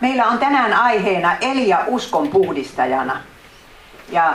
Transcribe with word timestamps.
Meillä 0.00 0.26
on 0.26 0.38
tänään 0.38 0.72
aiheena 0.72 1.36
Elia 1.40 1.78
uskon 1.86 2.28
puhdistajana. 2.28 3.16
Ja 4.12 4.32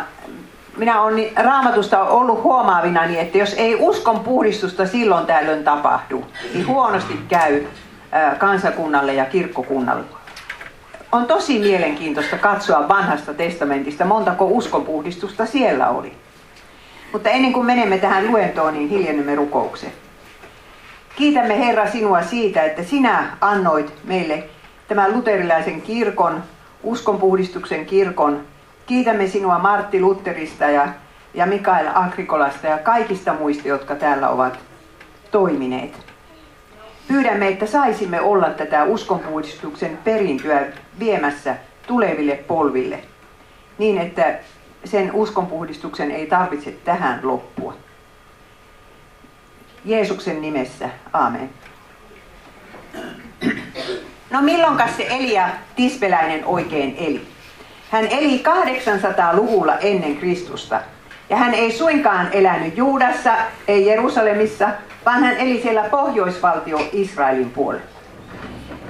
minä 0.78 1.02
olen 1.02 1.32
raamatusta 1.36 2.04
ollut 2.04 2.44
huomaavinani, 2.44 3.20
että 3.20 3.38
jos 3.38 3.54
ei 3.54 3.76
uskon 3.80 4.20
puhdistusta 4.20 4.88
silloin 4.88 5.26
tällöin 5.26 5.64
tapahdu, 5.64 6.26
niin 6.54 6.68
huonosti 6.68 7.20
käy 7.28 7.64
kansakunnalle 8.38 9.14
ja 9.14 9.26
kirkkokunnalle. 9.26 10.04
On 11.12 11.26
tosi 11.26 11.60
mielenkiintoista 11.60 12.38
katsoa 12.38 12.88
vanhasta 12.88 13.34
testamentista, 13.34 14.06
montako 14.06 14.46
uskonpuhdistusta 14.46 15.46
siellä 15.46 15.90
oli. 15.90 16.14
Mutta 17.12 17.30
ennen 17.30 17.54
kuin 17.54 17.66
menemme 17.66 17.98
tähän 17.98 18.28
luentoon, 18.28 18.74
niin 18.74 18.90
hiljennymme 18.90 19.36
rukoukseen. 19.36 19.94
Kiitämme 21.16 21.60
Herra 21.60 21.92
sinua 21.92 22.22
siitä, 22.22 22.64
että 22.64 22.84
sinä 22.84 23.38
annoit 23.42 23.94
meille 24.04 24.44
tämän 24.88 25.14
luterilaisen 25.14 25.82
kirkon, 25.82 26.44
uskonpuhdistuksen 26.84 27.86
kirkon. 27.86 28.44
Kiitämme 28.86 29.28
sinua 29.28 29.60
Martti 29.60 30.02
Lutterista 30.02 30.64
ja, 30.64 30.88
ja 31.34 31.46
Mikael 31.46 31.88
Agrikolasta 31.94 32.68
ja 32.68 32.78
kaikista 32.78 33.34
muista, 33.34 33.68
jotka 33.68 33.96
täällä 33.96 34.30
ovat 34.30 34.60
toimineet. 35.32 36.14
Pyydämme, 37.08 37.48
että 37.48 37.66
saisimme 37.66 38.22
olla 38.22 38.50
tätä 38.50 38.84
uskonpuhdistuksen 38.84 39.98
perintöä 40.04 40.66
viemässä 41.00 41.56
tuleville 41.88 42.36
polville, 42.36 43.00
niin 43.78 43.98
että 43.98 44.40
sen 44.86 45.12
uskonpuhdistuksen 45.14 46.12
ei 46.12 46.26
tarvitse 46.26 46.72
tähän 46.72 47.20
loppua. 47.24 47.74
Jeesuksen 49.86 50.42
nimessä, 50.42 50.90
aamen. 51.14 51.50
No 54.34 54.42
milloinkas 54.42 54.98
se 54.98 55.08
Elia 55.10 55.50
Tispeläinen 55.76 56.46
oikein 56.46 56.96
eli? 57.00 57.22
Hän 57.92 58.08
eli 58.08 58.44
800-luvulla 58.46 59.78
ennen 59.78 60.18
Kristusta. 60.18 60.82
Ja 61.30 61.38
hän 61.38 61.54
ei 61.54 61.72
suinkaan 61.72 62.28
elänyt 62.32 62.78
Juudassa, 62.78 63.32
ei 63.68 63.86
Jerusalemissa, 63.86 64.70
vaan 65.06 65.24
hän 65.24 65.38
eli 65.38 65.62
siellä 65.62 65.84
pohjoisvaltio 65.84 66.90
Israelin 66.92 67.50
puolella. 67.50 67.86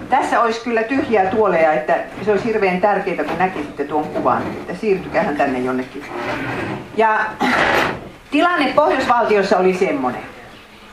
Tässä 0.10 0.42
olisi 0.42 0.62
kyllä 0.64 0.84
tyhjiä 0.84 1.26
tuoleja, 1.26 1.74
että 1.74 1.98
se 2.26 2.32
olisi 2.32 2.46
hirveän 2.46 2.82
tärkeää, 2.82 3.24
kun 3.24 3.38
näkisitte 3.38 3.84
tuon 3.84 4.06
kuvan, 4.06 4.42
että 4.42 4.76
siirtykähän 4.76 5.38
tänne 5.38 5.60
jonnekin. 5.60 6.06
Ja 6.98 7.20
tilanne 8.32 8.74
pohjoisvaltiossa 8.76 9.58
oli 9.58 9.74
semmoinen, 9.74 10.22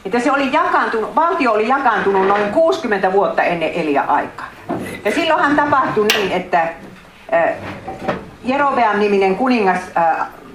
että 0.04 0.20
se 0.20 0.32
oli 0.32 0.52
jakaantunut, 0.52 1.14
valtio 1.14 1.52
oli 1.52 1.68
jakaantunut 1.68 2.26
noin 2.26 2.52
60 2.52 3.12
vuotta 3.12 3.42
ennen 3.42 3.72
Elia 3.72 4.02
aikaa. 4.02 4.48
Ja 5.04 5.10
silloinhan 5.10 5.56
tapahtui 5.56 6.06
niin, 6.16 6.32
että 6.32 6.68
Jerobeam 8.44 8.98
niminen 8.98 9.36
kuningas 9.36 9.80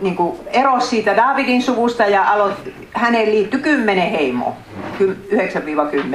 niin 0.01 0.15
kuin 0.15 0.39
erosi 0.47 0.87
siitä 0.87 1.17
Davidin 1.17 1.63
suvusta 1.63 2.03
ja 2.03 2.31
aloit, 2.31 2.55
häneen 2.93 3.31
liittyi 3.31 3.59
kymmenen 3.59 4.09
heimoa, 4.11 4.55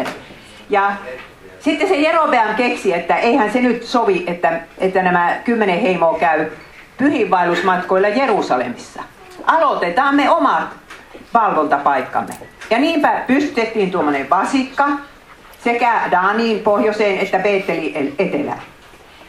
9-10. 0.04 0.08
Ja 0.70 0.92
sitten 1.60 1.88
se 1.88 1.96
Jerobeam 1.96 2.54
keksi, 2.54 2.94
että 2.94 3.16
eihän 3.16 3.52
se 3.52 3.60
nyt 3.60 3.82
sovi, 3.82 4.24
että, 4.26 4.60
että 4.78 5.02
nämä 5.02 5.36
kymmenen 5.44 5.80
heimoa 5.80 6.18
käy 6.18 6.46
pyhinvaellusmatkoilla 6.98 8.08
Jerusalemissa. 8.08 9.02
Aloitetaan 9.46 10.14
me 10.14 10.30
omat 10.30 10.79
valvontapaikkamme. 11.34 12.34
Ja 12.70 12.78
niinpä 12.78 13.22
pystytettiin 13.26 13.90
tuommoinen 13.90 14.30
vasikka 14.30 14.88
sekä 15.64 16.00
Daniin 16.10 16.60
pohjoiseen 16.60 17.18
että 17.18 17.38
Beeteli 17.38 18.14
etelään. 18.18 18.62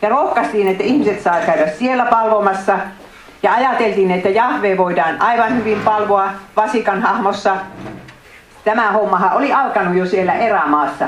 Ja 0.02 0.10
rohkaistiin, 0.10 0.68
että 0.68 0.84
ihmiset 0.84 1.22
saa 1.22 1.40
käydä 1.46 1.68
siellä 1.68 2.06
palvomassa. 2.06 2.80
Ja 3.44 3.54
ajateltiin, 3.54 4.12
että 4.12 4.30
Jahve 4.30 4.78
voidaan 4.78 5.22
aivan 5.22 5.58
hyvin 5.58 5.80
palvoa 5.80 6.30
vasikan 6.56 7.02
hahmossa. 7.02 7.56
Tämä 8.66 8.92
hommahan 8.92 9.34
oli 9.34 9.54
alkanut 9.54 9.96
jo 9.96 10.06
siellä 10.06 10.34
erämaassa, 10.34 11.06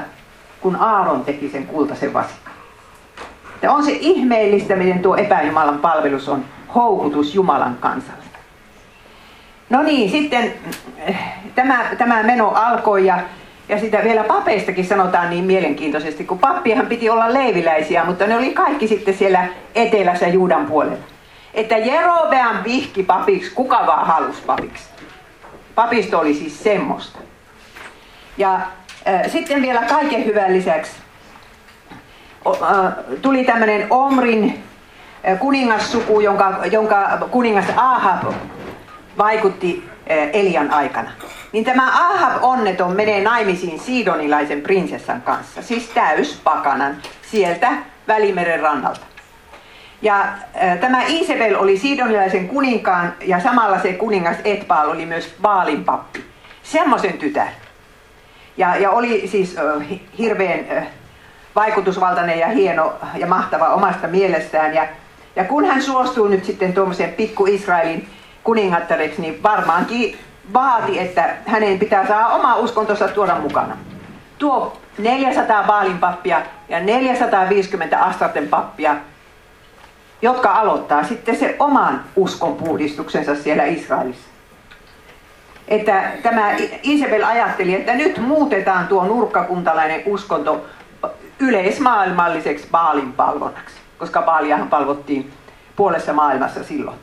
kun 0.62 0.76
Aaron 0.76 1.26
teki 1.26 1.50
sen 1.50 1.68
kultaisen 1.68 2.14
vasikan. 2.14 2.54
Ja 3.62 3.72
on 3.72 3.84
se 3.84 3.92
ihmeellistä, 3.92 4.76
miten 4.76 5.00
tuo 5.00 5.16
epäjumalan 5.16 5.80
palvelus 5.80 6.30
on 6.30 6.46
houkutus 6.76 7.36
Jumalan 7.36 7.78
kansalle. 7.80 8.23
No 9.70 9.84
niin, 9.84 10.12
sitten 10.12 10.54
eh, 10.98 11.20
tämä, 11.56 11.86
tämä 11.98 12.24
meno 12.24 12.50
alkoi 12.50 13.06
ja, 13.06 13.20
ja 13.70 13.80
sitä 13.80 14.04
vielä 14.04 14.24
papeistakin 14.24 14.86
sanotaan 14.86 15.30
niin 15.30 15.44
mielenkiintoisesti, 15.44 16.24
kun 16.24 16.40
pappihan 16.40 16.86
piti 16.86 17.10
olla 17.10 17.34
leiviläisiä, 17.34 18.06
mutta 18.06 18.28
ne 18.28 18.38
oli 18.38 18.54
kaikki 18.54 18.88
sitten 18.88 19.14
siellä 19.14 19.48
etelässä 19.76 20.28
Juudan 20.28 20.66
puolella. 20.66 21.06
Että 21.54 21.78
Jerobeam 21.78 22.64
vihki 22.64 23.04
papiksi, 23.04 23.52
kuka 23.52 23.84
vaan 23.88 24.08
halusi 24.08 24.42
papiksi. 24.46 24.84
Papisto 25.76 26.20
oli 26.20 26.34
siis 26.34 26.64
semmoista. 26.64 27.20
Ja 28.38 28.54
äh, 29.08 29.32
sitten 29.32 29.62
vielä 29.62 29.82
kaiken 29.82 30.26
hyvän 30.26 30.54
lisäksi 30.54 30.92
äh, 32.48 32.94
tuli 33.22 33.44
tämmöinen 33.44 33.88
Omrin 33.90 34.64
äh, 35.30 35.40
kuningassuku, 35.40 36.20
jonka, 36.20 36.60
jonka 36.72 37.28
kuningas 37.32 37.66
Ahab 37.76 38.34
vaikutti 39.18 39.90
eh, 40.08 40.30
Elian 40.34 40.72
aikana. 40.72 41.12
Niin 41.52 41.66
tämä 41.66 42.10
Ahab 42.10 42.44
onneton 42.44 42.96
menee 42.96 43.24
naimisiin 43.24 43.80
Sidonilaisen 43.80 44.62
prinsessan 44.62 45.22
kanssa, 45.22 45.62
siis 45.62 45.88
täyspakanan 45.88 46.98
sieltä 47.32 47.72
Välimeren 48.08 48.60
rannalta. 48.60 49.06
Ja 50.02 50.22
äh, 50.22 50.80
tämä 50.80 51.04
Isabel 51.08 51.56
oli 51.56 51.78
Sidonilaisen 51.78 52.48
kuninkaan 52.48 53.14
ja 53.26 53.40
samalla 53.40 53.80
se 53.80 53.94
kuningas 53.94 54.38
Etbaal 54.44 54.90
oli 54.90 55.06
myös 55.06 55.36
Baalin 55.42 55.84
pappi. 55.84 56.24
Semmoisen 56.64 57.18
tytär. 57.18 57.48
Ja, 58.58 58.76
ja 58.76 58.92
oli 58.92 59.28
siis 59.28 59.58
äh, 59.58 60.00
hirveän 60.18 60.66
äh, 60.78 60.88
vaikutusvaltainen 61.56 62.40
ja 62.40 62.48
hieno 62.48 62.94
ja 63.18 63.28
mahtava 63.28 63.68
omasta 63.68 64.08
mielestään. 64.08 64.74
Ja, 64.74 64.88
ja 65.36 65.44
kun 65.44 65.66
hän 65.66 65.82
suostuu 65.82 66.28
nyt 66.28 66.46
sitten 66.46 66.74
tuommoisen 66.74 67.14
pikku 67.14 67.46
Israelin 67.46 68.08
kuningattareksi, 68.44 69.22
niin 69.22 69.44
varmaankin 69.44 70.18
vaati, 70.54 71.00
että 71.00 71.36
hänen 71.46 71.80
pitää 71.80 72.08
saada 72.08 72.28
oma 72.28 72.56
uskontonsa 72.56 73.08
tuoda 73.08 73.36
mukana. 73.36 73.78
Tuo 74.38 74.78
400 74.98 75.64
Baalin 75.64 75.98
pappia 75.98 76.42
ja 76.70 76.80
450 76.80 78.00
Astarten 78.00 78.48
pappia, 78.48 78.96
jotka 80.22 80.52
aloittaa 80.52 81.04
sitten 81.04 81.36
se 81.36 81.56
oman 81.60 82.04
uskonpuhdistuksensa 82.16 83.36
siellä 83.36 83.64
Israelissa. 83.64 84.28
Että 85.68 86.12
tämä 86.24 86.52
Isabel 86.84 87.24
ajatteli, 87.24 87.76
että 87.76 87.94
nyt 87.94 88.18
muutetaan 88.18 88.88
tuo 88.88 89.06
nurkkakuntalainen 89.06 90.04
uskonto 90.06 90.66
yleismaailmalliseksi 91.40 92.68
Baalin 92.72 93.14
palvonnaksi, 93.14 93.76
koska 93.98 94.22
Baaliahan 94.22 94.70
palvottiin 94.70 95.34
puolessa 95.76 96.14
maailmassa 96.14 96.64
silloin. 96.64 96.98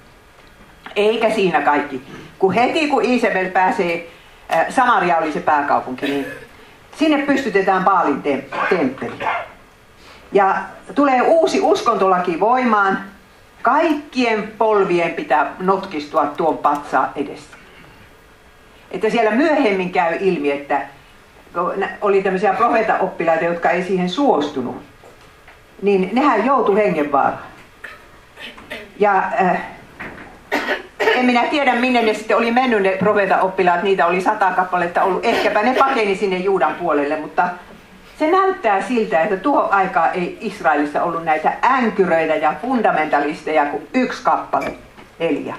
Eikä 0.97 1.31
siinä 1.31 1.61
kaikki. 1.61 2.03
Kun 2.39 2.53
heti 2.53 2.89
kun 2.89 3.05
Isabel 3.05 3.51
pääsee, 3.51 4.09
äh, 4.53 4.67
Samaria 4.71 5.19
oli 5.19 5.33
se 5.33 5.41
pääkaupunki, 5.41 6.07
niin 6.07 6.27
sinne 6.97 7.27
pystytetään 7.27 7.85
Baalin 7.85 8.23
temppeli. 8.71 9.13
Ja 10.33 10.57
tulee 10.95 11.23
uusi 11.23 11.61
uskontolaki 11.61 12.41
voimaan. 12.41 13.05
Kaikkien 13.63 14.53
polvien 14.59 15.11
pitää 15.11 15.55
notkistua 15.59 16.27
tuon 16.27 16.59
patsaa 16.59 17.13
edessä. 17.17 17.57
Että 18.91 19.11
siellä 19.11 19.31
myöhemmin 19.31 19.93
käy 19.93 20.17
ilmi, 20.21 20.53
että 20.53 20.83
oli 22.01 22.23
tämmöisiä 22.23 22.53
profeetaoppilaita, 22.53 23.45
jotka 23.45 23.71
ei 23.71 23.85
siihen 23.85 24.09
suostunut. 24.09 24.83
Niin 25.83 26.11
nehän 26.13 26.47
joutui 26.47 26.77
hengenvaaraan. 26.77 27.43
Ja 28.99 29.17
äh, 29.19 29.63
en 31.01 31.27
minä 31.27 31.45
tiedä 31.45 31.75
minne 31.75 32.03
ne 32.03 32.15
sitten 32.15 32.37
oli 32.37 32.51
mennyt 32.51 32.83
ne 32.83 32.97
profeeta-oppilaat, 32.99 33.83
niitä 33.83 34.07
oli 34.07 34.21
sata 34.21 34.51
kappaletta 34.51 35.03
ollut. 35.03 35.25
Ehkäpä 35.25 35.63
ne 35.63 35.75
pakeni 35.79 36.17
sinne 36.17 36.37
Juudan 36.37 36.75
puolelle, 36.75 37.17
mutta 37.17 37.49
se 38.19 38.31
näyttää 38.31 38.83
siltä, 38.83 39.21
että 39.21 39.37
tuohon 39.37 39.73
aikaan 39.73 40.11
ei 40.15 40.39
Israelissa 40.41 41.03
ollut 41.03 41.25
näitä 41.25 41.53
änkyröitä 41.65 42.35
ja 42.35 42.55
fundamentalisteja 42.63 43.67
kuin 43.67 43.89
yksi 43.95 44.23
kappale, 44.23 44.73
Elia. 45.21 45.55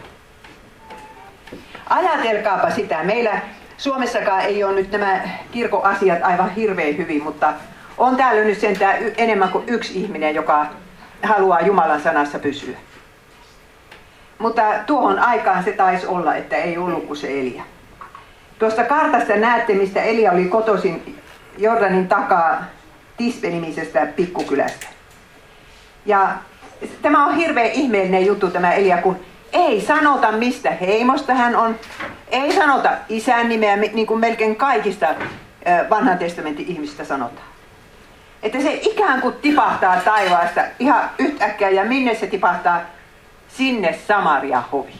Ajatelkaapa 1.89 2.69
sitä, 2.69 3.03
meillä 3.03 3.41
Suomessakaan 3.77 4.41
ei 4.41 4.63
ole 4.63 4.75
nyt 4.75 4.91
nämä 4.91 5.21
kirkoasiat 5.51 6.19
aivan 6.23 6.55
hirveän 6.55 6.97
hyvin, 6.97 7.23
mutta 7.23 7.53
on 7.97 8.15
täällä 8.15 8.43
nyt 8.43 8.59
sentään 8.59 8.97
enemmän 9.17 9.49
kuin 9.49 9.63
yksi 9.67 10.01
ihminen, 10.01 10.35
joka 10.35 10.65
haluaa 11.23 11.61
Jumalan 11.61 12.01
sanassa 12.01 12.39
pysyä. 12.39 12.77
Mutta 14.41 14.61
tuohon 14.85 15.19
aikaan 15.19 15.63
se 15.63 15.71
taisi 15.71 16.07
olla, 16.07 16.35
että 16.35 16.55
ei 16.55 16.77
ollut 16.77 17.07
kuin 17.07 17.17
se 17.17 17.39
Elia. 17.39 17.63
Tuosta 18.59 18.83
kartasta 18.83 19.35
näette, 19.35 19.73
mistä 19.73 20.01
Elia 20.01 20.31
oli 20.31 20.45
kotoisin 20.45 21.19
Jordanin 21.57 22.07
takaa 22.07 22.63
Tispe-nimisestä 23.17 24.05
pikkukylästä. 24.05 24.87
Ja 26.05 26.27
tämä 27.01 27.25
on 27.25 27.35
hirveän 27.35 27.71
ihmeellinen 27.71 28.25
juttu 28.25 28.49
tämä 28.49 28.73
Elia, 28.73 28.97
kun 28.97 29.19
ei 29.53 29.81
sanota 29.81 30.31
mistä 30.31 30.71
heimosta 30.71 31.33
hän 31.33 31.55
on, 31.55 31.75
ei 32.27 32.53
sanota 32.53 32.89
isän 33.09 33.49
nimeä, 33.49 33.75
niin 33.75 34.07
kuin 34.07 34.19
melkein 34.19 34.55
kaikista 34.55 35.07
vanhan 35.89 36.17
testamentin 36.17 36.67
ihmistä 36.67 37.05
sanotaan. 37.05 37.47
Että 38.43 38.61
se 38.61 38.79
ikään 38.81 39.21
kuin 39.21 39.35
tipahtaa 39.41 39.97
taivaasta 40.05 40.61
ihan 40.79 41.09
yhtäkkiä 41.17 41.69
ja 41.69 41.85
minne 41.85 42.15
se 42.15 42.27
tipahtaa? 42.27 42.81
Sinne 43.57 43.99
Samaria 44.07 44.63
hovi. 44.71 44.93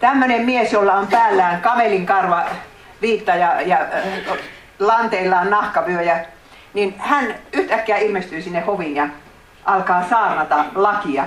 Tämmöinen 0.00 0.46
mies, 0.46 0.72
jolla 0.72 0.94
on 0.94 1.06
päällään 1.06 1.60
kamelin 1.60 2.06
karva 2.06 2.44
viitta 3.02 3.34
ja, 3.34 3.60
ja 3.60 3.78
äh, 3.80 4.38
lanteillaan 4.78 5.50
nahkavyöjä, 5.50 6.26
niin 6.74 6.94
hän 6.98 7.34
yhtäkkiä 7.52 7.96
ilmestyy 7.96 8.42
sinne 8.42 8.60
hoviin 8.60 8.96
ja 8.96 9.08
alkaa 9.64 10.08
saarnata 10.08 10.64
lakia 10.74 11.24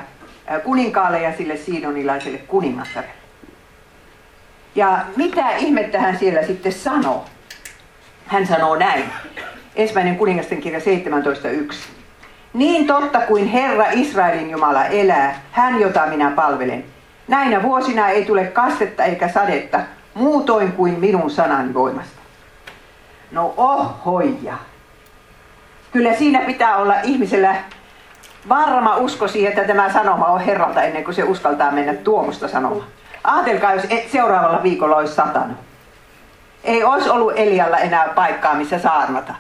kuninkaalle 0.63 1.21
ja 1.21 1.38
sille 1.38 1.57
siidonilaiselle 1.57 2.38
kuningattare. 2.38 3.09
Ja 4.75 5.06
mitä 5.15 5.57
ihmettä 5.57 6.00
hän 6.00 6.18
siellä 6.18 6.44
sitten 6.44 6.71
sanoo? 6.71 7.25
Hän 8.27 8.47
sanoo 8.47 8.75
näin. 8.75 9.03
Ensimmäinen 9.75 10.18
kuningasten 10.18 10.62
kirja 10.62 10.80
17.1. 10.80 11.75
Niin 12.53 12.88
totta 12.88 13.19
kuin 13.19 13.47
Herra 13.47 13.85
Israelin 13.91 14.49
Jumala 14.49 14.85
elää, 14.85 15.41
hän 15.51 15.79
jota 15.79 16.05
minä 16.05 16.31
palvelen. 16.31 16.85
Näinä 17.27 17.63
vuosina 17.63 18.09
ei 18.09 18.25
tule 18.25 18.45
kastetta 18.45 19.03
eikä 19.03 19.27
sadetta, 19.27 19.79
muutoin 20.13 20.71
kuin 20.71 20.99
minun 20.99 21.29
sanani 21.29 21.73
voimasta. 21.73 22.17
No 23.31 23.53
ohoja. 23.57 24.53
Kyllä 25.91 26.13
siinä 26.13 26.39
pitää 26.39 26.77
olla 26.77 26.95
ihmisellä 27.03 27.55
varma 28.49 28.97
usko 28.97 29.27
siihen, 29.27 29.51
että 29.51 29.63
tämä 29.63 29.94
sanoma 29.94 30.25
on 30.25 30.39
Herralta 30.39 30.81
ennen 30.81 31.03
kuin 31.03 31.15
se 31.15 31.23
uskaltaa 31.23 31.71
mennä 31.71 31.94
tuomusta 31.94 32.47
sanomaan. 32.47 32.88
Ajatelkaa, 33.23 33.73
jos 33.73 33.85
e- 33.89 34.07
seuraavalla 34.11 34.63
viikolla 34.63 34.95
olisi 34.95 35.13
satanut. 35.13 35.57
Ei 36.63 36.83
olisi 36.83 37.09
ollut 37.09 37.33
Elialla 37.35 37.77
enää 37.77 38.07
paikkaa, 38.15 38.55
missä 38.55 38.79
saarnata. 38.79 39.35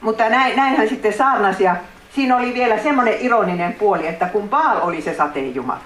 Mutta 0.00 0.28
näin, 0.28 0.56
näin 0.56 0.88
sitten 0.88 1.12
saarnasi 1.12 1.64
ja 1.64 1.76
siinä 2.16 2.36
oli 2.36 2.54
vielä 2.54 2.78
semmoinen 2.78 3.14
ironinen 3.20 3.72
puoli, 3.72 4.06
että 4.06 4.26
kun 4.26 4.48
Baal 4.48 4.78
oli 4.80 5.02
se 5.02 5.14
sateen 5.14 5.54
jumala 5.54 5.80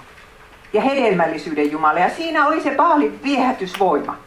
ja 0.73 0.81
hedelmällisyyden 0.81 1.71
jumala 1.71 1.99
ja 1.99 2.09
siinä 2.09 2.47
oli 2.47 2.61
se 2.61 2.71
Baalin 2.75 3.19
viehätysvoima. 3.23 4.17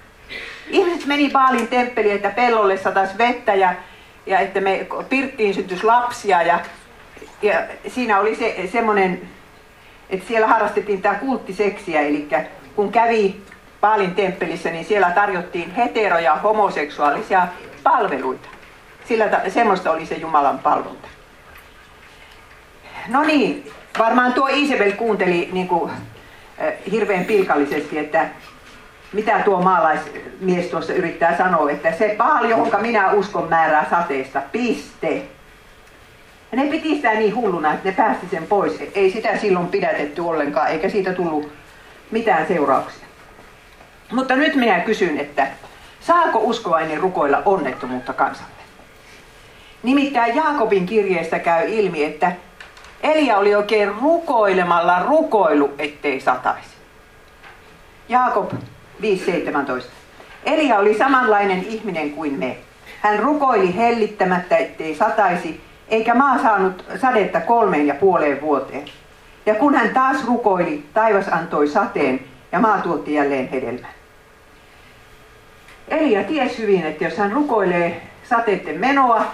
Ihmiset 0.70 1.06
meni 1.06 1.30
Baalin 1.30 1.68
temppeliin, 1.68 2.16
että 2.16 2.30
pellolle 2.30 2.76
satas 2.76 3.18
vettä 3.18 3.54
ja, 3.54 3.74
ja 4.26 4.38
että 4.38 4.60
me 4.60 4.86
pirttiin 5.08 5.54
syntys 5.54 5.84
lapsia 5.84 6.42
ja, 6.42 6.60
ja 7.42 7.62
siinä 7.88 8.20
oli 8.20 8.34
se 8.34 8.68
semmoinen, 8.72 9.22
että 10.10 10.28
siellä 10.28 10.46
harrastettiin 10.46 11.02
tämä 11.02 11.14
kulttiseksiä, 11.14 12.00
eli 12.00 12.28
kun 12.76 12.92
kävi 12.92 13.42
Baalin 13.80 14.14
temppelissä, 14.14 14.70
niin 14.70 14.84
siellä 14.84 15.10
tarjottiin 15.10 15.74
hetero- 15.74 16.18
ja 16.18 16.34
homoseksuaalisia 16.34 17.48
palveluita. 17.82 18.48
Sillä 19.08 19.28
ta- 19.28 19.50
semmoista 19.50 19.90
oli 19.90 20.06
se 20.06 20.14
Jumalan 20.14 20.58
palvonta. 20.58 21.13
No 23.08 23.22
niin, 23.22 23.70
varmaan 23.98 24.32
tuo 24.32 24.48
Isabel 24.52 24.92
kuunteli 24.92 25.48
niin 25.52 25.68
kuin, 25.68 25.90
äh, 25.90 26.72
hirveän 26.90 27.24
pilkallisesti, 27.24 27.98
että 27.98 28.28
mitä 29.12 29.38
tuo 29.38 29.62
maalaismies 29.62 30.66
tuossa 30.66 30.92
yrittää 30.92 31.36
sanoa, 31.36 31.70
että 31.70 31.92
se 31.92 32.14
paali, 32.18 32.50
johonka 32.50 32.78
minä 32.78 33.12
uskon 33.12 33.48
määrää 33.48 33.86
sateesta, 33.90 34.42
piste. 34.52 35.22
Ja 36.52 36.58
ne 36.58 36.70
piti 36.70 36.94
sitä 36.94 37.14
niin 37.14 37.34
hulluna, 37.34 37.74
että 37.74 37.88
ne 37.88 37.94
päästi 37.94 38.26
sen 38.30 38.46
pois. 38.46 38.82
Ei 38.94 39.10
sitä 39.10 39.36
silloin 39.36 39.66
pidätetty 39.66 40.20
ollenkaan, 40.20 40.70
eikä 40.70 40.88
siitä 40.88 41.12
tullut 41.12 41.52
mitään 42.10 42.46
seurauksia. 42.46 43.06
Mutta 44.12 44.36
nyt 44.36 44.54
minä 44.54 44.80
kysyn, 44.80 45.18
että 45.20 45.46
saako 46.00 46.38
uskovainen 46.38 46.98
rukoilla 46.98 47.42
onnettomuutta 47.44 48.12
kansalle? 48.12 48.50
Nimittäin 49.82 50.36
Jaakobin 50.36 50.86
kirjeestä 50.86 51.38
käy 51.38 51.68
ilmi, 51.68 52.04
että 52.04 52.32
Elia 53.04 53.38
oli 53.38 53.54
oikein 53.54 53.94
rukoilemalla 53.94 55.02
rukoilu, 55.02 55.74
ettei 55.78 56.20
sataisi. 56.20 56.68
Jaakob 58.08 58.52
5.17. 58.52 58.58
Elia 60.44 60.78
oli 60.78 60.98
samanlainen 60.98 61.64
ihminen 61.64 62.10
kuin 62.10 62.38
me. 62.38 62.56
Hän 63.00 63.18
rukoili 63.18 63.76
hellittämättä, 63.76 64.56
ettei 64.56 64.94
sataisi, 64.94 65.60
eikä 65.88 66.14
maa 66.14 66.38
saanut 66.38 66.84
sadetta 67.00 67.40
kolmeen 67.40 67.86
ja 67.86 67.94
puoleen 67.94 68.40
vuoteen. 68.40 68.84
Ja 69.46 69.54
kun 69.54 69.74
hän 69.74 69.94
taas 69.94 70.24
rukoili, 70.24 70.84
taivas 70.94 71.28
antoi 71.28 71.68
sateen 71.68 72.20
ja 72.52 72.58
maa 72.58 72.78
tuotti 72.78 73.14
jälleen 73.14 73.48
hedelmän. 73.48 73.90
Elia 75.88 76.24
ties 76.24 76.58
hyvin, 76.58 76.86
että 76.86 77.04
jos 77.04 77.18
hän 77.18 77.32
rukoilee 77.32 78.02
sateiden 78.28 78.80
menoa, 78.80 79.24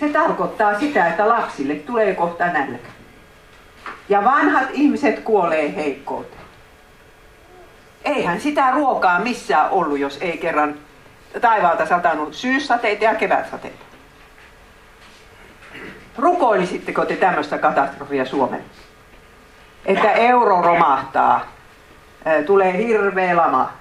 se 0.00 0.08
tarkoittaa 0.08 0.78
sitä, 0.78 1.06
että 1.06 1.28
lapsille 1.28 1.74
tulee 1.74 2.14
kohta 2.14 2.46
nälkä. 2.46 2.95
Ja 4.08 4.24
vanhat 4.24 4.68
ihmiset 4.72 5.20
kuolee 5.20 5.76
heikkouteen. 5.76 6.42
Eihän 8.04 8.40
sitä 8.40 8.70
ruokaa 8.70 9.20
missään 9.20 9.70
ollut, 9.70 9.98
jos 9.98 10.18
ei 10.20 10.38
kerran 10.38 10.74
taivaalta 11.40 11.86
satanut 11.86 12.34
syyssateita 12.34 13.04
ja 13.04 13.14
kevätsateita. 13.14 13.84
Rukoilisitteko 16.18 17.04
te 17.04 17.16
tämmöistä 17.16 17.58
katastrofia 17.58 18.24
Suomelle? 18.24 18.64
Että 19.86 20.12
euro 20.12 20.62
romahtaa, 20.62 21.46
tulee 22.46 22.78
hirveä 22.78 23.36
lama. 23.36 23.72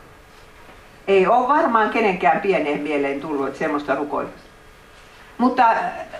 Ei 1.07 1.27
ole 1.27 1.47
varmaan 1.47 1.89
kenenkään 1.89 2.41
pieneen 2.41 2.81
mieleen 2.81 3.21
tullut 3.21 3.47
että 3.47 3.59
semmoista 3.59 3.95
rukoilua. 3.95 4.33
Mutta 5.37 5.67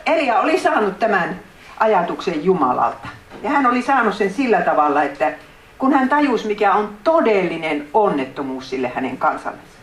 Elia 0.05 0.39
oli 0.39 0.59
saanut 0.59 0.99
tämän 0.99 1.39
ajatuksen 1.79 2.45
Jumalalta. 2.45 3.07
Ja 3.43 3.49
hän 3.49 3.65
oli 3.65 3.81
saanut 3.81 4.13
sen 4.15 4.33
sillä 4.33 4.61
tavalla, 4.61 5.03
että 5.03 5.33
kun 5.77 5.93
hän 5.93 6.09
tajusi, 6.09 6.47
mikä 6.47 6.73
on 6.73 6.97
todellinen 7.03 7.87
onnettomuus 7.93 8.69
sille 8.69 8.91
hänen 8.95 9.17
kansallensa. 9.17 9.75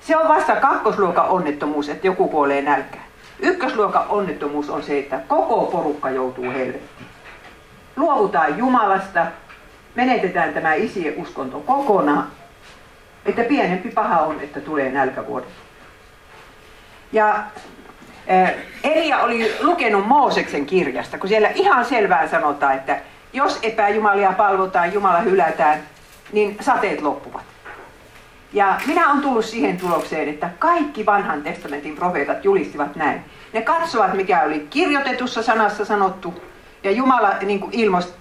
Se 0.00 0.16
on 0.16 0.28
vasta 0.28 0.56
kakkosluokan 0.56 1.28
onnettomuus, 1.28 1.88
että 1.88 2.06
joku 2.06 2.28
kuolee 2.28 2.62
nälkään. 2.62 3.04
Ykkösluokan 3.40 4.04
onnettomuus 4.08 4.70
on 4.70 4.82
se, 4.82 4.98
että 4.98 5.20
koko 5.28 5.66
porukka 5.72 6.10
joutuu 6.10 6.44
helvettiin. 6.44 7.06
Luovutaan 7.96 8.58
Jumalasta, 8.58 9.26
menetetään 9.94 10.54
tämä 10.54 10.74
isien 10.74 11.14
uskonto 11.16 11.60
kokonaan, 11.60 12.26
että 13.26 13.42
pienempi 13.42 13.88
paha 13.90 14.20
on, 14.20 14.40
että 14.40 14.60
tulee 14.60 14.92
nälkävuodet. 14.92 15.48
Ja 17.12 17.44
Elia 18.84 19.18
oli 19.18 19.56
lukenut 19.60 20.06
Mooseksen 20.06 20.66
kirjasta, 20.66 21.18
kun 21.18 21.28
siellä 21.28 21.48
ihan 21.54 21.84
selvää 21.84 22.28
sanotaan, 22.28 22.74
että 22.74 22.98
jos 23.32 23.58
epäjumalia 23.62 24.32
palvotaan, 24.32 24.92
Jumala 24.92 25.18
hylätään, 25.18 25.80
niin 26.32 26.56
sateet 26.60 27.02
loppuvat. 27.02 27.42
Ja 28.52 28.80
minä 28.86 29.10
olen 29.10 29.22
tullut 29.22 29.44
siihen 29.44 29.76
tulokseen, 29.76 30.28
että 30.28 30.50
kaikki 30.58 31.06
vanhan 31.06 31.42
testamentin 31.42 31.96
profeetat 31.96 32.44
julistivat 32.44 32.96
näin. 32.96 33.24
Ne 33.52 33.62
katsovat, 33.62 34.14
mikä 34.14 34.42
oli 34.42 34.66
kirjoitetussa 34.70 35.42
sanassa 35.42 35.84
sanottu, 35.84 36.42
ja 36.82 36.90
Jumala 36.90 37.34
niin 37.42 37.60
kuin 37.60 37.72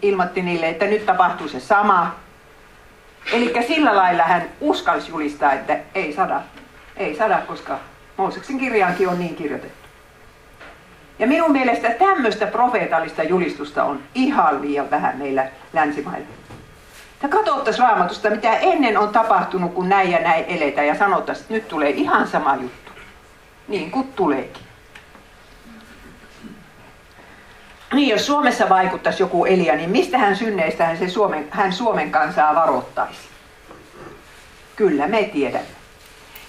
ilmoitti 0.02 0.42
niille, 0.42 0.70
että 0.70 0.86
nyt 0.86 1.06
tapahtuu 1.06 1.48
se 1.48 1.60
sama. 1.60 2.16
Eli 3.34 3.54
sillä 3.68 3.96
lailla 3.96 4.24
hän 4.24 4.44
uskalsi 4.62 5.12
julistaa, 5.12 5.54
että 5.54 5.78
ei 5.96 6.14
sada. 6.14 6.42
Ei 6.98 7.16
sada, 7.16 7.42
koska 7.48 7.80
Mooseksen 8.18 8.58
kirjaankin 8.58 9.10
on 9.10 9.20
niin 9.20 9.36
kirjoitettu. 9.36 9.85
Ja 11.20 11.28
minun 11.28 11.52
mielestä 11.52 11.90
tämmöistä 11.90 12.48
profeetallista 12.48 13.24
julistusta 13.24 13.84
on 13.84 14.00
ihan 14.16 14.62
liian 14.62 14.92
vähän 14.92 15.18
meillä 15.18 15.48
länsimailla. 15.74 16.28
Ja 17.24 17.30
katsottaisiin 17.30 17.88
raamatusta, 17.88 18.30
mitä 18.30 18.54
ennen 18.54 18.98
on 18.98 19.10
tapahtunut, 19.10 19.74
kun 19.74 19.90
näin 19.90 20.12
ja 20.12 20.20
näin 20.20 20.46
eletään, 20.48 20.88
ja 20.88 20.96
sanottaisiin, 20.96 21.44
että 21.44 21.54
nyt 21.54 21.68
tulee 21.68 21.90
ihan 21.90 22.28
sama 22.28 22.56
juttu. 22.56 22.92
Niin 23.68 23.92
kuin 23.92 24.14
tuleekin. 24.14 24.64
Niin, 27.94 28.10
jos 28.10 28.26
Suomessa 28.26 28.70
vaikuttaisi 28.70 29.24
joku 29.24 29.46
Elia, 29.46 29.76
niin 29.76 29.90
mistä 29.90 30.18
hän 30.18 30.36
synneistä 30.36 30.96
se 30.96 31.10
Suomen, 31.10 31.48
hän 31.50 31.74
Suomen 31.74 32.12
kansaa 32.12 32.56
varoittaisi? 32.56 33.20
Kyllä, 34.76 35.08
me 35.08 35.24
tiedämme. 35.24 35.68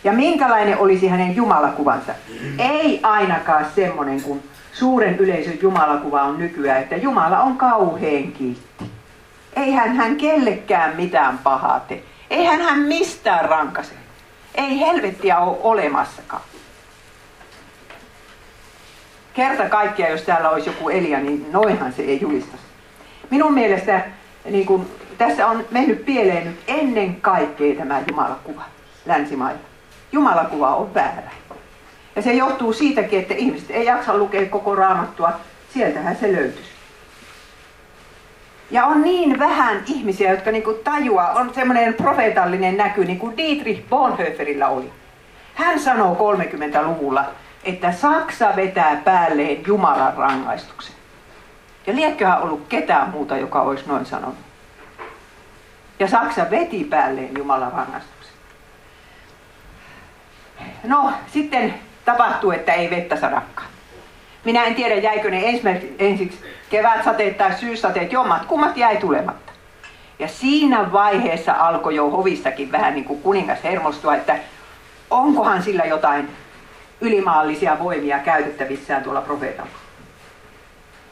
Ja 0.04 0.12
minkälainen 0.12 0.78
olisi 0.78 1.08
hänen 1.08 1.36
jumalakuvansa? 1.36 2.12
Ei 2.58 3.00
ainakaan 3.02 3.66
semmoinen 3.74 4.22
kuin 4.22 4.42
suuren 4.78 5.18
yleisön 5.18 5.58
jumalakuva 5.62 6.22
on 6.22 6.38
nykyään, 6.38 6.82
että 6.82 6.96
Jumala 6.96 7.40
on 7.40 7.56
kauheen 7.56 8.32
kiitti. 8.32 8.90
Eihän 9.56 9.96
hän 9.96 10.16
kellekään 10.16 10.96
mitään 10.96 11.38
pahaa 11.38 11.80
tee. 11.80 12.02
Eihän 12.30 12.60
hän 12.60 12.78
mistään 12.78 13.44
rankase. 13.44 13.94
Ei 14.54 14.80
helvettiä 14.80 15.38
ole 15.38 15.58
olemassakaan. 15.62 16.42
kerta 19.34 19.68
kaikkiaan, 19.68 20.12
jos 20.12 20.22
täällä 20.22 20.50
olisi 20.50 20.68
joku 20.68 20.88
Elia, 20.88 21.20
niin 21.20 21.46
noinhan 21.52 21.92
se 21.92 22.02
ei 22.02 22.20
julista. 22.20 22.56
Minun 23.30 23.54
mielestä 23.54 24.04
niin 24.44 24.66
kun, 24.66 24.86
tässä 25.18 25.46
on 25.46 25.64
mennyt 25.70 26.04
pieleen 26.04 26.46
nyt 26.46 26.60
ennen 26.66 27.20
kaikkea 27.20 27.74
tämä 27.76 28.02
Jumalakuva 28.08 28.62
länsimailla. 29.06 29.60
Jumalakuva 30.12 30.76
on 30.76 30.94
väärä. 30.94 31.30
Ja 32.16 32.22
se 32.22 32.32
johtuu 32.32 32.72
siitäkin, 32.72 33.18
että 33.18 33.34
ihmiset 33.34 33.70
ei 33.70 33.84
jaksa 33.84 34.16
lukea 34.16 34.46
koko 34.46 34.74
raamattua. 34.74 35.32
Sieltähän 35.74 36.16
se 36.16 36.32
löytyisi. 36.32 36.70
Ja 38.70 38.86
on 38.86 39.02
niin 39.02 39.38
vähän 39.38 39.82
ihmisiä, 39.86 40.30
jotka 40.30 40.50
niinku 40.50 40.72
tajua, 40.72 41.30
on 41.30 41.54
semmoinen 41.54 41.94
profeetallinen 41.94 42.76
näky, 42.76 43.04
niin 43.04 43.18
kuin 43.18 43.36
Dietrich 43.36 43.88
Bonhoefferilla 43.88 44.68
oli. 44.68 44.92
Hän 45.54 45.80
sanoo 45.80 46.14
30-luvulla, 46.14 47.24
että 47.64 47.92
Saksa 47.92 48.56
vetää 48.56 49.00
päälleen 49.04 49.66
Jumalan 49.66 50.14
rangaistuksen. 50.14 50.94
Ja 51.86 51.94
liekköhän 51.94 52.42
ollut 52.42 52.66
ketään 52.68 53.10
muuta, 53.10 53.36
joka 53.36 53.62
olisi 53.62 53.84
noin 53.86 54.06
sanonut. 54.06 54.38
Ja 55.98 56.08
Saksa 56.08 56.50
veti 56.50 56.84
päälleen 56.84 57.38
Jumalan 57.38 57.72
rangaistuksen. 57.72 58.32
No, 60.84 61.12
sitten 61.32 61.74
tapahtuu, 62.06 62.50
että 62.50 62.72
ei 62.72 62.90
vettä 62.90 63.16
sadakkaan. 63.16 63.68
Minä 64.44 64.64
en 64.64 64.74
tiedä, 64.74 64.94
jäikö 64.94 65.30
ne 65.30 65.42
ensiksi 65.98 66.38
kevätsateet 66.70 67.38
tai 67.38 67.54
syyssateet, 67.54 68.12
jommat 68.12 68.44
kummat 68.44 68.76
jäi 68.76 68.96
tulematta. 68.96 69.52
Ja 70.18 70.28
siinä 70.28 70.92
vaiheessa 70.92 71.52
alkoi 71.52 71.96
jo 71.96 72.10
hovissakin 72.10 72.72
vähän 72.72 72.94
niin 72.94 73.04
kuin 73.04 73.22
kuningas 73.22 73.64
hermostua, 73.64 74.14
että 74.14 74.36
onkohan 75.10 75.62
sillä 75.62 75.84
jotain 75.84 76.28
ylimaallisia 77.00 77.78
voimia 77.78 78.18
käytettävissään 78.18 79.02
tuolla 79.02 79.20
profeetalla. 79.20 79.70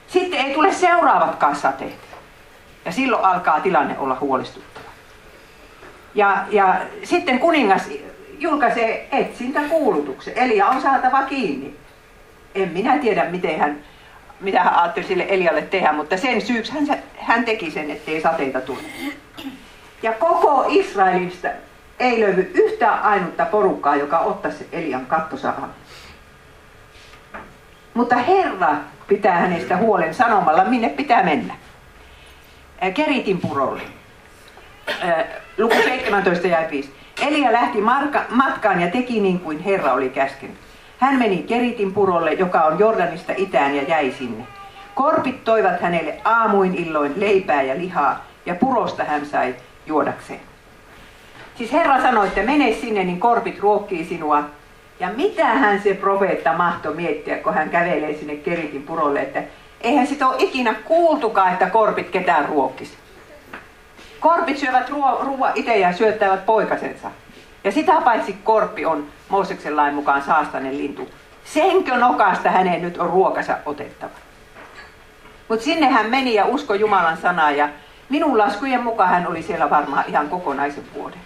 Sitten 0.06 0.40
ei 0.40 0.54
tule 0.54 0.72
seuraavatkaan 0.72 1.56
sateet. 1.56 1.98
Ja 2.84 2.92
silloin 2.92 3.24
alkaa 3.24 3.60
tilanne 3.60 3.98
olla 3.98 4.16
huolestuttava. 4.20 4.84
Ja, 6.14 6.44
ja 6.50 6.76
sitten 7.04 7.38
kuningas 7.38 7.88
julkaisee 8.38 9.08
etsintäkuulutuksen. 9.12 10.38
Elia 10.38 10.66
on 10.66 10.82
saatava 10.82 11.22
kiinni. 11.22 11.76
En 12.54 12.68
minä 12.68 12.98
tiedä, 12.98 13.24
miten 13.24 13.60
hän, 13.60 13.78
mitä 14.40 14.60
hän 14.60 14.74
ajatteli 14.74 15.06
sille 15.06 15.26
Elialle 15.28 15.62
tehdä, 15.62 15.92
mutta 15.92 16.16
sen 16.16 16.40
syyksi 16.40 16.72
hän, 16.72 17.02
hän 17.18 17.44
teki 17.44 17.70
sen, 17.70 17.90
ettei 17.90 18.20
sateita 18.20 18.60
tule. 18.60 18.78
Ja 20.02 20.12
koko 20.12 20.66
Israelista 20.68 21.48
ei 21.98 22.20
löydy 22.20 22.50
yhtään 22.54 23.02
ainutta 23.02 23.44
porukkaa, 23.44 23.96
joka 23.96 24.18
ottaisi 24.18 24.68
Elian 24.72 25.06
kattosahan. 25.06 25.70
Mutta 27.94 28.16
Herra 28.16 28.74
pitää 29.08 29.38
hänestä 29.38 29.76
huolen 29.76 30.14
sanomalla, 30.14 30.64
minne 30.64 30.88
pitää 30.88 31.22
mennä. 31.22 31.54
Keritin 32.94 33.40
purolle. 33.40 33.82
Luku 35.58 35.74
17 35.74 36.48
ja 36.48 36.70
5. 36.70 37.03
Elia 37.24 37.52
lähti 37.52 37.80
marka, 37.80 38.24
matkaan 38.30 38.80
ja 38.80 38.90
teki 38.90 39.20
niin 39.20 39.40
kuin 39.40 39.58
Herra 39.58 39.92
oli 39.92 40.10
käskenyt. 40.10 40.56
Hän 40.98 41.18
meni 41.18 41.42
Keritin 41.42 41.92
purolle, 41.92 42.32
joka 42.32 42.60
on 42.60 42.78
Jordanista 42.78 43.32
itään 43.36 43.76
ja 43.76 43.82
jäi 43.82 44.14
sinne. 44.18 44.46
Korpit 44.94 45.44
toivat 45.44 45.80
hänelle 45.80 46.14
aamuin 46.24 46.74
illoin 46.74 47.12
leipää 47.16 47.62
ja 47.62 47.76
lihaa, 47.78 48.24
ja 48.46 48.54
purosta 48.54 49.04
hän 49.04 49.26
sai 49.26 49.54
juodakseen. 49.86 50.40
Siis 51.54 51.72
Herra 51.72 52.02
sanoi, 52.02 52.26
että 52.26 52.42
mene 52.42 52.72
sinne, 52.72 53.04
niin 53.04 53.20
korpit 53.20 53.60
ruokkii 53.60 54.04
sinua. 54.04 54.42
Ja 55.00 55.08
mitä 55.16 55.46
hän 55.46 55.82
se 55.82 55.94
profeetta 55.94 56.52
mahto 56.52 56.90
miettiä, 56.90 57.38
kun 57.38 57.54
hän 57.54 57.70
kävelee 57.70 58.14
sinne 58.14 58.36
Keritin 58.36 58.82
purolle, 58.82 59.20
että 59.20 59.42
eihän 59.80 60.06
sitä 60.06 60.28
ole 60.28 60.36
ikinä 60.38 60.74
kuultukaan, 60.74 61.52
että 61.52 61.70
korpit 61.70 62.10
ketään 62.10 62.48
ruokkisi. 62.48 63.03
Korpit 64.24 64.58
syövät 64.58 64.90
ruo- 64.90 65.24
ruoa 65.24 65.52
itse 65.54 65.76
ja 65.76 65.92
syöttävät 65.92 66.46
poikasensa. 66.46 67.10
Ja 67.64 67.72
sitä 67.72 68.00
paitsi 68.00 68.32
korppi 68.44 68.86
on 68.86 69.06
Mooseksen 69.28 69.76
lain 69.76 69.94
mukaan 69.94 70.22
saastainen 70.22 70.78
lintu. 70.78 71.08
Senkö 71.44 71.96
nokasta 71.96 72.50
hänen 72.50 72.82
nyt 72.82 72.98
on 72.98 73.10
ruokansa 73.10 73.56
otettava. 73.66 74.12
Mutta 75.48 75.64
sinne 75.64 75.88
hän 75.88 76.10
meni 76.10 76.34
ja 76.34 76.44
usko 76.44 76.74
Jumalan 76.74 77.16
sanaa 77.16 77.50
ja 77.50 77.68
minun 78.08 78.38
laskujen 78.38 78.82
mukaan 78.82 79.10
hän 79.10 79.26
oli 79.26 79.42
siellä 79.42 79.70
varmaan 79.70 80.04
ihan 80.08 80.28
kokonaisen 80.28 80.84
vuoden. 80.94 81.20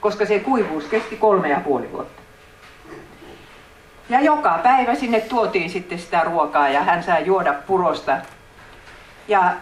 Koska 0.00 0.26
se 0.26 0.38
kuivuus 0.38 0.84
kesti 0.84 1.16
kolme 1.16 1.48
ja 1.48 1.60
puoli 1.60 1.92
vuotta. 1.92 2.22
Ja 4.08 4.20
joka 4.20 4.60
päivä 4.62 4.94
sinne 4.94 5.20
tuotiin 5.20 5.70
sitten 5.70 5.98
sitä 5.98 6.20
ruokaa 6.20 6.68
ja 6.68 6.82
hän 6.82 7.02
sai 7.02 7.26
juoda 7.26 7.52
purosta. 7.66 8.16
Ja 9.28 9.52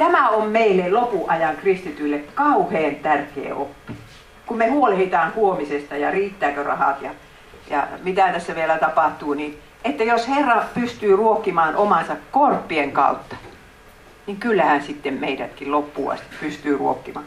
Tämä 0.00 0.28
on 0.28 0.48
meille 0.48 0.90
lopuajan 0.90 1.56
kristityille 1.56 2.18
kauhean 2.34 2.94
tärkeä 2.94 3.54
oppi. 3.54 3.92
Kun 4.46 4.56
me 4.56 4.68
huolehditaan 4.68 5.34
huomisesta 5.34 5.96
ja 5.96 6.10
riittääkö 6.10 6.62
rahat 6.62 7.02
ja, 7.02 7.10
ja 7.70 7.88
mitä 8.02 8.32
tässä 8.32 8.54
vielä 8.54 8.78
tapahtuu, 8.78 9.34
niin 9.34 9.58
että 9.84 10.04
jos 10.04 10.28
Herra 10.28 10.64
pystyy 10.74 11.16
ruokkimaan 11.16 11.76
omansa 11.76 12.16
korppien 12.30 12.92
kautta, 12.92 13.36
niin 14.26 14.36
kyllähän 14.36 14.82
sitten 14.82 15.14
meidätkin 15.14 15.72
loppuun 15.72 16.12
asti 16.12 16.26
pystyy 16.40 16.78
ruokkimaan. 16.78 17.26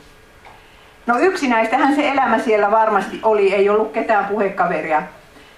No 1.08 1.20
yksinäistähän 1.20 1.96
se 1.96 2.10
elämä 2.10 2.39
siellä 2.39 2.72
varmasti 2.72 3.20
oli, 3.24 3.53
ei 3.53 3.70
ollut 3.70 3.92
ketään 3.92 4.25
puhekaveria. 4.25 5.03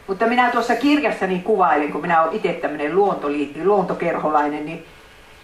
Mutta 0.07 0.27
minä 0.27 0.51
tuossa 0.51 0.75
kirjassani 0.75 1.39
kuvailin, 1.39 1.91
kun 1.91 2.01
minä 2.01 2.22
olen 2.22 2.36
itse 2.36 2.53
tämmöinen 2.53 2.95
luontoliitti, 2.95 3.65
luontokerholainen, 3.65 4.65
niin 4.65 4.86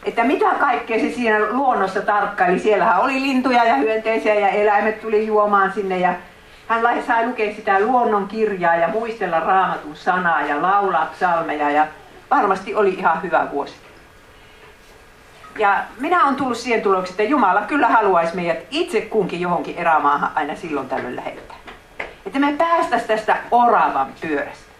että 0.03 0.24
mitä 0.24 0.46
kaikkea 0.60 1.00
se 1.00 1.12
siinä 1.12 1.39
luonnossa 1.50 2.01
tarkkaili. 2.01 2.60
Siellähän 2.60 3.01
oli 3.01 3.22
lintuja 3.22 3.63
ja 3.63 3.75
hyönteisiä 3.75 4.34
ja 4.34 4.50
eläimet 4.50 5.01
tuli 5.01 5.27
juomaan 5.27 5.74
sinne 5.74 6.00
ja 6.00 6.13
hän 6.67 7.03
sai 7.08 7.27
lukea 7.27 7.55
sitä 7.55 7.79
luonnon 7.79 8.27
kirjaa 8.27 8.75
ja 8.75 8.88
muistella 8.88 9.39
raamatun 9.39 9.96
sanaa 9.96 10.41
ja 10.41 10.62
laulaa 10.62 11.05
psalmeja 11.05 11.70
ja 11.70 11.88
varmasti 12.31 12.75
oli 12.75 12.93
ihan 12.93 13.22
hyvä 13.22 13.48
vuosi. 13.51 13.75
Ja 15.60 15.84
minä 16.00 16.24
olen 16.24 16.36
tullut 16.36 16.58
siihen 16.58 16.81
tulokseen, 16.81 17.13
että 17.13 17.24
Jumala 17.24 17.62
kyllä 17.62 17.88
haluaisi 17.88 18.36
meidät 18.36 18.65
itse 18.72 19.01
kunkin 19.01 19.41
johonkin 19.41 19.77
erämaahan 19.77 20.31
aina 20.36 20.55
silloin 20.55 20.89
tällöin 20.89 21.15
lähettää. 21.15 21.58
Että 22.25 22.39
me 22.39 22.53
päästäisiin 22.58 23.08
tästä 23.08 23.38
oravan 23.51 24.08
pyörästä. 24.22 24.72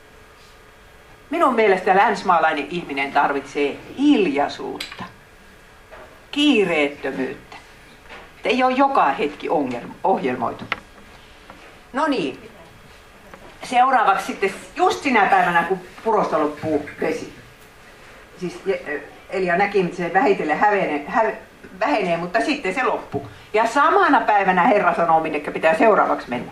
Minun 1.29 1.55
mielestä 1.55 1.95
länsmaalainen 1.95 2.67
ihminen 2.69 3.11
tarvitsee 3.11 3.77
hiljaisuutta 3.97 5.10
kiireettömyyttä. 6.31 7.57
Että 8.38 8.50
ei 8.50 8.63
ole 8.63 8.73
joka 8.73 9.09
hetki 9.09 9.47
ohjelmoitu. 10.03 10.63
No 11.93 12.07
niin. 12.07 12.50
Seuraavaksi 13.63 14.25
sitten 14.25 14.53
just 14.75 15.03
sinä 15.03 15.25
päivänä, 15.25 15.63
kun 15.63 15.79
purosta 16.03 16.39
loppuu 16.39 16.85
vesi. 17.01 17.33
Siis 18.38 18.61
Elia 19.29 19.57
näki, 19.57 19.81
että 19.81 19.97
se 19.97 20.13
vähitellen 20.13 20.57
hävenee, 20.57 21.05
hä, 21.07 21.31
vähenee, 21.79 22.17
mutta 22.17 22.41
sitten 22.41 22.75
se 22.75 22.83
loppuu. 22.83 23.27
Ja 23.53 23.67
samana 23.67 24.21
päivänä 24.21 24.67
Herra 24.67 24.95
sanoo, 24.95 25.19
minne 25.19 25.39
pitää 25.39 25.77
seuraavaksi 25.77 26.29
mennä. 26.29 26.51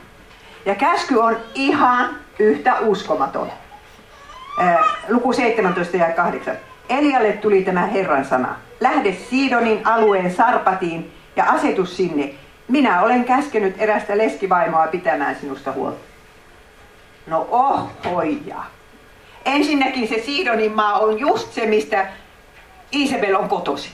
Ja 0.65 0.75
käsky 0.75 1.15
on 1.15 1.38
ihan 1.55 2.15
yhtä 2.39 2.79
uskomaton. 2.79 3.51
luku 5.09 5.33
17 5.33 5.98
ja 5.98 6.12
8. 6.12 6.57
Elialle 6.89 7.31
tuli 7.31 7.62
tämä 7.62 7.86
Herran 7.86 8.25
sana. 8.25 8.55
Lähde 8.79 9.17
Siidonin 9.29 9.88
alueen 9.88 10.36
Sarpatiin 10.36 11.12
ja 11.36 11.45
asetus 11.45 11.98
sinne. 11.98 12.33
Minä 12.67 13.01
olen 13.01 13.25
käskenyt 13.25 13.75
erästä 13.77 14.17
leskivaimoa 14.17 14.88
pitämään 14.88 15.36
sinusta 15.36 15.71
huolta. 15.71 16.00
No 17.27 17.48
oh, 17.51 17.89
hoija. 18.05 18.63
Ensinnäkin 19.45 20.07
se 20.07 20.21
Siidonin 20.25 20.71
maa 20.71 21.00
on 21.00 21.19
just 21.19 21.53
se, 21.53 21.65
mistä 21.65 22.07
Isabel 22.91 23.36
on 23.36 23.50
kotosi, 23.50 23.89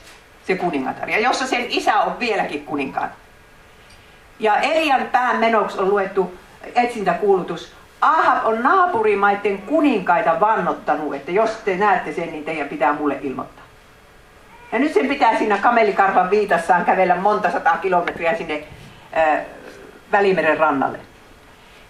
se 0.48 0.56
kuningatar. 0.56 1.10
Ja 1.10 1.20
jossa 1.20 1.48
sen 1.48 1.66
isä 1.70 2.00
on 2.00 2.20
vieläkin 2.20 2.66
kuninkaan. 2.66 3.10
Ja 4.40 4.58
Elian 4.58 5.08
pään 5.12 5.38
menoksi 5.38 5.80
on 5.80 5.90
luettu 5.90 6.34
etsintäkuulutus. 6.76 7.72
Ahab 8.02 8.46
on 8.46 8.64
naapurimaiden 8.64 9.58
kuninkaita 9.58 10.40
vannottanut, 10.40 11.16
että 11.16 11.32
jos 11.32 11.50
te 11.50 11.78
näette 11.78 12.14
sen, 12.14 12.32
niin 12.32 12.44
teidän 12.44 12.70
pitää 12.70 12.94
mulle 12.94 13.18
ilmoittaa. 13.22 13.65
Ja 14.76 14.80
nyt 14.80 14.94
sen 14.94 15.08
pitää 15.08 15.38
siinä 15.38 15.58
kamelikarvan 15.58 16.30
viitassaan 16.30 16.86
kävellä 16.86 17.16
monta 17.16 17.52
sataa 17.52 17.78
kilometriä 17.78 18.38
sinne 18.38 18.64
ää, 19.14 19.42
Välimeren 20.12 20.58
rannalle. 20.58 21.00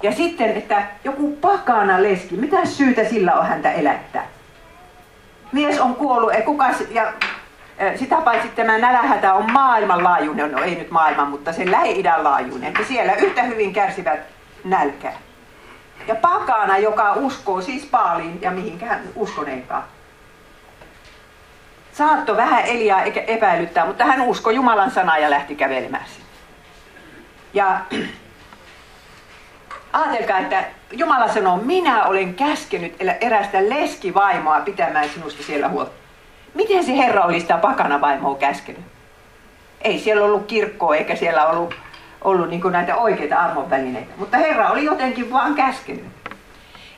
Ja 0.03 0.11
sitten, 0.11 0.57
että 0.57 0.83
joku 1.03 1.37
pakana 1.41 2.03
leski, 2.03 2.37
mitä 2.37 2.65
syytä 2.65 3.03
sillä 3.03 3.33
on 3.33 3.45
häntä 3.45 3.71
elättää? 3.71 4.27
Mies 5.51 5.79
on 5.79 5.95
kuollut, 5.95 6.33
ei 6.33 6.41
kukas, 6.41 6.83
ja 6.89 7.13
sitä 7.95 8.15
paitsi 8.15 8.47
tämä 8.47 8.77
nälähätä 8.77 9.33
on 9.33 9.51
maailmanlaajuinen, 9.51 10.51
no 10.51 10.63
ei 10.63 10.75
nyt 10.75 10.91
maailman, 10.91 11.27
mutta 11.27 11.53
sen 11.53 11.71
lähi-idän 11.71 12.23
laajuinen, 12.23 12.67
että 12.67 12.83
siellä 12.83 13.13
yhtä 13.13 13.43
hyvin 13.43 13.73
kärsivät 13.73 14.19
nälkää. 14.63 15.17
Ja 16.07 16.15
pakana, 16.15 16.77
joka 16.77 17.13
uskoo 17.13 17.61
siis 17.61 17.85
paaliin 17.85 18.41
ja 18.41 18.51
mihinkään 18.51 19.01
uskoneenkaan, 19.15 19.83
saatto 21.97 22.37
vähän 22.37 22.65
Eliaa 22.65 23.03
epäilyttää, 23.03 23.85
mutta 23.85 24.05
hän 24.05 24.21
uskoi 24.21 24.55
Jumalan 24.55 24.91
sanaa 24.91 25.17
ja 25.17 25.29
lähti 25.29 25.55
kävelemään 25.55 26.05
sinne. 26.07 26.29
Ja 27.53 27.79
ajatelkaa, 29.93 30.39
että 30.39 30.63
Jumala 30.91 31.27
sanoo, 31.27 31.57
minä 31.57 32.05
olen 32.05 32.35
käskenyt 32.35 32.95
erästä 33.21 33.69
leskivaimoa 33.69 34.59
pitämään 34.59 35.09
sinusta 35.09 35.43
siellä 35.43 35.69
huolta. 35.69 35.91
Miten 36.53 36.83
se 36.83 36.97
Herra 36.97 37.23
oli 37.23 37.39
sitä 37.39 37.57
pakana 37.57 38.01
vaimoa 38.01 38.35
käskenyt? 38.35 38.81
Ei 39.81 39.99
siellä 39.99 40.25
ollut 40.25 40.45
kirkkoa 40.45 40.95
eikä 40.95 41.15
siellä 41.15 41.47
ollut, 41.47 41.75
ollut 42.21 42.49
niin 42.49 42.71
näitä 42.71 42.95
oikeita 42.95 43.35
armonvälineitä. 43.35 44.13
Mutta 44.17 44.37
Herra 44.37 44.69
oli 44.69 44.83
jotenkin 44.83 45.31
vaan 45.31 45.55
käskenyt. 45.55 46.05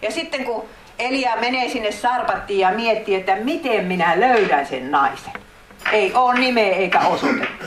Ja 0.01 0.11
sitten 0.11 0.45
kun 0.45 0.65
Elia 0.99 1.35
menee 1.39 1.69
sinne 1.69 1.91
sarpattiin 1.91 2.59
ja 2.59 2.71
miettii, 2.71 3.15
että 3.15 3.35
miten 3.35 3.85
minä 3.85 4.19
löydän 4.19 4.65
sen 4.65 4.91
naisen. 4.91 5.33
Ei 5.91 6.13
ole 6.13 6.39
nimeä 6.39 6.75
eikä 6.75 6.99
osoitetta. 6.99 7.65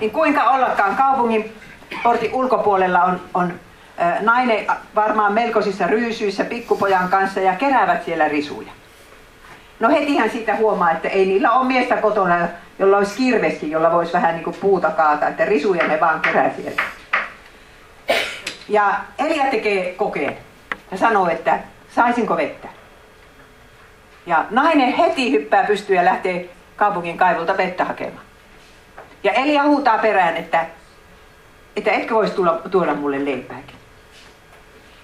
Niin 0.00 0.10
kuinka 0.10 0.44
ollakaan 0.44 0.96
kaupungin 0.96 1.56
portin 2.02 2.34
ulkopuolella 2.34 3.02
on, 3.02 3.20
on 3.34 3.60
nainen 4.20 4.66
varmaan 4.94 5.32
melkoisissa 5.32 5.86
ryysyissä 5.86 6.44
pikkupojan 6.44 7.08
kanssa 7.08 7.40
ja 7.40 7.54
keräävät 7.56 8.04
siellä 8.04 8.28
risuja. 8.28 8.68
No 9.80 9.88
hetihän 9.88 10.30
siitä 10.30 10.56
huomaa, 10.56 10.90
että 10.90 11.08
ei 11.08 11.26
niillä 11.26 11.50
ole 11.50 11.66
miestä 11.66 11.96
kotona, 11.96 12.48
jolla 12.78 12.96
olisi 12.96 13.16
kirveskin, 13.16 13.70
jolla 13.70 13.92
voisi 13.92 14.12
vähän 14.12 14.34
niin 14.34 14.44
kuin 14.44 14.56
puuta 14.60 14.90
kaata, 14.90 15.28
että 15.28 15.44
risuja 15.44 15.86
ne 15.86 16.00
vaan 16.00 16.20
kerää 16.20 16.50
sieltä. 16.56 16.82
Ja 18.68 18.94
Elia 19.18 19.44
tekee 19.44 19.92
kokeen 19.92 20.36
ja 20.90 20.98
sanoo, 20.98 21.28
että 21.28 21.58
saisinko 21.96 22.36
vettä. 22.36 22.68
Ja 24.26 24.44
nainen 24.50 24.92
heti 24.92 25.32
hyppää 25.32 25.64
pystyyn 25.64 25.96
ja 25.96 26.04
lähtee 26.04 26.48
kaupungin 26.76 27.16
kaivulta 27.16 27.56
vettä 27.56 27.84
hakemaan. 27.84 28.26
Ja 29.22 29.32
Elia 29.32 29.62
huutaa 29.62 29.98
perään, 29.98 30.36
että, 30.36 30.66
että 31.76 31.90
etkö 31.90 32.14
voisi 32.14 32.34
tulla, 32.34 32.60
tuoda 32.70 32.94
mulle 32.94 33.24
leipääkin. 33.24 33.76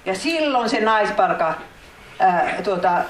Ja 0.04 0.14
silloin 0.14 0.68
se 0.68 0.80
naispalka 0.80 1.54
ää, 2.18 2.62
tuota, 2.64 3.02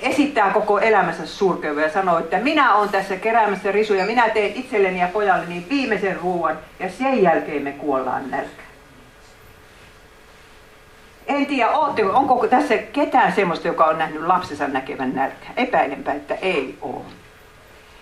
esittää 0.00 0.50
koko 0.50 0.78
elämänsä 0.78 1.26
surkeuva 1.26 1.80
ja 1.80 1.92
sanoo, 1.92 2.18
että 2.18 2.38
minä 2.38 2.74
olen 2.74 2.88
tässä 2.88 3.16
keräämässä 3.16 3.72
risuja, 3.72 4.06
minä 4.06 4.28
teen 4.28 4.52
itselleni 4.54 5.00
ja 5.00 5.08
pojalleni 5.08 5.66
viimeisen 5.70 6.16
ruoan 6.16 6.58
ja 6.80 6.90
sen 6.90 7.22
jälkeen 7.22 7.62
me 7.62 7.72
kuollaan 7.72 8.30
nälkään. 8.30 8.63
En 11.26 11.46
tiedä, 11.46 11.70
ootte, 11.70 12.04
onko 12.04 12.46
tässä 12.46 12.78
ketään 12.78 13.32
semmoista, 13.32 13.68
joka 13.68 13.84
on 13.84 13.98
nähnyt 13.98 14.26
lapsensa 14.26 14.68
näkevän 14.68 15.14
nälkää. 15.14 15.50
Epäilenpä, 15.56 16.12
että 16.12 16.34
ei 16.34 16.78
ole. 16.82 17.04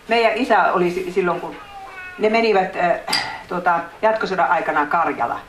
Meidän 0.09 0.33
isä 0.35 0.73
oli 0.73 0.91
silloin, 0.91 1.41
kun 1.41 1.57
ne 2.19 2.31
menivät 2.31 2.77
äh, 2.77 3.01
tuota, 3.49 3.81
jatkosodan 4.03 4.51
aikana 4.51 4.87
Karjala. 4.87 5.41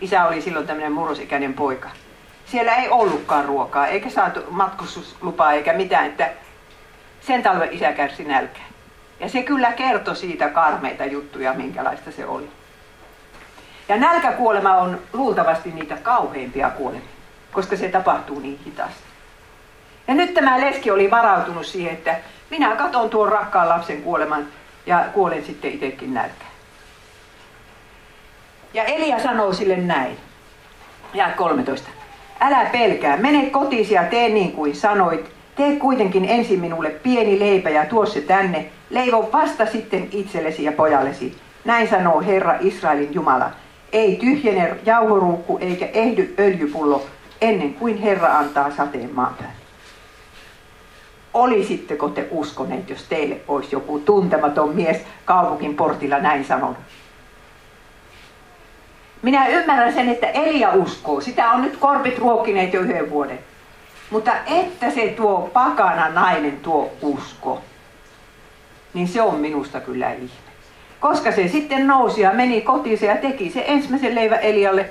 Isä 0.00 0.24
oli 0.24 0.42
silloin 0.42 0.66
tämmöinen 0.66 0.92
murrosikäinen 0.92 1.54
poika. 1.54 1.90
Siellä 2.46 2.74
ei 2.74 2.88
ollutkaan 2.88 3.44
ruokaa, 3.44 3.86
eikä 3.86 4.10
saatu 4.10 4.40
matkustuslupaa 4.50 5.52
eikä 5.52 5.72
mitään, 5.72 6.06
että 6.06 6.30
sen 7.20 7.42
talven 7.42 7.72
isä 7.72 7.92
kärsi 7.92 8.24
nälkää. 8.24 8.64
Ja 9.20 9.28
se 9.28 9.42
kyllä 9.42 9.72
kertoi 9.72 10.16
siitä 10.16 10.48
karmeita 10.48 11.04
juttuja, 11.04 11.54
minkälaista 11.54 12.12
se 12.12 12.26
oli. 12.26 12.48
Ja 13.92 13.98
nälkäkuolema 13.98 14.76
on 14.76 15.00
luultavasti 15.12 15.70
niitä 15.70 15.96
kauheimpia 15.96 16.70
kuolemia, 16.70 17.08
koska 17.52 17.76
se 17.76 17.88
tapahtuu 17.88 18.40
niin 18.40 18.60
hitaasti. 18.66 19.02
Ja 20.08 20.14
nyt 20.14 20.34
tämä 20.34 20.60
leski 20.60 20.90
oli 20.90 21.10
varautunut 21.10 21.66
siihen, 21.66 21.92
että 21.92 22.16
minä 22.50 22.76
katon 22.76 23.10
tuon 23.10 23.28
rakkaan 23.28 23.68
lapsen 23.68 24.02
kuoleman 24.02 24.46
ja 24.86 25.04
kuolen 25.14 25.44
sitten 25.44 25.70
itsekin 25.70 26.14
nälkään. 26.14 26.50
Ja 28.74 28.84
Elia 28.84 29.20
sanoo 29.20 29.52
sille 29.52 29.76
näin. 29.76 30.16
Ja 31.14 31.30
13. 31.36 31.88
Älä 32.40 32.64
pelkää, 32.64 33.16
mene 33.16 33.50
kotiisi 33.50 33.94
ja 33.94 34.04
tee 34.04 34.28
niin 34.28 34.52
kuin 34.52 34.76
sanoit. 34.76 35.30
Tee 35.56 35.76
kuitenkin 35.76 36.24
ensin 36.24 36.60
minulle 36.60 36.90
pieni 36.90 37.38
leipä 37.38 37.70
ja 37.70 37.86
tuo 37.86 38.06
se 38.06 38.20
tänne. 38.20 38.70
Leivo 38.90 39.30
vasta 39.32 39.66
sitten 39.66 40.08
itsellesi 40.12 40.64
ja 40.64 40.72
pojallesi. 40.72 41.38
Näin 41.64 41.88
sanoo 41.88 42.20
Herra 42.20 42.56
Israelin 42.60 43.14
Jumala. 43.14 43.50
Ei 43.92 44.16
tyhjene 44.16 44.76
jauhoruukku 44.84 45.58
eikä 45.60 45.86
ehdy 45.86 46.34
öljypullo 46.38 47.06
ennen 47.40 47.74
kuin 47.74 47.98
Herra 47.98 48.38
antaa 48.38 48.70
sateen 48.70 49.14
maan 49.14 49.34
päälle. 49.34 49.62
Olisitteko 51.34 52.08
te 52.08 52.28
uskoneet, 52.30 52.90
jos 52.90 53.02
teille 53.02 53.40
olisi 53.48 53.68
joku 53.72 53.98
tuntematon 53.98 54.74
mies 54.74 54.96
kaupungin 55.24 55.74
portilla 55.74 56.18
näin 56.18 56.44
sanonut? 56.44 56.76
Minä 59.22 59.46
ymmärrän 59.46 59.92
sen, 59.92 60.08
että 60.08 60.26
Elia 60.26 60.72
uskoo. 60.72 61.20
Sitä 61.20 61.50
on 61.50 61.62
nyt 61.62 61.76
korpit 61.76 62.18
ruokkineet 62.18 62.72
jo 62.72 62.80
yhden 62.80 63.10
vuoden. 63.10 63.38
Mutta 64.10 64.32
että 64.46 64.90
se 64.90 65.08
tuo 65.08 65.50
pakana 65.52 66.08
nainen 66.08 66.60
tuo 66.60 66.92
usko, 67.02 67.60
niin 68.94 69.08
se 69.08 69.22
on 69.22 69.34
minusta 69.34 69.80
kyllä 69.80 70.12
ihme. 70.12 70.51
Koska 71.02 71.32
se 71.32 71.48
sitten 71.48 71.86
nousi 71.86 72.20
ja 72.20 72.30
meni 72.30 72.60
kotiin 72.60 72.98
ja 73.02 73.16
teki 73.16 73.50
se 73.50 73.64
ensimmäisen 73.66 74.14
leivä 74.14 74.36
Elialle. 74.36 74.88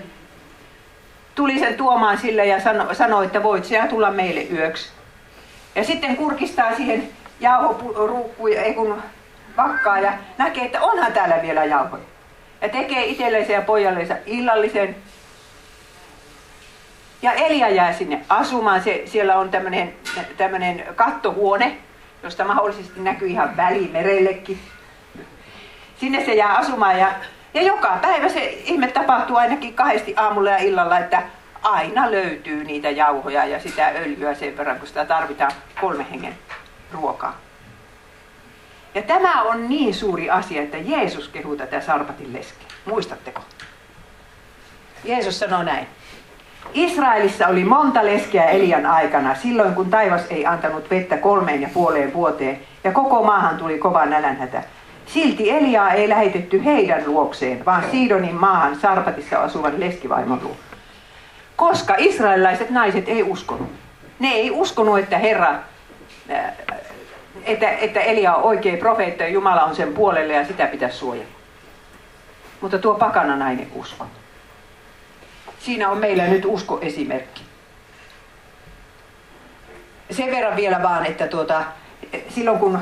Tuli 1.36 1.60
sen 1.60 1.76
tuomaan 1.76 2.18
sille 2.18 2.46
ja 2.46 2.62
sanoi, 2.62 2.96
sano, 2.96 3.22
että 3.22 3.44
voit 3.44 3.66
sä 3.66 3.88
tulla 3.88 4.12
meille 4.12 4.48
yöksi. 4.52 4.92
Ja 5.76 5.84
sitten 5.84 6.18
kurkistaa 6.18 6.76
siihen 6.76 7.10
jauhoruukkuun, 7.40 8.52
ei 8.54 8.74
kun 8.74 9.04
vakkaa 9.58 10.00
ja 10.00 10.14
näkee, 10.38 10.66
että 10.66 10.82
onhan 10.82 11.14
täällä 11.14 11.42
vielä 11.42 11.66
jauhoja. 11.66 12.04
Ja 12.62 12.70
tekee 12.70 13.06
itsellensä 13.06 13.54
ja 13.54 13.62
pojallensa 13.62 14.16
illallisen. 14.26 14.96
Ja 17.22 17.34
Elia 17.34 17.70
jää 17.70 17.94
sinne 17.94 18.22
asumaan. 18.30 18.84
Se, 18.84 19.02
siellä 19.06 19.38
on 19.38 19.50
tämmöinen 20.38 20.84
kattohuone, 20.96 21.78
josta 22.24 22.46
mahdollisesti 22.46 23.00
näkyy 23.00 23.28
ihan 23.28 23.58
välimerellekin. 23.58 24.60
Sinne 26.02 26.26
se 26.26 26.34
jää 26.34 26.58
asumaan 26.58 27.00
ja, 27.00 27.12
ja 27.54 27.62
joka 27.62 27.98
päivä 28.02 28.30
se 28.30 28.46
ihme 28.46 28.88
tapahtuu 28.88 29.38
ainakin 29.38 29.74
kahdesti 29.74 30.14
aamulla 30.18 30.50
ja 30.50 30.58
illalla, 30.58 30.98
että 30.98 31.24
aina 31.62 32.12
löytyy 32.12 32.64
niitä 32.64 32.90
jauhoja 32.90 33.46
ja 33.46 33.60
sitä 33.60 33.88
öljyä 33.88 34.34
sen 34.34 34.58
verran, 34.58 34.80
kun 34.80 34.88
sitä 34.88 35.06
tarvitaan 35.06 35.52
kolme 35.82 36.06
hengen 36.12 36.34
ruokaa. 36.92 37.38
Ja 38.96 39.02
tämä 39.02 39.42
on 39.42 39.70
niin 39.70 39.94
suuri 39.94 40.30
asia, 40.30 40.62
että 40.62 40.78
Jeesus 40.78 41.28
kehuu 41.28 41.56
tätä 41.56 41.82
sarpatin 41.82 42.34
leskeä. 42.34 42.68
Muistatteko? 42.86 43.42
Jeesus 45.04 45.40
sanoo 45.40 45.64
näin. 45.64 45.88
Israelissa 46.74 47.48
oli 47.48 47.64
monta 47.64 48.06
leskeä 48.06 48.46
Elian 48.46 48.86
aikana, 48.86 49.36
silloin 49.36 49.76
kun 49.76 49.90
taivas 49.90 50.22
ei 50.30 50.46
antanut 50.46 50.90
vettä 50.90 51.18
kolmeen 51.18 51.62
ja 51.62 51.70
puoleen 51.74 52.14
vuoteen, 52.14 52.60
ja 52.84 52.92
koko 52.92 53.24
maahan 53.24 53.58
tuli 53.58 53.78
kova 53.78 54.06
nälänhätä. 54.06 54.64
Silti 55.14 55.52
Eliaa 55.52 55.92
ei 55.92 56.10
lähetetty 56.10 56.66
heidän 56.66 57.04
luokseen, 57.06 57.66
vaan 57.66 57.84
Siidonin 57.92 58.36
maahan 58.36 58.80
Sarpatissa 58.80 59.38
asuvan 59.38 59.80
leskivaimon 59.80 60.40
luo. 60.44 60.56
Koska 61.56 61.96
israelilaiset 61.98 62.70
naiset 62.70 63.10
ei 63.10 63.24
uskonut. 63.24 63.72
Ne 64.20 64.32
ei 64.32 64.52
uskonut, 64.52 65.00
että 65.00 65.18
Herra, 65.18 65.56
äh, 66.32 66.54
että, 67.44 67.70
että 67.70 68.00
Elia 68.00 68.36
on 68.36 68.44
oikea 68.44 68.78
profeetta 68.78 69.24
ja 69.24 69.30
Jumala 69.30 69.64
on 69.64 69.76
sen 69.76 69.94
puolelle 69.94 70.34
ja 70.34 70.46
sitä 70.46 70.68
pitäisi 70.68 70.98
suojella. 70.98 71.34
Mutta 72.62 72.80
tuo 72.80 72.96
pakana 72.96 73.36
nainen 73.36 73.68
usko. 73.76 74.06
Siinä 75.60 75.90
on 75.90 75.98
meillä 75.98 76.28
nyt 76.28 76.46
uskoesimerkki. 76.46 77.42
Sen 80.12 80.32
verran 80.32 80.56
vielä 80.56 80.84
vaan, 80.84 81.06
että 81.06 81.28
tuota, 81.28 81.64
silloin 82.30 82.60
kun 82.60 82.80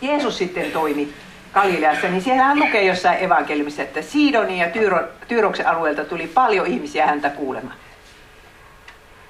Jeesus 0.00 0.38
sitten 0.38 0.72
toimi 0.72 1.14
Galileassa, 1.54 2.08
niin 2.08 2.22
siellähän 2.22 2.58
lukee 2.58 2.84
jossain 2.84 3.24
evankeliumissa, 3.24 3.82
että 3.82 4.02
Siidonin 4.02 4.58
ja 4.58 4.70
Tyyro, 4.70 5.08
Tyyroksen 5.28 5.66
alueelta 5.66 6.04
tuli 6.04 6.26
paljon 6.26 6.66
ihmisiä 6.66 7.06
häntä 7.06 7.30
kuulemaan. 7.30 7.76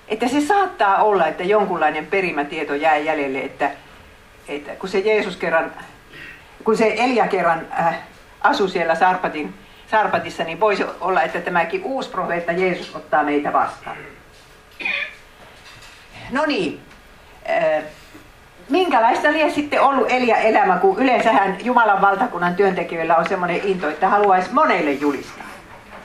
Että 0.09 0.29
se 0.29 0.41
saattaa 0.41 1.03
olla, 1.03 1.27
että 1.27 1.45
jonkunlainen 1.45 2.07
perimätieto 2.07 2.75
jää 2.75 2.97
jäljelle, 2.97 3.39
että, 3.39 3.71
että 4.49 4.77
kun 4.77 4.89
se 4.89 4.99
Jeesus 4.99 5.37
kerran, 5.37 5.73
kun 6.65 6.77
se 6.77 6.95
Elia 6.99 7.29
kerran 7.29 7.67
äh, 7.79 7.99
asui 8.41 8.69
siellä 8.69 8.95
Sarpatin, 8.95 9.55
Sarpatissa, 9.91 10.45
niin 10.45 10.61
voisi 10.61 10.85
olla, 11.01 11.23
että 11.23 11.41
tämäkin 11.41 11.85
uusi 11.85 12.11
profeetta 12.11 12.53
Jeesus 12.53 12.97
ottaa 12.97 13.23
meitä 13.23 13.53
vastaan. 13.53 13.97
No 16.31 16.47
niin, 16.47 16.81
äh, 17.51 17.85
minkälaista 18.71 19.33
lie 19.33 19.51
sitten 19.51 19.83
ollut 19.83 20.11
Elia 20.11 20.37
elämä, 20.37 20.77
kun 20.77 20.99
yleensähän 20.99 21.57
Jumalan 21.65 22.01
valtakunnan 22.01 22.55
työntekijöillä 22.55 23.17
on 23.17 23.29
semmoinen 23.29 23.61
into, 23.65 23.89
että 23.89 24.09
haluaisi 24.09 24.55
monelle 24.55 24.93
julistaa. 24.93 25.45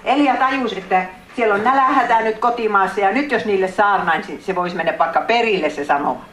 Elia 0.03 0.35
tajusi, 0.35 0.77
että 0.77 1.05
siellä 1.35 1.55
on 1.55 1.63
nälähätää 1.63 2.21
nyt 2.21 2.37
kotimaassa 2.37 3.01
ja 3.01 3.11
nyt 3.11 3.31
jos 3.31 3.45
niille 3.45 3.67
saarnain, 3.67 4.23
niin 4.27 4.41
se 4.41 4.55
voisi 4.55 4.75
mennä 4.75 4.93
vaikka 4.99 5.21
perille 5.21 5.69
se 5.69 5.85
sanoma. 5.85 6.25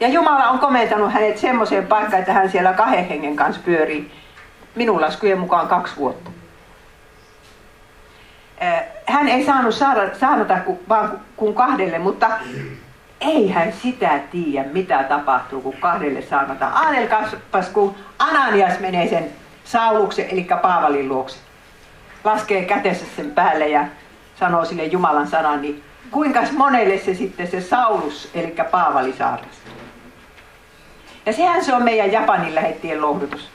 Ja 0.00 0.08
Jumala 0.08 0.48
on 0.48 0.58
komentanut 0.58 1.12
hänet 1.12 1.38
semmoiseen 1.38 1.86
paikkaan, 1.86 2.20
että 2.20 2.32
hän 2.32 2.50
siellä 2.50 2.72
kahden 2.72 3.08
hengen 3.08 3.36
kanssa 3.36 3.62
pyörii. 3.64 4.12
Minun 4.74 5.00
laskujen 5.00 5.38
mukaan 5.38 5.68
kaksi 5.68 5.96
vuotta. 5.96 6.30
Hän 9.06 9.28
ei 9.28 9.44
saanut 9.44 9.74
saada, 9.74 10.60
kuin, 10.64 10.78
vaan 10.88 11.20
kuin 11.36 11.54
kahdelle, 11.54 11.98
mutta 11.98 12.30
ei 13.22 13.50
hän 13.50 13.72
sitä 13.82 14.20
tiedä, 14.30 14.68
mitä 14.72 15.04
tapahtuu, 15.04 15.60
kun 15.60 15.76
kahdelle 15.80 16.22
saanotaan. 16.22 16.72
Aatelkaapas, 16.72 17.68
kun 17.68 17.94
Ananias 18.18 18.80
menee 18.80 19.08
sen 19.08 19.30
Sauluksen, 19.64 20.26
eli 20.30 20.46
Paavalin 20.62 21.08
luokse. 21.08 21.38
Laskee 22.24 22.64
kätensä 22.64 23.04
sen 23.16 23.30
päälle 23.30 23.68
ja 23.68 23.84
sanoo 24.40 24.64
sille 24.64 24.84
Jumalan 24.84 25.26
sanan, 25.26 25.62
niin 25.62 25.82
kuinka 26.10 26.40
monelle 26.56 26.98
se 26.98 27.14
sitten 27.14 27.50
se 27.50 27.60
Saulus, 27.60 28.30
eli 28.34 28.54
Paavali 28.70 29.12
saarnasi. 29.12 29.58
Ja 31.26 31.32
sehän 31.32 31.64
se 31.64 31.74
on 31.74 31.82
meidän 31.82 32.12
Japanin 32.12 32.54
lähettien 32.54 33.02
lohdutus. 33.02 33.48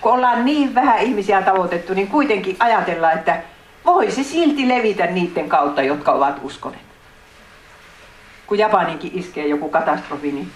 Kun 0.00 0.12
ollaan 0.12 0.44
niin 0.44 0.74
vähän 0.74 0.98
ihmisiä 0.98 1.42
tavoitettu, 1.42 1.94
niin 1.94 2.08
kuitenkin 2.08 2.56
ajatellaan, 2.58 3.14
että 3.14 3.42
voi 3.84 4.10
se 4.10 4.22
silti 4.22 4.68
levitä 4.68 5.06
niiden 5.06 5.48
kautta, 5.48 5.82
jotka 5.82 6.12
ovat 6.12 6.40
uskoneet. 6.42 6.93
Kun 8.46 8.58
Japaninkin 8.58 9.10
iskee 9.14 9.46
joku 9.46 9.68
katastrofi, 9.68 10.32
niin 10.32 10.50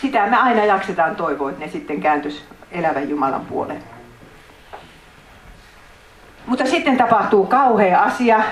sitä 0.00 0.26
me 0.26 0.36
aina 0.36 0.64
jaksetaan 0.64 1.16
toivoa, 1.16 1.50
että 1.50 1.64
ne 1.64 1.70
sitten 1.70 2.00
kääntyisi 2.00 2.42
elävän 2.72 3.08
Jumalan 3.08 3.46
puoleen. 3.46 3.82
Mutta 6.46 6.66
sitten 6.66 6.96
tapahtuu 6.96 7.46
kauhea 7.46 8.02
asia. 8.02 8.42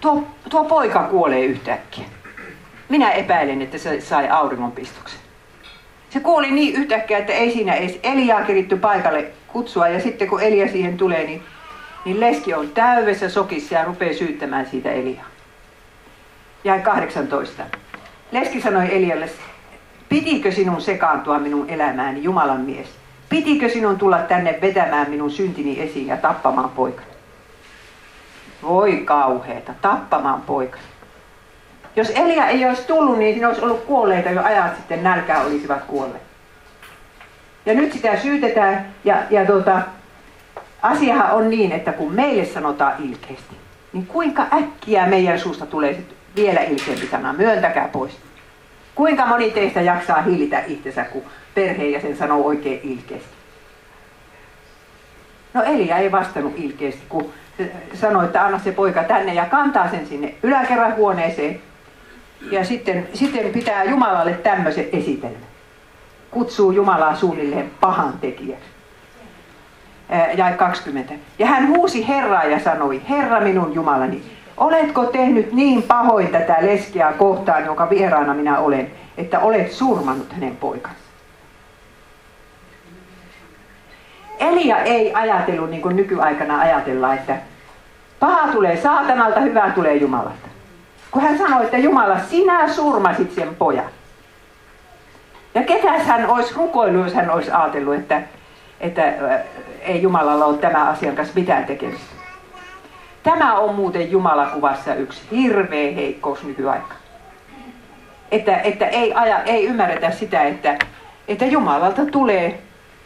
Tuo, 0.00 0.26
tuo 0.50 0.64
poika 0.64 1.02
kuolee 1.02 1.44
yhtäkkiä. 1.44 2.04
Minä 2.88 3.12
epäilen, 3.12 3.62
että 3.62 3.78
se 3.78 4.00
sai 4.00 4.28
auringonpistuksen. 4.28 5.20
Se 6.10 6.20
kuoli 6.20 6.50
niin 6.50 6.74
yhtäkkiä, 6.74 7.18
että 7.18 7.32
ei 7.32 7.52
siinä 7.52 7.74
edes 7.74 8.00
Eliaa 8.02 8.42
keritty 8.42 8.76
paikalle 8.76 9.26
kutsua. 9.48 9.88
Ja 9.88 10.00
sitten 10.00 10.28
kun 10.28 10.42
Elia 10.42 10.68
siihen 10.68 10.96
tulee, 10.96 11.24
niin, 11.24 11.42
niin 12.04 12.20
leski 12.20 12.54
on 12.54 12.68
täydessä 12.68 13.28
sokissa 13.28 13.74
ja 13.74 13.84
rupeaa 13.84 14.14
syyttämään 14.14 14.66
siitä 14.66 14.92
Eliaa. 14.92 15.29
Jäi 16.64 16.80
18. 16.80 17.62
Leski 18.32 18.60
sanoi 18.60 18.96
Elialle, 18.96 19.28
pitikö 20.08 20.52
sinun 20.52 20.80
sekaantua 20.80 21.38
minun 21.38 21.70
elämääni, 21.70 22.22
Jumalan 22.22 22.60
mies? 22.60 22.88
Pitikö 23.28 23.68
sinun 23.68 23.98
tulla 23.98 24.18
tänne 24.18 24.58
vetämään 24.60 25.10
minun 25.10 25.30
syntini 25.30 25.82
esiin 25.82 26.06
ja 26.06 26.16
tappamaan 26.16 26.70
poikani? 26.70 27.06
Voi 28.62 28.96
kauheeta, 28.96 29.72
tappamaan 29.80 30.42
poikani. 30.42 30.82
Jos 31.96 32.10
Elia 32.10 32.46
ei 32.46 32.64
olisi 32.64 32.86
tullut, 32.86 33.18
niin 33.18 33.34
siinä 33.34 33.48
olisi 33.48 33.62
ollut 33.62 33.84
kuolleita 33.84 34.30
jo 34.30 34.42
ajat 34.42 34.76
sitten 34.76 35.02
nälkää 35.02 35.42
olisivat 35.42 35.84
kuolleet. 35.84 36.22
Ja 37.66 37.74
nyt 37.74 37.92
sitä 37.92 38.18
syytetään 38.18 38.94
ja, 39.04 39.22
ja 39.30 39.46
tuota, 39.46 39.82
asiahan 40.82 41.30
on 41.30 41.50
niin, 41.50 41.72
että 41.72 41.92
kun 41.92 42.12
meille 42.12 42.44
sanotaan 42.44 42.92
ilkeästi, 42.98 43.56
niin 43.92 44.06
kuinka 44.06 44.46
äkkiä 44.52 45.06
meidän 45.06 45.40
suusta 45.40 45.66
tulee 45.66 45.94
sitten 45.94 46.19
vielä 46.36 46.60
ilkeämpi 46.60 47.06
sana, 47.06 47.32
myöntäkää 47.32 47.88
pois. 47.92 48.18
Kuinka 48.94 49.26
moni 49.26 49.50
teistä 49.50 49.80
jaksaa 49.80 50.22
hiilitä 50.22 50.62
itsensä, 50.66 51.04
kun 51.04 51.22
perheenjäsen 51.54 52.16
sanoo 52.16 52.46
oikein 52.46 52.80
ilkeästi? 52.82 53.28
No 55.54 55.62
Elia 55.62 55.98
ei 55.98 56.12
vastannut 56.12 56.54
ilkeästi, 56.56 57.02
kun 57.08 57.32
sanoi, 57.94 58.24
että 58.24 58.44
anna 58.44 58.58
se 58.58 58.72
poika 58.72 59.02
tänne 59.02 59.34
ja 59.34 59.44
kantaa 59.44 59.90
sen 59.90 60.06
sinne 60.06 60.34
yläkerran 60.42 60.96
huoneeseen. 60.96 61.60
Ja 62.50 62.64
sitten, 62.64 63.08
sitten 63.14 63.52
pitää 63.52 63.84
Jumalalle 63.84 64.32
tämmöisen 64.32 64.86
esitelmän. 64.92 65.50
Kutsuu 66.30 66.70
Jumalaa 66.70 67.16
suunnilleen 67.16 67.70
pahan 67.80 68.12
tekijäksi. 68.20 68.68
Ja 70.36 70.52
20. 70.52 71.14
Ja 71.38 71.46
hän 71.46 71.68
huusi 71.68 72.08
Herraa 72.08 72.44
ja 72.44 72.58
sanoi, 72.58 73.02
Herra 73.08 73.40
minun 73.40 73.74
Jumalani, 73.74 74.22
oletko 74.60 75.04
tehnyt 75.04 75.52
niin 75.52 75.82
pahoin 75.82 76.28
tätä 76.28 76.56
leskiä 76.60 77.12
kohtaan, 77.18 77.64
jonka 77.64 77.90
vieraana 77.90 78.34
minä 78.34 78.58
olen, 78.58 78.90
että 79.16 79.40
olet 79.40 79.72
surmannut 79.72 80.32
hänen 80.32 80.56
poikansa? 80.56 81.00
Elia 84.38 84.78
ei 84.78 85.14
ajatellut 85.14 85.70
niin 85.70 85.82
kuin 85.82 85.96
nykyaikana 85.96 86.60
ajatellaan, 86.60 87.14
että 87.14 87.36
paha 88.20 88.52
tulee 88.52 88.76
saatanalta, 88.76 89.40
hyvää 89.40 89.70
tulee 89.70 89.94
Jumalalta. 89.96 90.48
Kun 91.10 91.22
hän 91.22 91.38
sanoi, 91.38 91.64
että 91.64 91.78
Jumala, 91.78 92.18
sinä 92.18 92.68
surmasit 92.68 93.32
sen 93.32 93.54
pojan. 93.54 93.90
Ja 95.54 95.62
ketäs 95.62 96.02
hän 96.06 96.26
olisi 96.26 96.54
rukoillut, 96.54 97.04
jos 97.04 97.14
hän 97.14 97.30
olisi 97.30 97.50
ajatellut, 97.50 97.94
että, 97.94 98.22
että 98.80 99.02
ei 99.80 100.02
Jumalalla 100.02 100.44
ole 100.44 100.58
tämä 100.58 100.84
asian 100.84 101.16
kanssa 101.16 101.34
mitään 101.34 101.64
tekemistä. 101.64 102.19
Tämä 103.22 103.58
on 103.58 103.74
muuten 103.74 104.10
Jumalakuvassa 104.10 104.94
yksi 104.94 105.22
hirveä 105.30 105.92
heikkous 105.92 106.44
nykyaika. 106.44 106.94
Että, 108.30 108.56
että 108.56 108.86
ei, 108.86 109.14
aja, 109.14 109.42
ei 109.42 109.66
ymmärretä 109.66 110.10
sitä, 110.10 110.42
että, 110.42 110.78
että 111.28 111.44
Jumalalta 111.44 112.06
tulee 112.06 112.62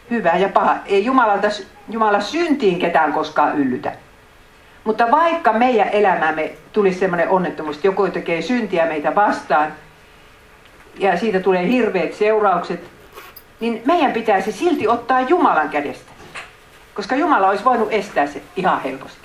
hyvä 0.09 0.31
ja 0.31 0.49
paha. 0.49 0.75
Ei 0.85 1.05
Jumalalta, 1.05 1.47
Jumala 1.89 2.19
syntiin 2.19 2.79
ketään 2.79 3.13
koskaan 3.13 3.57
yllytä. 3.57 3.91
Mutta 4.83 5.11
vaikka 5.11 5.53
meidän 5.53 5.89
elämämme 5.89 6.51
tulisi 6.73 6.99
sellainen 6.99 7.29
onnettomuus, 7.29 7.75
että 7.75 7.87
joku 7.87 8.07
tekee 8.07 8.41
syntiä 8.41 8.85
meitä 8.85 9.15
vastaan, 9.15 9.73
ja 10.99 11.17
siitä 11.17 11.39
tulee 11.39 11.67
hirveät 11.67 12.13
seuraukset, 12.13 12.83
niin 13.59 13.81
meidän 13.85 14.11
pitäisi 14.13 14.51
silti 14.51 14.87
ottaa 14.87 15.21
Jumalan 15.21 15.69
kädestä. 15.69 16.11
Koska 16.93 17.15
Jumala 17.15 17.49
olisi 17.49 17.65
voinut 17.65 17.87
estää 17.91 18.27
se 18.27 18.41
ihan 18.55 18.81
helposti. 18.81 19.24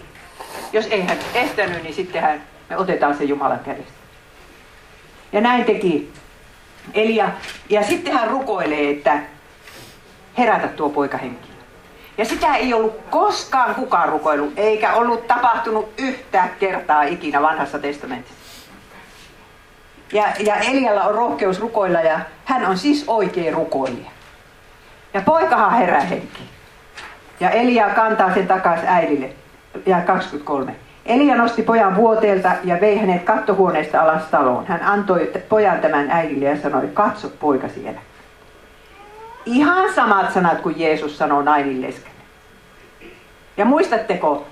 Jos 0.72 0.86
ei 0.86 1.00
hän 1.02 1.18
estänyt, 1.34 1.82
niin 1.82 1.94
sittenhän 1.94 2.42
me 2.70 2.76
otetaan 2.76 3.16
se 3.16 3.24
Jumalan 3.24 3.60
kädestä. 3.60 3.92
Ja 5.32 5.40
näin 5.40 5.64
teki 5.64 6.12
Elia. 6.94 7.28
Ja 7.68 7.82
sitten 7.82 8.12
hän 8.14 8.28
rukoilee, 8.28 8.90
että 8.90 9.18
herätä 10.38 10.68
tuo 10.68 10.88
poika 10.88 11.18
henki. 11.18 11.50
Ja 12.18 12.24
sitä 12.24 12.54
ei 12.54 12.74
ollut 12.74 13.00
koskaan 13.10 13.74
kukaan 13.74 14.08
rukoillut, 14.08 14.52
eikä 14.56 14.94
ollut 14.94 15.26
tapahtunut 15.26 15.92
yhtä 15.98 16.48
kertaa 16.58 17.02
ikinä 17.02 17.42
vanhassa 17.42 17.78
testamentissa. 17.78 18.40
Ja, 20.12 20.24
ja 20.38 20.56
Elialla 20.56 21.02
on 21.02 21.14
rohkeus 21.14 21.60
rukoilla 21.60 22.00
ja 22.00 22.20
hän 22.44 22.66
on 22.66 22.78
siis 22.78 23.04
oikea 23.06 23.52
rukoilija. 23.52 24.10
Ja 25.14 25.20
poikahan 25.20 25.78
herää 25.78 26.00
henki. 26.00 26.42
Ja 27.40 27.50
Elia 27.50 27.88
kantaa 27.88 28.34
sen 28.34 28.46
takaisin 28.46 28.88
äidille. 28.88 29.30
Ja 29.86 30.00
23. 30.00 30.76
Elia 31.06 31.36
nosti 31.36 31.62
pojan 31.62 31.96
vuoteelta 31.96 32.52
ja 32.64 32.80
vei 32.80 32.98
hänet 32.98 33.22
kattohuoneesta 33.22 34.00
alas 34.00 34.22
taloon. 34.30 34.66
Hän 34.66 34.82
antoi 34.82 35.32
pojan 35.48 35.80
tämän 35.80 36.10
äidille 36.10 36.44
ja 36.44 36.56
sanoi, 36.56 36.88
katso 36.94 37.28
poika 37.40 37.68
siellä. 37.68 38.00
Ihan 39.46 39.92
samat 39.94 40.32
sanat 40.32 40.60
kuin 40.60 40.80
Jeesus 40.80 41.18
sanoi 41.18 41.44
nainin 41.44 41.82
leskelle. 41.82 42.20
Ja 43.56 43.64
muistatteko, 43.64 44.46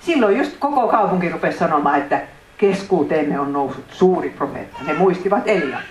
silloin 0.00 0.38
just 0.38 0.56
koko 0.58 0.88
kaupunki 0.88 1.28
rupesi 1.28 1.58
sanomaan, 1.58 1.98
että 1.98 2.20
keskuuteemme 2.58 3.40
on 3.40 3.52
noussut 3.52 3.84
suuri 3.88 4.30
profeetta. 4.30 4.78
Ne 4.86 4.94
muistivat 4.94 5.48
Elian. 5.48 5.82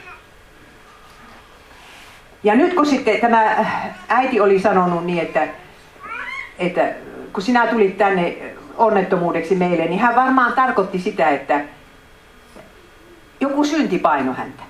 Ja 2.43 2.56
nyt 2.56 2.74
kun 2.74 2.86
sitten 2.86 3.22
tämä 3.22 3.65
äiti 4.10 4.39
oli 4.39 4.60
sanonut 4.60 5.06
niin, 5.06 5.24
että, 5.24 5.48
että 6.60 6.89
kun 7.34 7.43
sinä 7.43 7.67
tulit 7.67 7.98
tänne 7.98 8.52
onnettomuudeksi 8.77 9.55
meille, 9.55 9.86
niin 9.86 9.99
hän 9.99 10.15
varmaan 10.15 10.53
tarkoitti 10.53 10.99
sitä, 10.99 11.29
että 11.29 11.62
joku 13.39 13.63
synti 13.63 13.99
paino 13.99 14.33
häntä. 14.33 14.63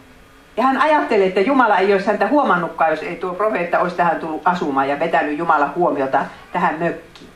Ja 0.57 0.63
hän 0.63 0.77
ajatteli, 0.77 1.23
että 1.23 1.41
Jumala 1.41 1.77
ei 1.77 1.93
olisi 1.93 2.07
häntä 2.07 2.27
huomannutkaan, 2.27 2.91
jos 2.91 3.03
ei 3.03 3.15
tuo 3.15 3.33
profeetta 3.33 3.79
olisi 3.79 3.95
tähän 3.95 4.19
tullut 4.19 4.41
asumaan 4.45 4.89
ja 4.89 4.99
vetänyt 4.99 5.37
Jumala 5.37 5.69
huomiota 5.75 6.25
tähän 6.53 6.79
mökkiin. 6.79 7.29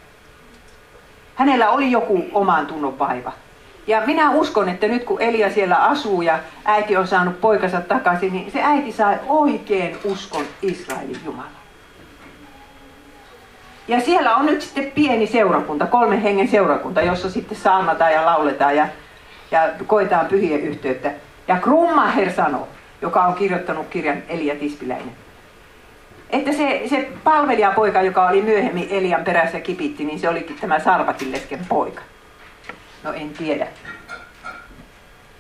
Hänellä 1.36 1.70
oli 1.70 1.92
joku 1.92 2.26
oman 2.34 2.66
tunnon 2.68 3.00
vaiva. 3.00 3.32
Ja 3.88 4.02
minä 4.06 4.32
uskon, 4.32 4.70
että 4.70 4.88
nyt 4.88 5.04
kun 5.04 5.22
Elia 5.22 5.50
siellä 5.50 5.76
asuu 5.76 6.22
ja 6.22 6.40
äiti 6.66 6.98
on 6.98 7.08
saanut 7.08 7.42
poikansa 7.42 7.82
takaisin, 7.82 8.34
niin 8.34 8.52
se 8.52 8.62
äiti 8.64 8.92
sai 8.92 9.20
oikein 9.28 9.98
uskon 10.04 10.46
Israelin 10.62 11.20
Jumalaan. 11.26 11.67
Ja 13.88 14.02
siellä 14.02 14.36
on 14.36 14.46
nyt 14.46 14.62
sitten 14.62 14.92
pieni 14.92 15.28
seurakunta, 15.28 15.86
kolmen 15.86 16.22
hengen 16.22 16.48
seurakunta, 16.48 17.02
jossa 17.02 17.30
sitten 17.30 17.58
saarnataan 17.58 18.14
ja 18.14 18.26
lauletaan 18.26 18.76
ja, 18.76 18.88
ja 19.52 19.70
koetaan 19.88 20.26
pyhien 20.26 20.62
yhteyttä. 20.62 21.12
Ja 21.48 21.60
Krummaher 21.60 22.34
sanoo, 22.34 22.68
joka 23.02 23.24
on 23.24 23.34
kirjoittanut 23.34 23.88
kirjan 23.88 24.24
Elia 24.30 24.56
Tispiläinen. 24.56 25.16
Että 26.30 26.54
se, 26.54 26.82
se 26.90 27.10
palvelijapoika, 27.24 28.02
joka 28.02 28.28
oli 28.28 28.42
myöhemmin 28.42 28.88
Elian 28.90 29.24
perässä 29.24 29.60
kipitti, 29.60 30.06
niin 30.06 30.20
se 30.20 30.30
olikin 30.30 30.58
tämä 30.62 30.80
Sarvatin 30.80 31.32
lesken 31.32 31.66
poika. 31.70 32.02
No 33.04 33.14
en 33.14 33.30
tiedä. 33.30 33.68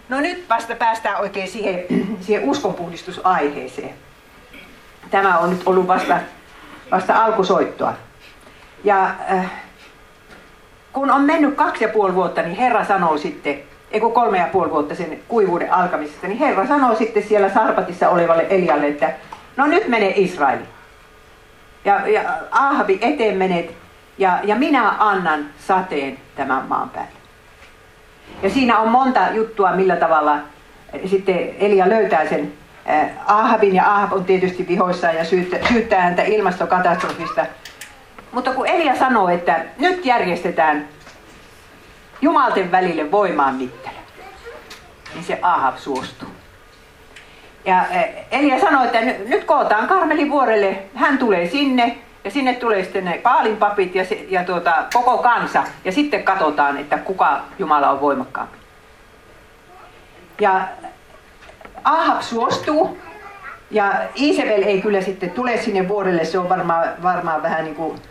No 0.09 0.19
nyt 0.19 0.49
vasta 0.49 0.75
päästään 0.75 1.21
oikein 1.21 1.47
siihen, 1.47 1.83
siihen 2.21 2.49
uskonpuhdistusaiheeseen. 2.49 3.93
tämä 5.11 5.37
on 5.37 5.49
nyt 5.49 5.61
ollut 5.65 5.87
vasta, 5.87 6.19
vasta 6.91 7.25
alkusoittoa. 7.25 7.93
Ja 8.83 9.05
äh, 9.31 9.51
kun 10.93 11.11
on 11.11 11.21
mennyt 11.21 11.55
kaksi 11.55 11.83
ja 11.83 11.89
puoli 11.89 12.15
vuotta, 12.15 12.41
niin 12.41 12.57
Herra 12.57 12.85
sanoo 12.85 13.17
sitten, 13.17 13.59
ei 13.91 13.99
kun 13.99 14.13
kolme 14.13 14.37
ja 14.37 14.47
puoli 14.51 14.71
vuotta 14.71 14.95
sen 14.95 15.19
kuivuuden 15.27 15.73
alkamisesta, 15.73 16.27
niin 16.27 16.39
Herra 16.39 16.67
sanoo 16.67 16.95
sitten 16.95 17.23
siellä 17.23 17.49
Sarpatissa 17.49 18.09
olevalle 18.09 18.45
Elialle, 18.49 18.87
että 18.87 19.13
no 19.57 19.67
nyt 19.67 19.87
menee 19.87 20.13
Israeli. 20.15 20.63
Ja, 21.85 22.07
ja 22.07 22.21
Ahabi 22.51 22.99
eteen 23.01 23.37
menet 23.37 23.75
ja, 24.17 24.39
ja 24.43 24.55
minä 24.55 24.89
annan 24.99 25.45
sateen 25.67 26.17
tämän 26.35 26.65
maan 26.67 26.89
päälle. 26.89 27.11
Ja 28.43 28.49
siinä 28.49 28.79
on 28.79 28.87
monta 28.87 29.19
juttua, 29.33 29.71
millä 29.71 29.95
tavalla 29.95 30.37
sitten 31.05 31.55
Elia 31.59 31.89
löytää 31.89 32.27
sen 32.29 32.53
Ahabin 33.25 33.75
ja 33.75 33.95
Ahab 33.95 34.13
on 34.13 34.25
tietysti 34.25 34.67
vihoissaan 34.67 35.15
ja 35.15 35.25
syyttää, 35.25 35.59
syyttää 35.67 36.01
häntä 36.01 36.23
ilmastokatastrofista. 36.23 37.45
Mutta 38.31 38.53
kun 38.53 38.67
Elia 38.67 38.95
sanoo, 38.95 39.29
että 39.29 39.65
nyt 39.77 40.05
järjestetään 40.05 40.87
Jumalten 42.21 42.71
välille 42.71 43.11
voimaan 43.11 43.55
mittele, 43.55 43.95
niin 45.13 45.23
se 45.23 45.39
Ahab 45.41 45.77
suostuu. 45.77 46.29
Ja 47.65 47.85
Elia 48.31 48.59
sanoi, 48.59 48.85
että 48.85 49.01
nyt 49.01 49.43
kootaan 49.43 49.87
Karmelin 49.87 50.31
vuorelle, 50.31 50.83
hän 50.95 51.17
tulee 51.17 51.49
sinne 51.49 51.97
ja 52.23 52.31
sinne 52.31 52.53
tulee 52.53 52.83
sitten 52.83 53.05
ne 53.05 53.19
paalinpapit 53.23 53.95
ja, 53.95 54.05
se, 54.05 54.25
ja 54.29 54.43
tuota, 54.43 54.73
koko 54.93 55.17
kansa 55.17 55.63
ja 55.85 55.91
sitten 55.91 56.23
katsotaan, 56.23 56.77
että 56.77 56.97
kuka 56.97 57.41
Jumala 57.59 57.89
on 57.89 58.01
voimakkaampi. 58.01 58.57
Ja 60.41 60.67
Ahab 61.83 62.21
suostuu 62.21 62.97
ja 63.71 63.93
Isabel 64.15 64.63
ei 64.63 64.81
kyllä 64.81 65.01
sitten 65.01 65.29
tule 65.29 65.57
sinne 65.57 65.87
vuorelle, 65.87 66.25
se 66.25 66.39
on 66.39 66.49
varmaan, 66.49 66.87
varmaan 67.03 67.43
vähän 67.43 67.63
niin 67.63 67.75
kuin 67.75 68.01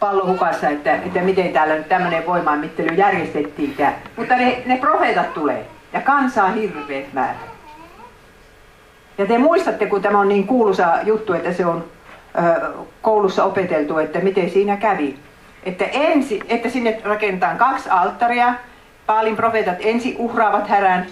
pallo 0.00 0.26
hukassa, 0.26 0.68
että, 0.68 0.94
että 0.94 1.20
miten 1.20 1.52
täällä 1.52 1.74
nyt 1.74 1.88
tämmöinen 1.88 2.26
voimaanmittely 2.26 2.94
järjestettiinkään. 2.94 3.94
Mutta 4.16 4.36
ne, 4.36 4.62
ne 4.66 4.76
profeetat 4.76 5.34
tulee 5.34 5.66
ja 5.92 6.00
kansaa 6.00 6.48
hirveät 6.48 7.12
määrä. 7.12 7.38
Ja 9.18 9.26
te 9.26 9.38
muistatte, 9.38 9.86
kun 9.86 10.02
tämä 10.02 10.18
on 10.18 10.28
niin 10.28 10.46
kuuluisa 10.46 10.98
juttu, 11.02 11.32
että 11.32 11.52
se 11.52 11.66
on 11.66 11.84
ö, 12.38 12.72
koulussa 13.02 13.44
opeteltu, 13.44 13.98
että 13.98 14.18
miten 14.18 14.50
siinä 14.50 14.76
kävi. 14.76 15.18
Että, 15.62 15.84
ensi, 15.84 16.40
että 16.48 16.68
sinne 16.68 17.00
rakentaa 17.04 17.54
kaksi 17.54 17.90
alttaria, 17.90 18.54
Paalin 19.06 19.36
profeetat 19.36 19.76
ensi 19.80 20.16
uhraavat 20.18 20.68
härän, 20.68 21.06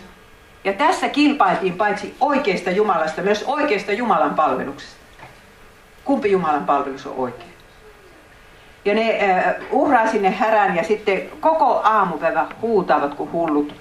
ja 0.64 0.72
tässä 0.72 1.08
kilpailtiin 1.08 1.74
paitsi 1.74 2.14
oikeasta 2.20 2.70
Jumalasta, 2.70 3.22
myös 3.22 3.44
oikeasta 3.46 3.92
Jumalan 3.92 4.34
palveluksesta. 4.34 4.96
Kumpi 6.04 6.30
Jumalan 6.30 6.64
palvelus 6.64 7.06
on 7.06 7.14
oikein? 7.16 7.53
Ja 8.84 8.94
ne 8.94 9.18
uh, 9.70 9.80
uhraa 9.80 10.06
sinne 10.06 10.30
härän 10.30 10.76
ja 10.76 10.84
sitten 10.84 11.22
koko 11.40 11.80
aamupäivä 11.84 12.46
huutavat 12.62 13.14
kuin 13.14 13.32
hullut, 13.32 13.74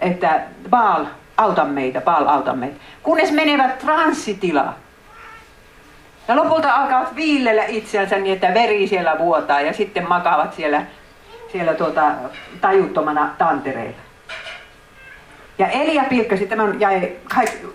että 0.00 0.40
Baal, 0.70 1.06
auta 1.36 1.64
meitä, 1.64 2.00
Baal, 2.00 2.26
auta 2.26 2.54
meitä. 2.54 2.76
Kunnes 3.02 3.32
menevät 3.32 3.78
transsitilaan. 3.78 4.74
Ja 6.28 6.36
lopulta 6.36 6.74
alkavat 6.74 7.16
viillellä 7.16 7.64
itseänsä 7.64 8.18
niin, 8.18 8.34
että 8.34 8.54
veri 8.54 8.86
siellä 8.86 9.18
vuotaa 9.18 9.60
ja 9.60 9.72
sitten 9.72 10.08
makaavat 10.08 10.54
siellä, 10.54 10.82
siellä 11.52 11.74
tuota, 11.74 12.12
tajuttomana 12.60 13.34
tantereilla. 13.38 13.98
Ja 15.58 15.68
Elia 15.68 16.04
pilkkasi, 16.08 16.46
tämän 16.46 16.80
jäi 16.80 17.16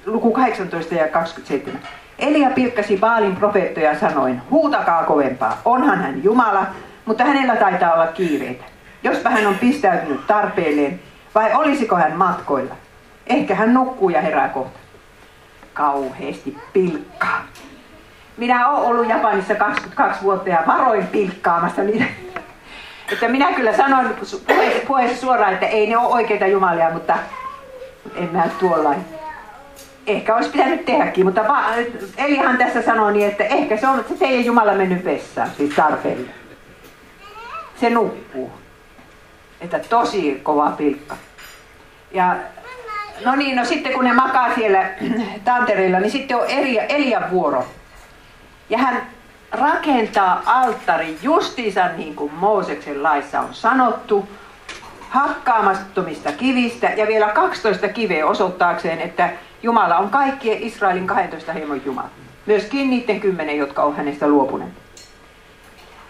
luku 0.05 0.31
18 0.31 0.95
ja 0.95 1.07
27. 1.07 1.81
Elia 2.19 2.49
pilkkasi 2.49 2.97
Baalin 2.97 3.35
profeettoja 3.35 3.99
sanoen, 3.99 4.41
huutakaa 4.49 5.03
kovempaa, 5.03 5.61
onhan 5.65 5.97
hän 5.97 6.23
Jumala, 6.23 6.65
mutta 7.05 7.23
hänellä 7.23 7.55
taitaa 7.55 7.93
olla 7.93 8.07
kiireitä. 8.07 8.63
Jospa 9.03 9.29
hän 9.29 9.47
on 9.47 9.57
pistäytynyt 9.57 10.27
tarpeelleen, 10.27 10.99
vai 11.35 11.53
olisiko 11.53 11.95
hän 11.95 12.17
matkoilla? 12.17 12.75
Ehkä 13.27 13.55
hän 13.55 13.73
nukkuu 13.73 14.09
ja 14.09 14.21
herää 14.21 14.49
kohta. 14.49 14.79
Kauheesti 15.73 16.57
pilkkaa. 16.73 17.41
Minä 18.37 18.69
olen 18.69 18.87
ollut 18.87 19.09
Japanissa 19.09 19.55
22 19.55 20.23
vuotta 20.23 20.49
ja 20.49 20.63
varoin 20.67 21.07
pilkkaamassa 21.07 21.83
niitä. 21.83 22.05
Että 23.11 23.27
minä 23.27 23.53
kyllä 23.53 23.77
sanoin 23.77 24.09
puheessa 24.87 25.21
suoraan, 25.21 25.53
että 25.53 25.65
ei 25.65 25.87
ne 25.87 25.97
ole 25.97 26.07
oikeita 26.07 26.47
jumalia, 26.47 26.89
mutta 26.89 27.17
en 28.15 28.29
mä 28.31 28.43
tuolla. 28.59 28.95
Ehkä 30.07 30.35
olisi 30.35 30.49
pitänyt 30.49 30.85
tehdäkin, 30.85 31.25
mutta 31.25 31.47
va- 31.47 31.63
Elihan 32.17 32.57
tässä 32.57 32.81
sanoi 32.81 33.13
niin, 33.13 33.27
että 33.29 33.43
ehkä 33.43 33.77
se 33.77 33.87
on 33.87 34.05
se 34.09 34.15
teidän 34.15 34.45
Jumala 34.45 34.73
mennyt 34.73 35.05
vessaan, 35.05 35.49
siis 35.57 35.75
tarpeelle. 35.75 36.29
Se 37.79 37.89
nukkuu. 37.89 38.51
Että 39.61 39.79
tosi 39.79 40.39
kova 40.43 40.71
pilkka. 40.71 41.15
Ja 42.11 42.35
no 43.25 43.35
niin, 43.35 43.55
no 43.55 43.65
sitten 43.65 43.93
kun 43.93 44.03
ne 44.03 44.13
makaa 44.13 44.55
siellä 44.55 44.85
tantereilla, 45.43 45.99
niin 45.99 46.11
sitten 46.11 46.37
on 46.37 46.45
Elia, 46.49 46.83
Elian 46.83 47.31
vuoro. 47.31 47.65
Ja 48.69 48.77
hän 48.77 49.01
rakentaa 49.51 50.41
alttari 50.45 51.17
justiinsa 51.21 51.87
niin 51.97 52.15
kuin 52.15 52.33
Mooseksen 52.33 53.03
laissa 53.03 53.39
on 53.39 53.53
sanottu, 53.53 54.29
hakkaamattomista 55.09 56.31
kivistä 56.31 56.89
ja 56.97 57.07
vielä 57.07 57.27
12 57.27 57.87
kiveä 57.87 58.27
osoittaakseen, 58.27 59.01
että 59.01 59.29
Jumala 59.63 59.97
on 59.97 60.09
kaikkien 60.09 60.63
Israelin 60.63 61.07
12 61.07 61.53
heimon 61.53 61.81
Jumala. 61.85 62.09
Myöskin 62.45 62.89
niiden 62.89 63.19
kymmenen, 63.19 63.57
jotka 63.57 63.83
on 63.83 63.95
hänestä 63.95 64.27
luopuneet. 64.27 64.71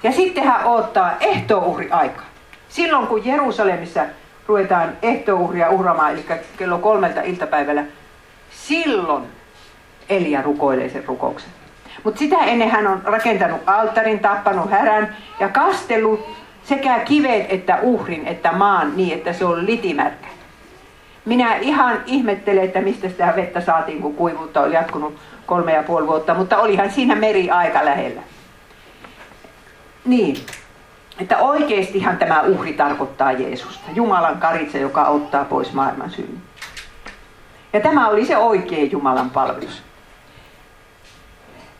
Ja 0.03 0.11
sitten 0.11 0.43
hän 0.43 0.65
odottaa 0.65 1.11
ehtouhri 1.19 1.91
aikaa. 1.91 2.25
Silloin 2.69 3.07
kun 3.07 3.25
Jerusalemissa 3.25 4.05
ruvetaan 4.47 4.89
ehtouhria 5.01 5.69
uhraamaan, 5.69 6.13
eli 6.13 6.25
kello 6.57 6.77
kolmelta 6.77 7.21
iltapäivällä, 7.21 7.83
silloin 8.51 9.23
Elia 10.09 10.41
rukoilee 10.41 10.89
sen 10.89 11.05
rukouksen. 11.05 11.49
Mutta 12.03 12.19
sitä 12.19 12.37
ennen 12.37 12.69
hän 12.69 12.87
on 12.87 13.01
rakentanut 13.03 13.61
alttarin, 13.65 14.19
tappanut 14.19 14.71
härän 14.71 15.15
ja 15.39 15.49
kastellut 15.49 16.29
sekä 16.63 16.99
kivet 16.99 17.45
että 17.49 17.79
uhrin 17.81 18.27
että 18.27 18.51
maan 18.51 18.97
niin, 18.97 19.13
että 19.13 19.33
se 19.33 19.45
on 19.45 19.65
litimärkä. 19.65 20.27
Minä 21.25 21.55
ihan 21.55 22.03
ihmettelen, 22.05 22.63
että 22.63 22.81
mistä 22.81 23.09
sitä 23.09 23.33
vettä 23.35 23.61
saatiin, 23.61 24.01
kun 24.01 24.15
kuivuutta 24.15 24.61
oli 24.61 24.73
jatkunut 24.73 25.15
kolme 25.45 25.73
ja 25.73 25.83
puoli 25.83 26.07
vuotta, 26.07 26.33
mutta 26.33 26.57
olihan 26.57 26.91
siinä 26.91 27.15
meri 27.15 27.49
aika 27.49 27.85
lähellä. 27.85 28.21
Niin, 30.05 30.37
että 31.21 31.37
oikeastihan 31.37 32.17
tämä 32.17 32.41
uhri 32.41 32.73
tarkoittaa 32.73 33.31
Jeesusta, 33.31 33.91
Jumalan 33.93 34.37
karitsa, 34.37 34.77
joka 34.77 35.05
ottaa 35.05 35.45
pois 35.45 35.73
maailman 35.73 36.09
syyn. 36.09 36.41
Ja 37.73 37.79
tämä 37.79 38.07
oli 38.07 38.25
se 38.25 38.37
oikea 38.37 38.85
Jumalan 38.85 39.29
palvelus. 39.29 39.83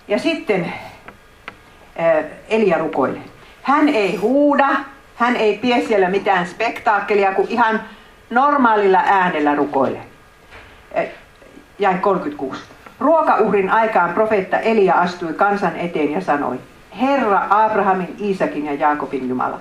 Ja 0.08 0.20
sitten 0.20 0.74
Elia 2.50 2.78
rukoilee. 2.78 3.24
Hän 3.62 3.90
ei 3.90 4.16
huuda, 4.16 4.70
hän 5.16 5.36
ei 5.36 5.58
pie 5.58 5.82
siellä 5.88 6.10
mitään 6.10 6.48
spektaakkelia, 6.48 7.34
kun 7.34 7.48
ihan 7.50 7.82
normaalilla 8.34 9.02
äänellä 9.06 9.56
rukoilee. 9.56 10.06
Jäi 11.80 11.98
36. 11.98 12.62
Ruokauhrin 13.00 13.70
aikaan 13.70 14.14
profeetta 14.14 14.60
Elia 14.60 14.94
astui 14.94 15.34
kansan 15.34 15.76
eteen 15.76 16.12
ja 16.12 16.22
sanoi, 16.22 16.60
Herra 17.02 17.42
Abrahamin, 17.50 18.16
Iisakin 18.22 18.66
ja 18.66 18.74
Jaakobin 18.74 19.30
Jumala, 19.30 19.60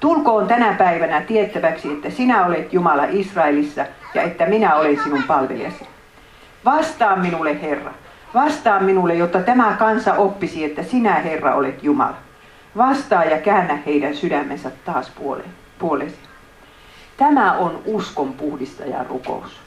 tulkoon 0.00 0.46
tänä 0.46 0.72
päivänä 0.72 1.20
tiettäväksi, 1.20 1.92
että 1.92 2.10
sinä 2.10 2.46
olet 2.46 2.72
Jumala 2.72 3.04
Israelissa 3.10 3.86
ja 4.14 4.22
että 4.22 4.46
minä 4.46 4.74
olen 4.74 4.98
sinun 5.04 5.22
palvelijasi. 5.22 5.86
Vastaa 6.64 7.16
minulle, 7.16 7.62
Herra. 7.62 7.92
Vastaa 8.34 8.80
minulle, 8.80 9.14
jotta 9.14 9.40
tämä 9.40 9.76
kansa 9.78 10.14
oppisi, 10.14 10.64
että 10.64 10.82
sinä, 10.82 11.14
Herra, 11.14 11.54
olet 11.54 11.82
Jumala. 11.82 12.16
Vastaa 12.76 13.24
ja 13.24 13.38
käännä 13.38 13.78
heidän 13.86 14.14
sydämensä 14.14 14.70
taas 14.84 15.12
puolesi. 15.78 16.16
Tämä 17.16 17.52
on 17.52 17.82
uskon 17.86 18.32
puhdistajan 18.32 19.06
rukous. 19.06 19.60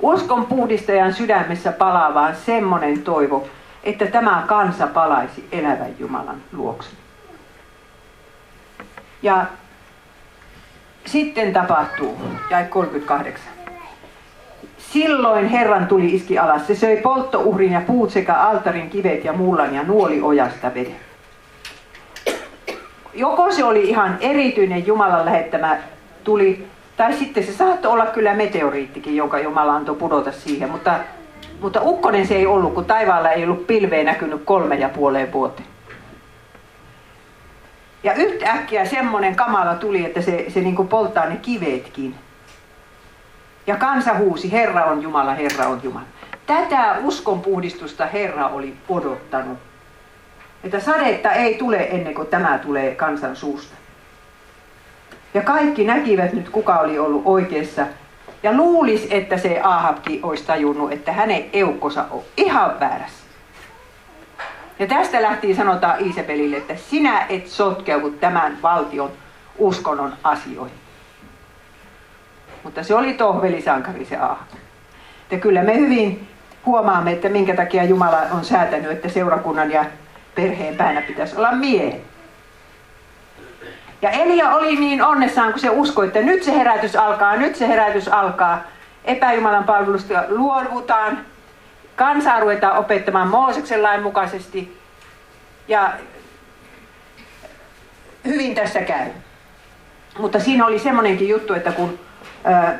Uskon 0.00 0.46
puhdistajan 0.46 1.14
sydämessä 1.14 1.72
palaa 1.72 2.14
vaan 2.14 2.36
semmoinen 2.36 3.02
toivo, 3.02 3.48
että 3.84 4.06
tämä 4.06 4.44
kansa 4.46 4.86
palaisi 4.86 5.48
elävän 5.52 5.98
Jumalan 5.98 6.42
luokse. 6.52 6.90
Ja 9.22 9.46
sitten 11.06 11.52
tapahtuu, 11.52 12.16
jäi 12.50 12.64
38. 12.64 13.52
Silloin 14.78 15.48
Herran 15.48 15.86
tuli 15.86 16.14
iski 16.14 16.38
alas. 16.38 16.66
Se 16.66 16.74
söi 16.74 16.96
polttouhrin 16.96 17.72
ja 17.72 17.80
puut 17.80 18.10
sekä 18.10 18.34
altarin 18.34 18.90
kivet 18.90 19.24
ja 19.24 19.32
mullan 19.32 19.74
ja 19.74 19.82
nuoli 19.82 20.20
ojasta 20.22 20.74
vedet 20.74 21.07
joko 23.18 23.52
se 23.52 23.64
oli 23.64 23.88
ihan 23.88 24.18
erityinen 24.20 24.86
Jumalan 24.86 25.24
lähettämä 25.24 25.76
tuli, 26.24 26.66
tai 26.96 27.12
sitten 27.12 27.44
se 27.44 27.52
saattoi 27.52 27.92
olla 27.92 28.06
kyllä 28.06 28.34
meteoriittikin, 28.34 29.16
jonka 29.16 29.38
Jumala 29.38 29.74
antoi 29.74 29.96
pudota 29.96 30.32
siihen, 30.32 30.70
mutta 30.70 30.94
Mutta 31.60 31.80
ukkonen 31.82 32.26
se 32.26 32.34
ei 32.34 32.46
ollut, 32.46 32.74
kun 32.74 32.84
taivaalla 32.84 33.30
ei 33.30 33.44
ollut 33.44 33.66
pilveä 33.66 34.04
näkynyt 34.04 34.42
kolme 34.44 34.74
ja 34.74 34.88
puoleen 34.88 35.32
vuoteen. 35.32 35.68
Ja 38.02 38.14
yhtäkkiä 38.14 38.84
semmoinen 38.84 39.36
kamala 39.36 39.74
tuli, 39.74 40.04
että 40.04 40.22
se, 40.22 40.44
se 40.48 40.60
niin 40.60 40.88
polttaa 40.88 41.26
ne 41.26 41.36
kivetkin. 41.36 42.14
Ja 43.66 43.76
kansa 43.76 44.14
huusi, 44.14 44.52
Herra 44.52 44.84
on 44.84 45.02
Jumala, 45.02 45.34
Herra 45.34 45.68
on 45.68 45.80
Jumala. 45.82 46.06
Tätä 46.46 46.96
uskonpuhdistusta 47.02 48.06
Herra 48.06 48.48
oli 48.48 48.76
odottanut. 48.88 49.58
Että 50.64 50.80
sadetta 50.80 51.32
ei 51.32 51.54
tule 51.54 51.88
ennen 51.90 52.14
kuin 52.14 52.28
tämä 52.28 52.58
tulee 52.58 52.94
kansan 52.94 53.36
suusta. 53.36 53.76
Ja 55.34 55.42
kaikki 55.42 55.84
näkivät 55.84 56.32
nyt, 56.32 56.48
kuka 56.48 56.78
oli 56.78 56.98
ollut 56.98 57.22
oikeassa. 57.24 57.86
Ja 58.42 58.52
luulis, 58.52 59.06
että 59.10 59.36
se 59.36 59.60
Ahabki 59.62 60.20
olisi 60.22 60.44
tajunnut, 60.44 60.92
että 60.92 61.12
hänen 61.12 61.44
eukkosa 61.52 62.04
on 62.10 62.22
ihan 62.36 62.80
väärässä. 62.80 63.24
Ja 64.78 64.86
tästä 64.86 65.22
lähti 65.22 65.54
sanotaan 65.54 66.06
Iisabelille, 66.06 66.56
että 66.56 66.76
sinä 66.76 67.26
et 67.28 67.46
sotkeudu 67.46 68.10
tämän 68.10 68.58
valtion 68.62 69.10
uskonnon 69.58 70.12
asioihin. 70.24 70.78
Mutta 72.64 72.82
se 72.82 72.94
oli 72.94 73.12
tohvelisankari 73.12 74.04
se 74.04 74.16
Ahab. 74.16 74.48
Ja 75.30 75.38
kyllä 75.38 75.62
me 75.62 75.78
hyvin 75.78 76.28
huomaamme, 76.66 77.12
että 77.12 77.28
minkä 77.28 77.54
takia 77.56 77.84
Jumala 77.84 78.18
on 78.30 78.44
säätänyt, 78.44 78.90
että 78.90 79.08
seurakunnan 79.08 79.70
ja 79.70 79.84
perheen 80.38 80.76
päänä 80.76 81.02
pitäisi 81.02 81.36
olla 81.36 81.52
miehen. 81.52 82.00
Ja 84.02 84.10
Elia 84.10 84.54
oli 84.54 84.76
niin 84.76 85.02
onnessaan, 85.02 85.50
kun 85.52 85.60
se 85.60 85.70
uskoi, 85.70 86.06
että 86.06 86.20
nyt 86.20 86.42
se 86.42 86.58
herätys 86.58 86.96
alkaa, 86.96 87.36
nyt 87.36 87.56
se 87.56 87.68
herätys 87.68 88.08
alkaa. 88.08 88.62
Epäjumalan 89.04 89.64
palvelusta 89.64 90.24
luovutaan, 90.28 91.18
kansaa 91.96 92.40
ruvetaan 92.40 92.76
opettamaan 92.76 93.28
Mooseksen 93.28 93.82
lain 93.82 94.02
mukaisesti. 94.02 94.78
Ja 95.68 95.92
hyvin 98.24 98.54
tässä 98.54 98.80
käy. 98.80 99.06
Mutta 100.18 100.40
siinä 100.40 100.66
oli 100.66 100.78
semmoinenkin 100.78 101.28
juttu, 101.28 101.54
että 101.54 101.72
kun 101.72 101.98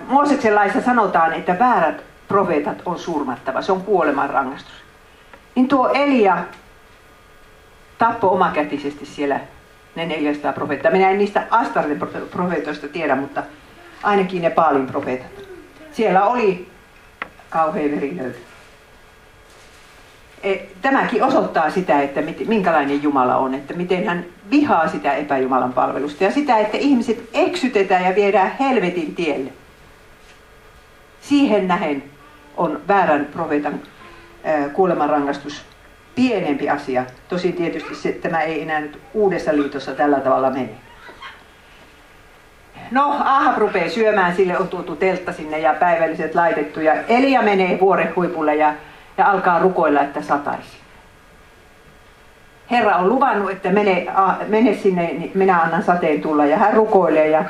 Mooseksen 0.06 0.54
laissa 0.54 0.80
sanotaan, 0.80 1.32
että 1.32 1.58
väärät 1.58 2.02
profeetat 2.28 2.82
on 2.86 2.98
surmattava, 2.98 3.62
se 3.62 3.72
on 3.72 3.82
kuoleman 3.82 4.30
rangaistus. 4.30 4.84
Niin 5.54 5.68
tuo 5.68 5.88
Elia 5.88 6.36
tappoi 7.98 8.30
omakätisesti 8.30 9.06
siellä 9.06 9.40
ne 9.94 10.06
400 10.06 10.52
profeettaa. 10.52 10.90
Minä 10.90 11.10
en 11.10 11.18
niistä 11.18 11.46
Astarten 11.50 12.00
profeetoista 12.30 12.88
tiedä, 12.88 13.16
mutta 13.16 13.42
ainakin 14.02 14.42
ne 14.42 14.50
Paalin 14.50 14.86
profeetat. 14.86 15.30
Siellä 15.92 16.24
oli 16.24 16.68
kauhean 17.50 17.90
verilöyly. 17.90 18.36
E, 20.42 20.56
tämäkin 20.82 21.22
osoittaa 21.22 21.70
sitä, 21.70 22.02
että 22.02 22.20
minkälainen 22.46 23.02
Jumala 23.02 23.36
on, 23.36 23.54
että 23.54 23.74
miten 23.74 24.06
hän 24.06 24.24
vihaa 24.50 24.88
sitä 24.88 25.14
epäjumalan 25.14 25.72
palvelusta 25.72 26.24
ja 26.24 26.30
sitä, 26.30 26.58
että 26.58 26.76
ihmiset 26.76 27.28
eksytetään 27.34 28.04
ja 28.04 28.14
viedään 28.14 28.56
helvetin 28.60 29.14
tielle. 29.14 29.52
Siihen 31.20 31.68
nähen 31.68 32.02
on 32.56 32.80
väärän 32.88 33.24
profeetan 33.24 33.80
kuolemanrangaistus 34.72 35.64
pienempi 36.18 36.70
asia. 36.70 37.04
Tosin 37.28 37.52
tietysti 37.52 37.94
se, 37.94 38.12
tämä 38.12 38.42
ei 38.42 38.62
enää 38.62 38.80
nyt 38.80 38.98
uudessa 39.14 39.52
liitossa 39.52 39.92
tällä 39.92 40.20
tavalla 40.20 40.50
mene. 40.50 40.68
No, 42.90 43.16
Ahab 43.24 43.58
rupeaa 43.58 43.88
syömään, 43.88 44.36
sille 44.36 44.58
on 44.58 44.68
tuotu 44.68 44.96
teltta 44.96 45.32
sinne 45.32 45.58
ja 45.58 45.74
päivälliset 45.74 46.34
laitettu. 46.34 46.80
Ja 46.80 46.94
Elia 47.08 47.42
menee 47.42 47.80
vuoren 47.80 48.12
huipulle 48.16 48.54
ja, 48.56 48.74
ja 49.18 49.30
alkaa 49.30 49.58
rukoilla, 49.58 50.02
että 50.02 50.22
sataisi. 50.22 50.78
Herra 52.70 52.96
on 52.96 53.08
luvannut, 53.08 53.50
että 53.50 53.70
mene, 53.70 54.06
a, 54.14 54.32
mene 54.48 54.74
sinne, 54.74 55.06
niin 55.06 55.30
minä 55.34 55.62
annan 55.62 55.82
sateen 55.82 56.20
tulla. 56.20 56.46
Ja 56.46 56.56
hän 56.56 56.74
rukoilee 56.74 57.28
ja 57.28 57.44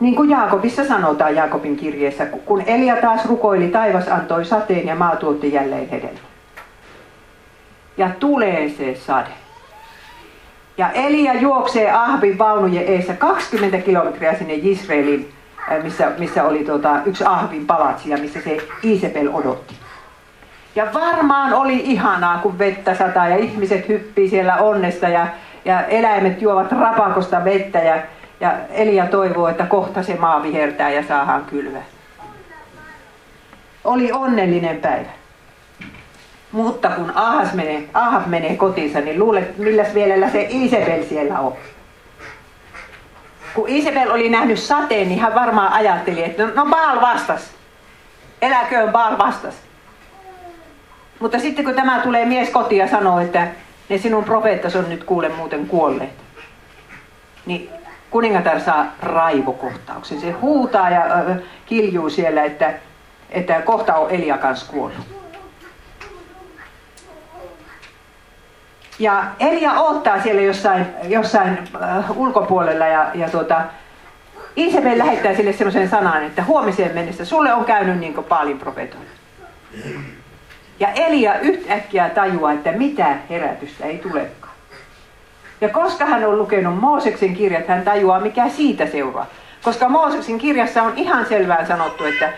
niin 0.00 0.16
kuin 0.16 0.30
Jaakobissa 0.30 0.84
sanotaan 0.84 1.36
Jaakobin 1.36 1.76
kirjeessä, 1.76 2.26
kun 2.26 2.62
Elia 2.66 2.96
taas 2.96 3.24
rukoili, 3.24 3.68
taivas 3.68 4.08
antoi 4.08 4.44
sateen 4.44 4.86
ja 4.86 4.94
maa 4.94 5.16
tuotti 5.16 5.52
jälleen 5.52 5.88
hedelmää 5.88 6.37
ja 7.98 8.10
tulee 8.20 8.68
se 8.68 8.94
sade. 8.94 9.30
Ja 10.78 10.90
Elia 10.90 11.34
juoksee 11.34 11.90
Ahbin 11.90 12.38
vaunujen 12.38 12.84
eessä 12.86 13.14
20 13.14 13.78
kilometriä 13.78 14.34
sinne 14.34 14.54
Israelin, 14.54 15.32
äh, 15.72 15.82
missä, 15.82 16.12
missä 16.18 16.44
oli 16.44 16.64
tuota, 16.64 17.00
yksi 17.04 17.24
Ahbin 17.24 17.66
palatsi 17.66 18.10
ja 18.10 18.18
missä 18.18 18.40
se 18.40 18.58
Isabel 18.82 19.30
odotti. 19.32 19.74
Ja 20.76 20.86
varmaan 20.94 21.52
oli 21.52 21.76
ihanaa, 21.76 22.38
kun 22.38 22.58
vettä 22.58 22.94
sataa 22.94 23.28
ja 23.28 23.36
ihmiset 23.36 23.88
hyppii 23.88 24.28
siellä 24.28 24.56
onnesta 24.56 25.08
ja, 25.08 25.26
ja 25.64 25.86
eläimet 25.86 26.42
juovat 26.42 26.72
rapakosta 26.72 27.44
vettä 27.44 27.78
ja, 27.78 27.96
ja 28.40 28.54
Elia 28.70 29.06
toivoo, 29.06 29.48
että 29.48 29.66
kohta 29.66 30.02
se 30.02 30.14
maa 30.14 30.42
vihertää 30.42 30.90
ja 30.90 31.02
saadaan 31.02 31.44
kylvää. 31.44 31.84
Oli 33.84 34.12
onnellinen 34.12 34.76
päivä. 34.76 35.17
Mutta 36.52 36.88
kun 36.88 37.12
Ahas 37.14 37.52
menee, 37.52 37.88
Ahab 37.94 38.26
menee 38.26 38.56
kotiinsa, 38.56 39.00
niin 39.00 39.18
luulet, 39.18 39.58
milläs 39.58 39.94
vielällä 39.94 40.30
se 40.30 40.46
Isabel 40.50 41.04
siellä 41.08 41.40
on. 41.40 41.56
Kun 43.54 43.68
Isabel 43.68 44.10
oli 44.10 44.28
nähnyt 44.28 44.58
sateen, 44.58 45.08
niin 45.08 45.20
hän 45.20 45.34
varmaan 45.34 45.72
ajatteli, 45.72 46.24
että 46.24 46.46
no, 46.46 46.50
no 46.54 46.66
Baal 46.66 47.00
vastas. 47.00 47.50
Eläköön 48.42 48.92
Baal 48.92 49.18
vastas. 49.18 49.54
Mutta 51.18 51.38
sitten 51.38 51.64
kun 51.64 51.74
tämä 51.74 52.00
tulee 52.00 52.24
mies 52.24 52.50
kotiin 52.50 52.78
ja 52.78 52.88
sanoo, 52.88 53.20
että 53.20 53.46
ne 53.88 53.98
sinun 53.98 54.24
profeettas 54.24 54.76
on 54.76 54.88
nyt 54.88 55.04
kuule 55.04 55.28
muuten 55.28 55.66
kuolleet. 55.66 56.10
Niin 57.46 57.70
kuningatar 58.10 58.60
saa 58.60 58.86
raivokohtauksen. 59.02 60.20
Se 60.20 60.30
huutaa 60.30 60.90
ja 60.90 61.04
kiljuu 61.66 62.10
siellä, 62.10 62.44
että, 62.44 62.74
että 63.30 63.62
kohta 63.62 63.94
on 63.94 64.10
Elia 64.10 64.38
kanssa 64.38 64.72
kuollut. 64.72 65.18
Ja 68.98 69.24
Elia 69.40 69.72
odottaa 69.72 70.22
siellä 70.22 70.42
jossain, 70.42 70.86
jossain 71.08 71.58
äh, 71.82 72.18
ulkopuolella 72.18 72.86
ja, 72.86 73.10
ja 73.14 73.28
tuota, 73.28 73.60
Isabel 74.56 74.98
lähettää 74.98 75.34
sille 75.34 75.52
sellaisen 75.52 75.88
sanan, 75.88 76.24
että 76.24 76.44
huomiseen 76.44 76.94
mennessä 76.94 77.24
sulle 77.24 77.52
on 77.52 77.64
käynyt 77.64 77.98
niin 77.98 78.14
kuin 78.14 78.24
Paalin 78.24 78.58
profetoilla. 78.58 79.10
Ja 80.80 80.88
Elia 80.88 81.40
yhtäkkiä 81.40 82.08
tajuaa, 82.08 82.52
että 82.52 82.72
mitä 82.72 83.16
herätystä 83.30 83.86
ei 83.86 83.98
tulekaan. 83.98 84.54
Ja 85.60 85.68
koska 85.68 86.06
hän 86.06 86.24
on 86.24 86.38
lukenut 86.38 86.80
Mooseksen 86.80 87.34
kirjat, 87.34 87.68
hän 87.68 87.82
tajuaa, 87.82 88.20
mikä 88.20 88.48
siitä 88.48 88.86
seuraa. 88.86 89.26
Koska 89.62 89.88
Mooseksen 89.88 90.38
kirjassa 90.38 90.82
on 90.82 90.92
ihan 90.96 91.26
selvään 91.26 91.66
sanottu, 91.66 92.04
että 92.04 92.32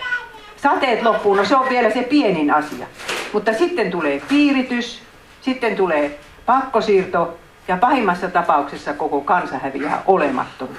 sateet 0.57 1.03
loppuun, 1.03 1.37
no 1.37 1.45
se 1.45 1.57
on 1.57 1.69
vielä 1.69 1.91
se 1.91 2.03
pienin 2.03 2.55
asia. 2.55 2.87
Mutta 3.33 3.53
sitten 3.53 3.91
tulee 3.91 4.23
piiritys, 4.29 5.03
sitten 5.41 5.77
tulee 5.77 6.19
pakkosiirto 6.47 7.39
ja 7.69 7.77
pahimmassa 7.77 8.29
tapauksessa 8.29 8.93
koko 8.93 9.21
kansa 9.21 9.59
häviää 9.59 10.03
olemattomuus. 10.07 10.79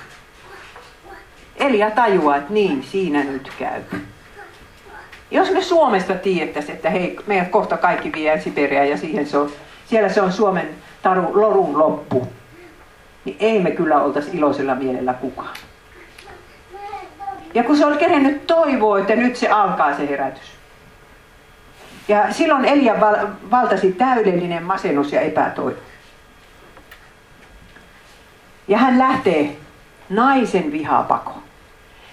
Elia 1.56 1.92
tajuaa, 1.92 2.36
että 2.36 2.54
niin 2.54 2.84
siinä 2.84 3.24
nyt 3.24 3.52
käy. 3.60 3.82
Jos 5.32 5.52
me 5.52 5.62
Suomesta 5.62 6.14
tiedettäisiin, 6.14 6.76
että 6.76 6.90
hei, 6.90 7.18
meidät 7.28 7.48
kohta 7.48 7.78
kaikki 7.78 8.12
vie 8.14 8.42
Siperiaan 8.42 8.90
ja 8.90 8.98
siihen 8.98 9.28
se 9.28 9.38
on, 9.38 9.52
siellä 9.86 10.10
se 10.10 10.22
on 10.22 10.32
Suomen 10.32 10.70
taru, 11.02 11.42
lorun 11.42 11.80
loppu, 11.80 12.28
niin 13.26 13.38
ei 13.40 13.60
me 13.60 13.72
kyllä 13.72 14.02
oltaisi 14.02 14.38
iloisella 14.38 14.76
mielellä 14.76 15.14
kukaan. 15.14 15.56
Ja 17.54 17.64
kun 17.64 17.78
se 17.78 17.86
oli 17.86 17.98
kerennyt 17.98 18.48
toivoa, 18.48 19.00
että 19.00 19.16
nyt 19.16 19.36
se 19.36 19.48
alkaa 19.48 19.98
se 19.98 20.10
herätys. 20.10 20.61
Ja 22.08 22.34
silloin 22.34 22.66
Elia 22.66 22.96
valtasi 23.52 23.92
täydellinen 23.92 24.64
masennus 24.64 25.14
ja 25.14 25.22
epätoivo. 25.22 25.80
Ja 28.68 28.78
hän 28.78 29.00
lähtee 29.00 29.56
naisen 30.10 30.72
vihapakoon. 30.72 31.42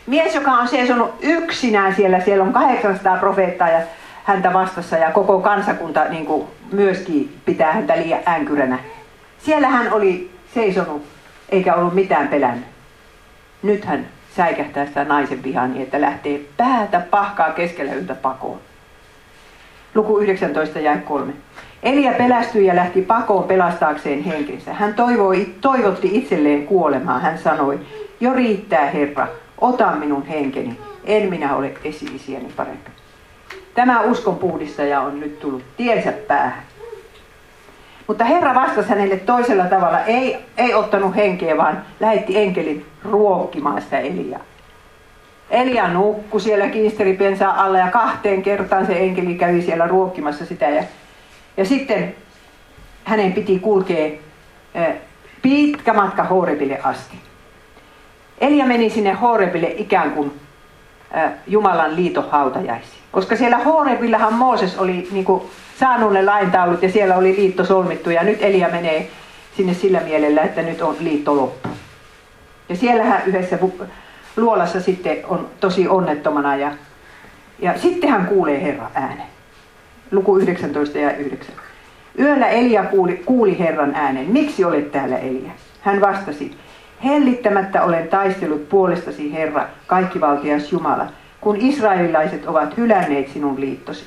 Mies, 0.06 0.34
joka 0.34 0.50
on 0.50 0.68
seisonut 0.68 1.14
yksinään 1.20 1.94
siellä, 1.94 2.20
siellä 2.20 2.44
on 2.44 2.52
800 2.52 3.16
profeettaa 3.16 3.68
ja 3.68 3.80
häntä 4.24 4.52
vastassa 4.52 4.96
ja 4.96 5.10
koko 5.10 5.40
kansakunta 5.40 6.04
niin 6.04 6.26
kuin 6.26 6.46
myöskin 6.72 7.38
pitää 7.44 7.72
häntä 7.72 7.96
liian 7.96 8.20
änkyränä. 8.28 8.78
Siellä 9.38 9.68
hän 9.68 9.92
oli 9.92 10.30
seisonut 10.54 11.02
eikä 11.48 11.74
ollut 11.74 11.94
mitään 11.94 12.28
pelännyt. 12.28 12.66
Nyt 13.62 13.84
hän 13.84 14.06
säikähtää 14.36 14.86
sitä 14.86 15.04
naisen 15.04 15.42
vihaa 15.42 15.66
niin, 15.66 15.82
että 15.82 16.00
lähtee 16.00 16.40
päätä 16.56 17.00
pahkaa 17.00 17.50
keskellä 17.50 17.92
yhtä 17.92 18.14
pakoon. 18.14 18.60
Luku 19.98 20.18
19 20.18 20.78
ja 20.78 20.96
3. 20.96 21.32
Elia 21.82 22.12
pelästyi 22.12 22.66
ja 22.66 22.76
lähti 22.76 23.02
pakoon 23.02 23.44
pelastaakseen 23.44 24.22
henkensä. 24.22 24.72
Hän 24.72 24.94
toivoi, 24.94 25.46
toivotti 25.60 26.10
itselleen 26.12 26.66
kuolemaa. 26.66 27.18
Hän 27.18 27.38
sanoi, 27.38 27.80
jo 28.20 28.32
riittää 28.32 28.86
Herra, 28.90 29.28
ota 29.60 29.90
minun 29.90 30.26
henkeni, 30.26 30.78
en 31.04 31.30
minä 31.30 31.56
ole 31.56 31.72
esi 31.84 32.50
parempi. 32.56 32.90
Tämä 33.74 34.00
uskonpuhdistaja 34.00 35.00
on 35.00 35.20
nyt 35.20 35.40
tullut 35.40 35.62
tiensä 35.76 36.12
päähän. 36.12 36.62
Mutta 38.06 38.24
Herra 38.24 38.54
vastasi 38.54 38.88
hänelle 38.88 39.16
toisella 39.16 39.64
tavalla. 39.64 40.00
Ei, 40.00 40.36
ei 40.56 40.74
ottanut 40.74 41.16
henkeä, 41.16 41.56
vaan 41.56 41.82
lähetti 42.00 42.38
enkelin 42.38 42.86
ruokkimaan 43.04 43.82
sitä 43.82 43.98
Eliaa. 43.98 44.40
Elia 45.50 45.88
nukkui 45.88 46.40
siellä 46.40 46.68
kiisteripensa 46.68 47.50
alla 47.50 47.78
ja 47.78 47.90
kahteen 47.90 48.42
kertaan 48.42 48.86
se 48.86 48.98
enkeli 48.98 49.34
kävi 49.34 49.62
siellä 49.62 49.86
ruokkimassa 49.86 50.46
sitä. 50.46 50.68
Ja, 50.68 50.82
ja 51.56 51.64
sitten 51.64 52.14
hänen 53.04 53.32
piti 53.32 53.58
kulkea 53.58 54.10
pitkä 55.42 55.92
matka 55.92 56.24
Horebille 56.24 56.80
asti. 56.82 57.16
Elia 58.40 58.66
meni 58.66 58.90
sinne 58.90 59.12
Horebille 59.12 59.74
ikään 59.76 60.10
kuin 60.10 60.40
Jumalan 61.46 61.96
liiton 61.96 62.30
hautajaisiin. 62.30 62.98
Koska 63.12 63.36
siellä 63.36 63.58
Horebillahan 63.58 64.34
Mooses 64.34 64.78
oli 64.78 65.08
niin 65.12 65.24
kuin, 65.24 65.42
saanut 65.78 66.12
ne 66.12 66.24
laintaulut 66.24 66.82
ja 66.82 66.92
siellä 66.92 67.16
oli 67.16 67.36
liitto 67.36 67.64
solmittu 67.64 68.10
ja 68.10 68.22
nyt 68.22 68.42
Elia 68.42 68.68
menee 68.68 69.10
sinne 69.56 69.74
sillä 69.74 70.00
mielellä, 70.00 70.42
että 70.42 70.62
nyt 70.62 70.82
on 70.82 70.96
liitto 71.00 71.36
loppu. 71.36 71.68
Ja 72.68 72.76
siellähän 72.76 73.22
yhdessä 73.26 73.58
luolassa 74.38 74.80
sitten 74.80 75.16
on 75.24 75.48
tosi 75.60 75.88
onnettomana 75.88 76.56
ja, 76.56 76.72
ja 77.58 77.78
sitten 77.78 78.10
hän 78.10 78.26
kuulee 78.26 78.62
Herran 78.62 78.90
äänen. 78.94 79.26
Luku 80.10 80.36
19 80.36 80.98
ja 80.98 81.16
9. 81.16 81.54
Yöllä 82.18 82.48
Elia 82.48 82.84
kuuli, 82.84 83.22
kuuli 83.26 83.58
Herran 83.58 83.94
äänen. 83.94 84.26
Miksi 84.30 84.64
olet 84.64 84.92
täällä 84.92 85.18
Elia? 85.18 85.50
Hän 85.80 86.00
vastasi, 86.00 86.56
hellittämättä 87.04 87.82
olen 87.82 88.08
taistellut 88.08 88.68
puolestasi 88.68 89.32
Herra, 89.32 89.66
kaikkivaltias 89.86 90.72
Jumala, 90.72 91.06
kun 91.40 91.56
israelilaiset 91.56 92.46
ovat 92.46 92.76
hylänneet 92.76 93.28
sinun 93.28 93.60
liittosi. 93.60 94.04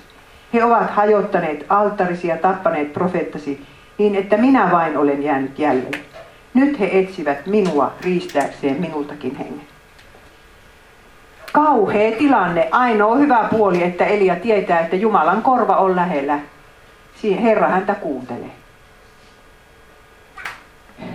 He 0.53 0.63
ovat 0.63 0.89
hajottaneet 0.89 1.65
altarisi 1.69 2.27
ja 2.27 2.37
tappaneet 2.37 2.93
profeettasi, 2.93 3.61
niin 3.97 4.15
että 4.15 4.37
minä 4.37 4.71
vain 4.71 4.97
olen 4.97 5.23
jäänyt 5.23 5.59
jäljelle. 5.59 5.97
Nyt 6.53 6.79
he 6.79 6.89
etsivät 6.99 7.45
minua 7.45 7.93
riistääkseen 8.01 8.81
minultakin 8.81 9.35
hengen. 9.35 9.70
Kauhea 11.51 12.17
tilanne. 12.17 12.67
Ainoa 12.71 13.15
hyvä 13.15 13.47
puoli, 13.51 13.83
että 13.83 14.05
Elia 14.05 14.35
tietää, 14.35 14.79
että 14.79 14.95
Jumalan 14.95 15.41
korva 15.41 15.75
on 15.75 15.95
lähellä. 15.95 16.39
Herra 17.23 17.67
häntä 17.67 17.95
kuuntelee. 17.95 18.51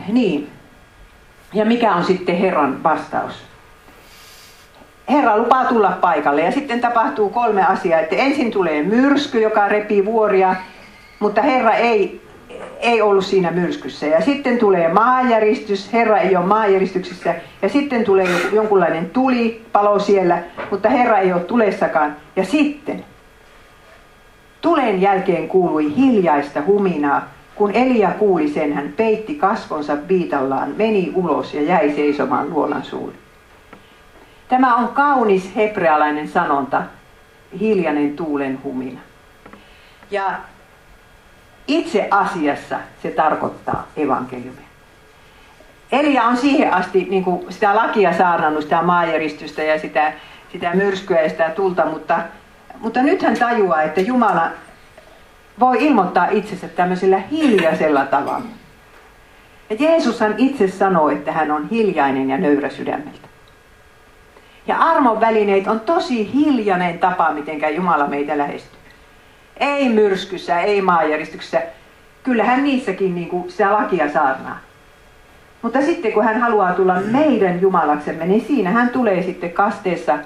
Niin. 0.09 0.51
Ja 1.53 1.64
mikä 1.64 1.95
on 1.95 2.05
sitten 2.05 2.37
Herran 2.37 2.82
vastaus? 2.82 3.34
Herra 5.09 5.39
lupaa 5.39 5.64
tulla 5.64 5.91
paikalle 6.01 6.41
ja 6.41 6.53
sitten 6.53 6.80
tapahtuu 6.80 7.30
kolme 7.30 7.66
asiaa. 7.66 8.01
Että 8.01 8.16
ensin 8.16 8.51
tulee 8.51 8.82
myrsky, 8.82 9.41
joka 9.41 9.68
repii 9.68 10.05
vuoria, 10.05 10.57
mutta 11.18 11.43
Herra 11.43 11.72
ei, 11.72 12.26
ei 12.81 13.03
ollut 13.03 13.25
siinä 13.25 13.51
myrskyssä. 13.51 14.07
Ja 14.07 14.21
sitten 14.21 14.59
tulee 14.59 14.93
maanjäristys, 14.93 15.93
Herra 15.93 16.19
ei 16.19 16.37
ole 16.37 16.47
maanjäristyksessä. 16.47 17.35
Ja 17.63 17.69
sitten 17.69 18.05
tulee 18.05 18.27
jonkunlainen 18.53 19.11
tuli, 19.11 19.65
palo 19.73 19.99
siellä, 19.99 20.39
mutta 20.71 20.89
Herra 20.89 21.19
ei 21.19 21.33
ole 21.33 21.41
tulessakaan. 21.41 22.17
Ja 22.37 22.45
sitten 22.45 23.05
tulen 24.61 25.01
jälkeen 25.01 25.49
kuului 25.49 25.97
hiljaista 25.97 26.63
huminaa. 26.67 27.29
Kun 27.55 27.71
Elia 27.75 28.11
kuuli 28.11 28.49
sen, 28.49 28.73
hän 28.73 28.93
peitti 28.97 29.35
kasvonsa 29.35 29.97
viitallaan, 30.09 30.75
meni 30.77 31.13
ulos 31.15 31.55
ja 31.55 31.63
jäi 31.63 31.93
seisomaan 31.93 32.51
luolan 32.51 32.85
suulle. 32.85 33.15
Tämä 34.49 34.77
on 34.77 34.89
kaunis 34.89 35.57
hebrealainen 35.57 36.29
sanonta, 36.29 36.83
hiljainen 37.61 38.17
tuulen 38.17 38.59
humina. 38.65 39.01
Ja 40.11 40.31
itse 41.67 42.09
asiassa 42.11 42.79
se 43.03 43.11
tarkoittaa 43.11 43.87
evankeliumia. 43.97 44.67
Elia 45.93 46.25
on 46.25 46.37
siihen 46.37 46.75
asti 46.75 47.07
niin 47.11 47.25
kuin 47.25 47.53
sitä 47.53 47.77
lakia 47.77 48.12
saarnannut, 48.12 48.62
sitä 48.62 48.83
maajäristystä 48.83 49.62
ja 49.62 49.79
sitä, 49.79 50.12
sitä 50.53 50.75
myrskyä 50.75 51.23
ja 51.23 51.29
sitä 51.29 51.51
tulta, 51.51 51.87
mutta, 51.87 52.19
mutta 52.79 53.03
nyt 53.03 53.23
hän 53.23 53.37
tajuaa, 53.39 53.83
että 53.83 54.01
Jumala 54.01 54.51
voi 55.61 55.85
ilmoittaa 55.87 56.29
itsensä 56.31 56.69
tämmöisellä 56.69 57.19
hiljaisella 57.19 58.05
tavalla. 58.05 58.47
Ja 59.71 59.77
Jeesushan 59.79 60.35
itse 60.39 60.69
sanoo, 60.69 61.09
että 61.09 61.33
hän 61.33 61.51
on 61.51 61.69
hiljainen 61.69 62.31
ja 62.31 62.39
nöyrä 62.39 62.71
sydämeltä. 62.71 63.29
Ja 64.67 64.79
armon 64.79 65.21
välineet 65.21 65.67
on 65.67 65.81
tosi 65.81 66.33
hiljainen 66.35 66.99
tapa, 66.99 67.33
miten 67.33 67.75
Jumala 67.75 68.07
meitä 68.07 68.39
lähestyy. 68.39 68.76
Ei 69.57 69.89
myrskyssä, 69.89 70.61
ei 70.61 70.83
maanjäristyksessä. 70.83 71.63
Kyllähän 72.23 72.65
niissäkin 72.65 73.15
niin 73.15 73.29
kuin 73.29 73.51
sitä 73.51 73.73
lakia 73.73 74.13
saarnaa. 74.13 74.59
Mutta 75.63 75.83
sitten 75.83 76.13
kun 76.13 76.25
hän 76.25 76.41
haluaa 76.41 76.73
tulla 76.73 76.95
meidän 77.01 77.61
Jumalaksemme, 77.61 78.27
niin 78.27 78.45
siinä 78.47 78.71
hän 78.71 78.89
tulee 78.89 79.23
sitten 79.23 79.53
kasteessa 79.53 80.19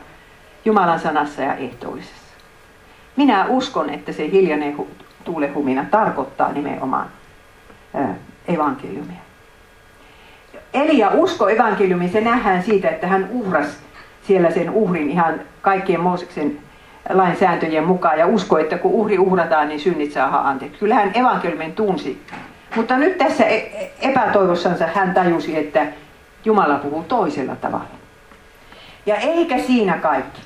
Jumalan 0.64 1.00
sanassa 1.00 1.42
ja 1.42 1.54
ehtoollisessa. 1.54 2.34
Minä 3.16 3.46
uskon, 3.48 3.90
että 3.90 4.12
se 4.12 4.30
hiljainen 4.30 4.76
tuulehumina 5.24 5.84
tarkoittaa 5.90 6.52
nimenomaan 6.52 7.06
evankeliumia. 8.48 9.20
Elia 10.74 11.10
usko 11.14 11.48
evankeliumiin, 11.48 12.12
se 12.12 12.20
nähdään 12.20 12.62
siitä, 12.62 12.88
että 12.88 13.06
hän 13.06 13.28
uhras 13.30 13.66
siellä 14.26 14.50
sen 14.50 14.70
uhrin 14.70 15.10
ihan 15.10 15.40
kaikkien 15.62 16.00
Mooseksen 16.00 16.58
lainsääntöjen 17.08 17.84
mukaan 17.84 18.18
ja 18.18 18.26
usko, 18.26 18.58
että 18.58 18.78
kun 18.78 18.92
uhri 18.92 19.18
uhrataan, 19.18 19.68
niin 19.68 19.80
synnit 19.80 20.12
saa 20.12 20.48
anteeksi. 20.48 20.78
Kyllä 20.78 20.94
hän 20.94 21.10
evankeliumin 21.14 21.72
tunsi. 21.72 22.22
Mutta 22.76 22.96
nyt 22.96 23.18
tässä 23.18 23.44
e- 23.44 23.90
epätoivossansa 24.00 24.86
hän 24.94 25.14
tajusi, 25.14 25.58
että 25.58 25.86
Jumala 26.44 26.74
puhuu 26.74 27.02
toisella 27.02 27.56
tavalla. 27.56 28.00
Ja 29.06 29.16
eikä 29.16 29.58
siinä 29.58 29.98
kaikki. 29.98 30.40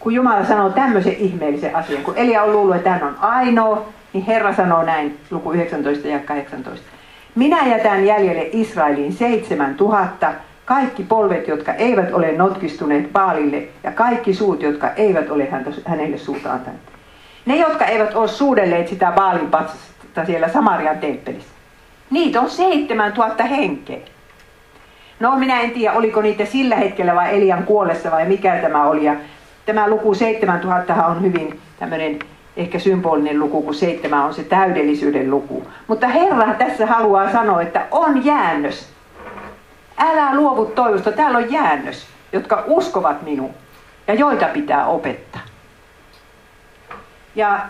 Kun 0.00 0.14
Jumala 0.14 0.44
sanoo 0.44 0.70
tämmöisen 0.70 1.16
ihmeellisen 1.16 1.76
asian, 1.76 2.02
kun 2.02 2.16
Elia 2.16 2.42
on 2.42 2.52
luullut, 2.52 2.76
että 2.76 2.90
hän 2.90 3.02
on 3.02 3.16
ainoa, 3.20 3.88
niin 4.12 4.24
Herra 4.24 4.54
sanoo 4.54 4.82
näin, 4.82 5.18
luku 5.30 5.52
19 5.52 6.08
ja 6.08 6.18
18. 6.18 6.86
Minä 7.34 7.66
jätän 7.66 8.06
jäljelle 8.06 8.48
Israeliin 8.52 9.12
seitsemän 9.12 9.74
tuhatta, 9.74 10.32
kaikki 10.66 11.02
polvet, 11.02 11.48
jotka 11.48 11.74
eivät 11.74 12.14
ole 12.14 12.32
notkistuneet 12.32 13.12
Baalille, 13.12 13.62
ja 13.82 13.92
kaikki 13.92 14.34
suut, 14.34 14.62
jotka 14.62 14.90
eivät 14.90 15.30
ole 15.30 15.48
häntä, 15.50 15.70
hänelle 15.84 16.18
suuta 16.18 16.52
antaneet. 16.52 16.82
Ne, 17.46 17.56
jotka 17.56 17.84
eivät 17.84 18.14
ole 18.14 18.28
suudelleet 18.28 18.88
sitä 18.88 19.12
Baalin 19.16 19.50
patsasta 19.50 20.24
siellä 20.26 20.48
Samarian 20.48 20.98
temppelissä. 20.98 21.50
Niitä 22.10 22.40
on 22.40 22.50
seitsemän 22.50 23.12
tuhatta 23.12 23.44
henkeä. 23.44 23.98
No 25.20 25.36
minä 25.36 25.60
en 25.60 25.70
tiedä, 25.70 25.94
oliko 25.94 26.22
niitä 26.22 26.44
sillä 26.44 26.76
hetkellä 26.76 27.14
vai 27.14 27.36
Elian 27.36 27.64
kuollessa 27.64 28.10
vai 28.10 28.28
mikä 28.28 28.56
tämä 28.56 28.84
oli. 28.84 29.04
Ja 29.04 29.16
tämä 29.66 29.88
luku 29.88 30.14
7000 30.14 31.06
on 31.06 31.22
hyvin 31.22 31.60
tämmöinen 31.78 32.18
ehkä 32.56 32.78
symbolinen 32.78 33.38
luku, 33.38 33.62
kun 33.62 33.74
seitsemän 33.74 34.24
on 34.24 34.34
se 34.34 34.42
täydellisyyden 34.44 35.30
luku. 35.30 35.66
Mutta 35.86 36.08
Herra 36.08 36.54
tässä 36.54 36.86
haluaa 36.86 37.32
sanoa, 37.32 37.62
että 37.62 37.86
on 37.90 38.24
jäännös 38.24 38.95
Älä 39.98 40.34
luovu 40.34 40.66
toivosta. 40.66 41.12
Täällä 41.12 41.38
on 41.38 41.52
jäännös, 41.52 42.06
jotka 42.32 42.64
uskovat 42.66 43.22
minuun 43.22 43.54
ja 44.06 44.14
joita 44.14 44.46
pitää 44.46 44.86
opettaa. 44.86 45.40
Ja 47.34 47.60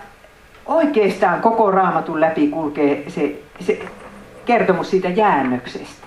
oikeastaan 0.67 1.41
koko 1.41 1.71
raamatun 1.71 2.21
läpi 2.21 2.49
kulkee 2.49 3.11
se, 3.11 3.43
se 3.61 3.79
kertomus 4.45 4.91
siitä 4.91 5.09
jäännöksestä. 5.09 6.07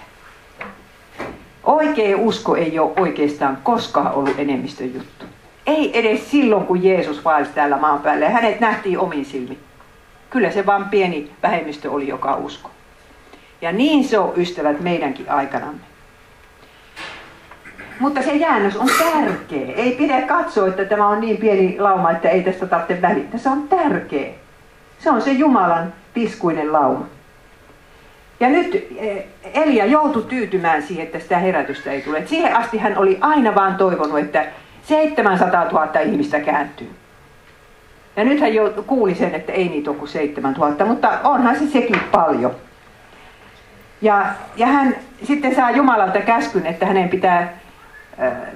Oikea 1.63 2.17
usko 2.17 2.55
ei 2.55 2.79
ole 2.79 2.91
oikeastaan 2.99 3.57
koskaan 3.63 4.11
ollut 4.11 4.39
enemmistön 4.39 4.93
juttu. 4.93 5.25
Ei 5.65 5.99
edes 5.99 6.31
silloin, 6.31 6.65
kun 6.65 6.83
Jeesus 6.83 7.25
vaelsi 7.25 7.51
täällä 7.55 7.77
maan 7.77 7.99
päällä 7.99 8.25
ja 8.25 8.31
hänet 8.31 8.59
nähtiin 8.59 8.99
omin 8.99 9.25
silmin. 9.25 9.59
Kyllä 10.29 10.51
se 10.51 10.65
vain 10.65 10.85
pieni 10.85 11.31
vähemmistö 11.43 11.91
oli, 11.91 12.07
joka 12.07 12.35
usko. 12.35 12.71
Ja 13.61 13.71
niin 13.71 14.03
se 14.03 14.19
on, 14.19 14.33
ystävät, 14.37 14.79
meidänkin 14.79 15.31
aikanamme. 15.31 15.88
Mutta 17.99 18.21
se 18.21 18.33
jäännös 18.33 18.75
on 18.75 18.89
tärkeä. 18.99 19.75
Ei 19.75 19.91
pidä 19.91 20.21
katsoa, 20.21 20.67
että 20.67 20.85
tämä 20.85 21.07
on 21.07 21.21
niin 21.21 21.37
pieni 21.37 21.79
lauma, 21.79 22.11
että 22.11 22.29
ei 22.29 22.43
tästä 22.43 22.65
tarvitse 22.65 23.01
välittää. 23.01 23.39
Se 23.39 23.49
on 23.49 23.67
tärkeä. 23.67 24.29
Se 24.99 25.09
on 25.09 25.21
se 25.21 25.31
Jumalan 25.31 25.93
piskuinen 26.13 26.73
lauma. 26.73 27.05
Ja 28.39 28.49
nyt 28.49 28.87
eh, 28.97 29.25
Elia 29.53 29.85
joutui 29.85 30.23
tyytymään 30.23 30.83
siihen, 30.83 31.05
että 31.05 31.19
sitä 31.19 31.37
herätystä 31.37 31.91
ei 31.91 32.01
tule. 32.01 32.17
Et 32.17 32.27
siihen 32.27 32.55
asti 32.55 32.77
hän 32.77 32.97
oli 32.97 33.17
aina 33.21 33.55
vaan 33.55 33.75
toivonut, 33.75 34.19
että 34.19 34.45
700 34.83 35.65
000 35.65 35.99
ihmistä 35.99 36.39
kääntyy. 36.39 36.89
Ja 38.15 38.23
nyt 38.23 38.39
hän 38.39 38.51
kuuli 38.87 39.15
sen, 39.15 39.35
että 39.35 39.51
ei 39.51 39.69
niitä 39.69 39.89
ole 39.89 39.97
kuin 39.97 40.09
7000, 40.09 40.85
mutta 40.85 41.19
onhan 41.23 41.59
se 41.59 41.67
sekin 41.67 41.99
paljon. 42.11 42.51
Ja, 44.01 44.25
ja 44.55 44.67
hän 44.67 44.95
sitten 45.23 45.55
saa 45.55 45.71
Jumalalta 45.71 46.19
käskyn, 46.19 46.65
että 46.65 46.85
hänen 46.85 47.09
pitää 47.09 47.58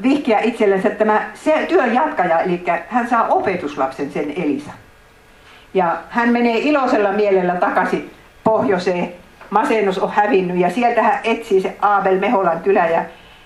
vihkiä 0.04 0.40
itsellensä 0.40 0.90
tämä 0.90 1.22
työn 1.68 1.94
jatkaja, 1.94 2.40
eli 2.40 2.64
hän 2.88 3.10
saa 3.10 3.28
opetuslapsen 3.28 4.12
sen 4.12 4.34
Elisa. 4.38 4.72
Ja 5.74 5.98
hän 6.10 6.30
menee 6.30 6.58
iloisella 6.58 7.12
mielellä 7.12 7.56
takaisin 7.56 8.12
pohjoiseen. 8.44 9.14
Masennus 9.50 10.00
on 10.00 10.12
hävinnyt 10.12 10.58
ja 10.58 10.70
sieltä 10.70 11.04
hän 11.04 11.20
etsii 11.24 11.62
se 11.62 11.76
Aabel 11.82 12.20
Meholan 12.20 12.60
kylä 12.60 12.88
ja, 12.88 13.06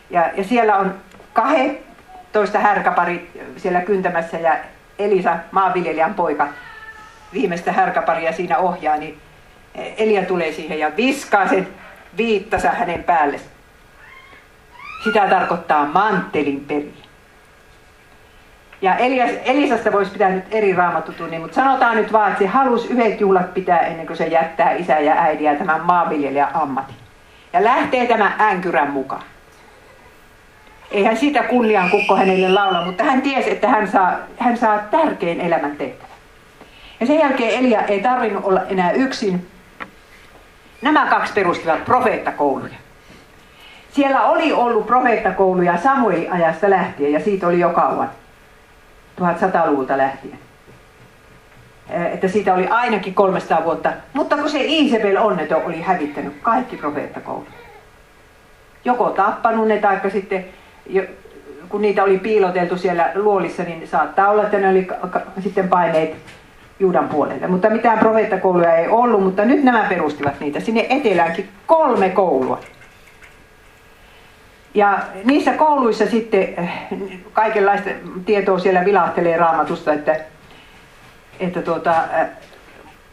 ja, 0.09 0.31
ja 0.35 0.43
siellä 0.43 0.77
on 0.77 0.95
12 1.33 2.59
härkäpari 2.59 3.31
siellä 3.57 3.81
kyntämässä 3.81 4.37
ja 4.37 4.57
Elisa, 4.99 5.37
maanviljelijän 5.51 6.13
poika, 6.13 6.47
viimeistä 7.33 7.71
härkäparia 7.71 8.31
siinä 8.31 8.57
ohjaa, 8.57 8.97
niin 8.97 9.17
Elia 9.97 10.25
tulee 10.25 10.51
siihen 10.51 10.79
ja 10.79 10.91
viskaa 10.97 11.47
sen 11.47 11.67
viittansa 12.17 12.69
hänen 12.69 13.03
päälle. 13.03 13.39
Sitä 15.03 15.27
tarkoittaa 15.29 15.85
mantelin 15.85 16.65
peri. 16.67 16.93
Ja 18.81 18.95
Elias, 18.95 19.31
Elisasta 19.45 19.91
voisi 19.91 20.11
pitää 20.11 20.29
nyt 20.29 20.45
eri 20.51 20.73
raamattutunnin, 20.73 21.41
mutta 21.41 21.55
sanotaan 21.55 21.95
nyt 21.95 22.13
vaan, 22.13 22.31
että 22.31 22.43
se 22.43 22.47
halusi 22.47 22.87
yhdet 22.87 23.21
juhlat 23.21 23.53
pitää 23.53 23.79
ennen 23.79 24.07
kuin 24.07 24.17
se 24.17 24.27
jättää 24.27 24.71
isä 24.71 24.99
ja 24.99 25.13
äidin 25.13 25.45
ja 25.45 25.55
tämän 25.55 25.81
maanviljelijän 25.81 26.55
ammatin. 26.55 26.95
Ja 27.53 27.63
lähtee 27.63 28.07
tämän 28.07 28.33
änkyrän 28.41 28.91
mukaan. 28.91 29.23
Eihän 30.91 31.17
sitä 31.17 31.43
kunnian 31.43 31.89
kukko 31.89 32.15
hänelle 32.15 32.49
laula, 32.49 32.85
mutta 32.85 33.03
hän 33.03 33.21
tiesi, 33.21 33.51
että 33.51 33.67
hän 33.67 33.87
saa, 33.87 34.13
hän 34.37 34.57
saa 34.57 34.79
tärkein 34.79 35.41
elämän 35.41 35.77
tehtävä. 35.77 36.07
Ja 36.99 37.05
sen 37.05 37.19
jälkeen 37.19 37.59
Elia 37.59 37.81
ei 37.81 38.01
tarvinnut 38.01 38.45
olla 38.45 38.61
enää 38.69 38.91
yksin. 38.91 39.47
Nämä 40.81 41.05
kaksi 41.05 41.33
perustivat 41.33 41.85
profeettakouluja. 41.85 42.75
Siellä 43.97 44.21
oli 44.21 44.53
ollut 44.53 44.87
profeettakouluja 44.87 45.77
Samuelin 45.77 46.31
ajasta 46.31 46.69
lähtien 46.69 47.11
ja 47.11 47.19
siitä 47.19 47.47
oli 47.47 47.59
jo 47.59 47.69
kauan. 47.69 48.09
1100-luvulta 49.21 49.97
lähtien. 49.97 50.39
Että 51.89 52.27
siitä 52.27 52.53
oli 52.53 52.67
ainakin 52.67 53.13
300 53.13 53.63
vuotta. 53.63 53.93
Mutta 54.13 54.37
kun 54.37 54.49
se 54.49 54.59
Isabel 54.61 55.17
onneton 55.17 55.63
oli 55.65 55.81
hävittänyt 55.81 56.33
kaikki 56.41 56.77
profeettakoulut. 56.77 57.47
Joko 58.85 59.09
tappanut 59.09 59.67
ne 59.67 59.77
tai 59.77 59.99
sitten 60.11 60.45
kun 61.69 61.81
niitä 61.81 62.03
oli 62.03 62.17
piiloteltu 62.17 62.77
siellä 62.77 63.11
luolissa, 63.15 63.63
niin 63.63 63.87
saattaa 63.87 64.29
olla, 64.29 64.43
että 64.43 64.57
ne 64.57 64.69
oli 64.69 64.87
sitten 65.39 65.69
paineet 65.69 66.15
Juudan 66.79 67.09
puolelle. 67.09 67.47
Mutta 67.47 67.69
mitään 67.69 67.99
profeettakouluja 67.99 68.75
ei 68.75 68.87
ollut, 68.87 69.23
mutta 69.23 69.45
nyt 69.45 69.63
nämä 69.63 69.85
perustivat 69.89 70.39
niitä. 70.39 70.59
Sinne 70.59 70.87
eteläänkin 70.89 71.49
kolme 71.65 72.09
koulua. 72.09 72.59
Ja 74.77 74.99
niissä 75.23 75.53
kouluissa 75.53 76.05
sitten 76.05 76.41
eh, 76.57 76.87
kaikenlaista 77.33 77.89
tietoa 78.25 78.59
siellä 78.59 78.85
vilahtelee 78.85 79.37
raamatusta, 79.37 79.93
että, 79.93 80.15
että 81.39 81.61
tuota, 81.61 82.03
eh, 82.21 82.27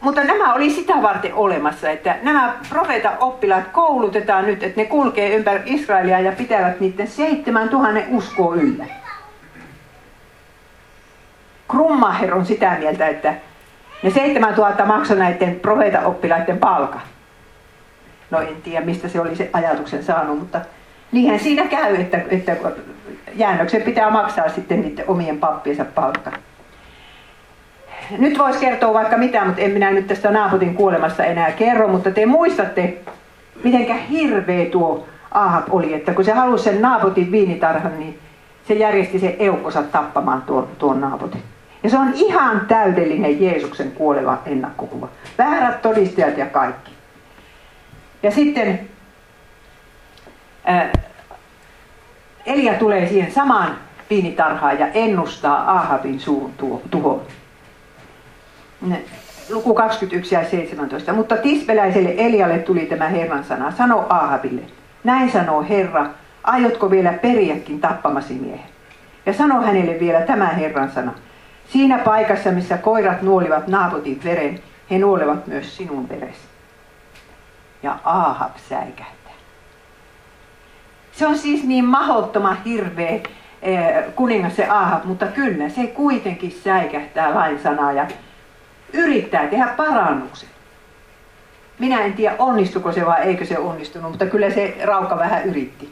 mutta 0.01 0.23
nämä 0.23 0.53
oli 0.53 0.69
sitä 0.69 1.01
varten 1.01 1.33
olemassa, 1.33 1.89
että 1.89 2.15
nämä 2.21 2.53
profeetan 2.69 3.17
oppilaat 3.19 3.67
koulutetaan 3.67 4.45
nyt, 4.45 4.63
että 4.63 4.81
ne 4.81 4.87
kulkee 4.87 5.35
ympäri 5.35 5.61
Israelia 5.65 6.19
ja 6.19 6.31
pitävät 6.31 6.79
niiden 6.79 7.07
7000 7.07 7.99
uskoa 8.09 8.55
yllä. 8.55 8.85
Krummaher 11.71 12.35
on 12.35 12.45
sitä 12.45 12.75
mieltä, 12.79 13.07
että 13.07 13.33
ne 14.03 14.09
7000 14.09 14.85
maksoi 14.85 15.17
näiden 15.17 15.59
profeetan 15.59 16.05
oppilaiden 16.05 16.57
palkan. 16.57 17.01
No 18.31 18.41
en 18.41 18.61
tiedä, 18.61 18.85
mistä 18.85 19.07
se 19.07 19.21
oli 19.21 19.35
se 19.35 19.49
ajatuksen 19.53 20.03
saanut, 20.03 20.39
mutta 20.39 20.61
niinhän 21.11 21.39
siinä 21.39 21.67
käy, 21.67 21.95
että, 21.95 22.21
että 22.29 22.57
jäännöksen 23.35 23.81
pitää 23.81 24.09
maksaa 24.09 24.49
sitten 24.49 24.81
niiden 24.81 25.05
omien 25.07 25.39
pappiensa 25.39 25.85
palkka. 25.85 26.31
Nyt 28.17 28.37
voisi 28.37 28.59
kertoa 28.59 28.93
vaikka 28.93 29.17
mitä, 29.17 29.45
mutta 29.45 29.61
en 29.61 29.71
minä 29.71 29.91
nyt 29.91 30.07
tästä 30.07 30.31
Naaputin 30.31 30.75
kuolemasta 30.75 31.25
enää 31.25 31.51
kerro, 31.51 31.87
mutta 31.87 32.11
te 32.11 32.25
muistatte, 32.25 32.97
mitenkä 33.63 33.93
hirveä 33.93 34.65
tuo 34.65 35.07
Ahab 35.31 35.65
oli, 35.69 35.93
että 35.93 36.13
kun 36.13 36.25
se 36.25 36.31
halusi 36.31 36.63
sen 36.63 36.81
Naaputin 36.81 37.31
viinitarhan, 37.31 37.99
niin 37.99 38.19
se 38.67 38.73
järjesti 38.73 39.19
sen 39.19 39.35
eukkosa 39.39 39.83
tappamaan 39.83 40.41
tuon, 40.41 40.67
tuon 40.77 41.01
Naaputin. 41.01 41.43
Ja 41.83 41.89
se 41.89 41.97
on 41.97 42.11
ihan 42.15 42.65
täydellinen 42.67 43.41
Jeesuksen 43.41 43.91
kuoleva 43.91 44.37
ennakkokuva. 44.45 45.07
Väärät 45.37 45.81
todistajat 45.81 46.37
ja 46.37 46.45
kaikki. 46.45 46.91
Ja 48.23 48.31
sitten 48.31 48.79
Elia 52.45 52.73
tulee 52.73 53.07
siihen 53.07 53.31
samaan 53.31 53.77
viinitarhaan 54.09 54.79
ja 54.79 54.87
ennustaa 54.87 55.71
Ahabin 55.71 56.19
suun 56.19 56.53
tuhon. 56.91 57.21
Luku 59.49 59.73
21 59.73 60.35
ja 60.35 60.49
17. 60.49 61.13
Mutta 61.13 61.37
tispeläiselle 61.37 62.13
Elialle 62.17 62.59
tuli 62.59 62.85
tämä 62.85 63.07
Herran 63.07 63.43
sana. 63.43 63.71
Sano 63.71 64.05
Ahabille, 64.09 64.61
näin 65.03 65.31
sanoo 65.31 65.65
Herra, 65.69 66.05
aiotko 66.43 66.91
vielä 66.91 67.13
periäkin 67.13 67.81
tappamasi 67.81 68.33
miehen? 68.33 68.69
Ja 69.25 69.33
sano 69.33 69.61
hänelle 69.61 69.99
vielä 69.99 70.21
tämä 70.21 70.47
Herran 70.47 70.91
sana. 70.91 71.13
Siinä 71.69 71.97
paikassa, 71.97 72.51
missä 72.51 72.77
koirat 72.77 73.21
nuolivat 73.21 73.67
naaputin 73.67 74.21
veren, 74.23 74.59
he 74.91 74.97
nuolevat 74.97 75.47
myös 75.47 75.77
sinun 75.77 76.09
veresi. 76.09 76.47
Ja 77.83 77.97
Ahab 78.03 78.57
säikähtää. 78.69 79.24
Se 81.15 81.27
on 81.27 81.37
siis 81.37 81.63
niin 81.63 81.85
mahottoma 81.85 82.57
hirveä 82.65 83.19
eh, 83.61 84.03
kuningas 84.15 84.55
se 84.55 84.65
Ahab, 84.65 85.05
mutta 85.05 85.25
kyllä 85.25 85.69
se 85.69 85.87
kuitenkin 85.87 86.51
säikähtää 86.51 87.35
lain 87.35 87.59
sanaa 87.59 87.91
ja 87.91 88.07
yrittää 88.93 89.47
tehdä 89.47 89.67
parannuksen. 89.77 90.49
Minä 91.79 92.01
en 92.01 92.13
tiedä 92.13 92.35
onnistuko 92.39 92.91
se 92.91 93.05
vai 93.05 93.21
eikö 93.21 93.45
se 93.45 93.57
onnistunut, 93.57 94.11
mutta 94.11 94.25
kyllä 94.25 94.49
se 94.49 94.77
Raukka 94.83 95.17
vähän 95.17 95.43
yritti. 95.43 95.89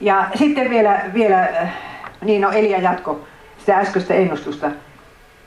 Ja 0.00 0.28
sitten 0.34 0.70
vielä, 0.70 1.00
vielä 1.14 1.46
eh, 1.46 1.68
niin 2.24 2.40
no 2.40 2.50
Elia 2.50 2.78
jatko 2.78 3.20
sitä 3.58 3.78
äskeistä 3.78 4.14
ennustusta. 4.14 4.70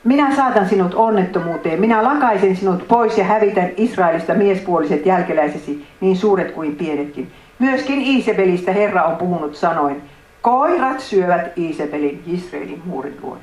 Minä 0.04 0.36
saatan 0.36 0.68
sinut 0.68 0.94
onnettomuuteen, 0.94 1.80
minä 1.80 2.04
lakaisen 2.04 2.56
sinut 2.56 2.88
pois 2.88 3.18
ja 3.18 3.24
hävitän 3.24 3.70
Israelista 3.76 4.34
miespuoliset 4.34 5.06
jälkeläisesi, 5.06 5.86
niin 6.00 6.16
suuret 6.16 6.50
kuin 6.50 6.76
pienetkin. 6.76 7.32
Myöskin 7.58 8.00
Iisebelistä 8.00 8.72
Herra 8.72 9.04
on 9.04 9.16
puhunut 9.16 9.56
sanoin, 9.56 10.02
koirat 10.42 11.00
syövät 11.00 11.58
Iisebelin 11.58 12.22
Israelin 12.26 12.82
muurin 12.84 13.16
luon. 13.22 13.38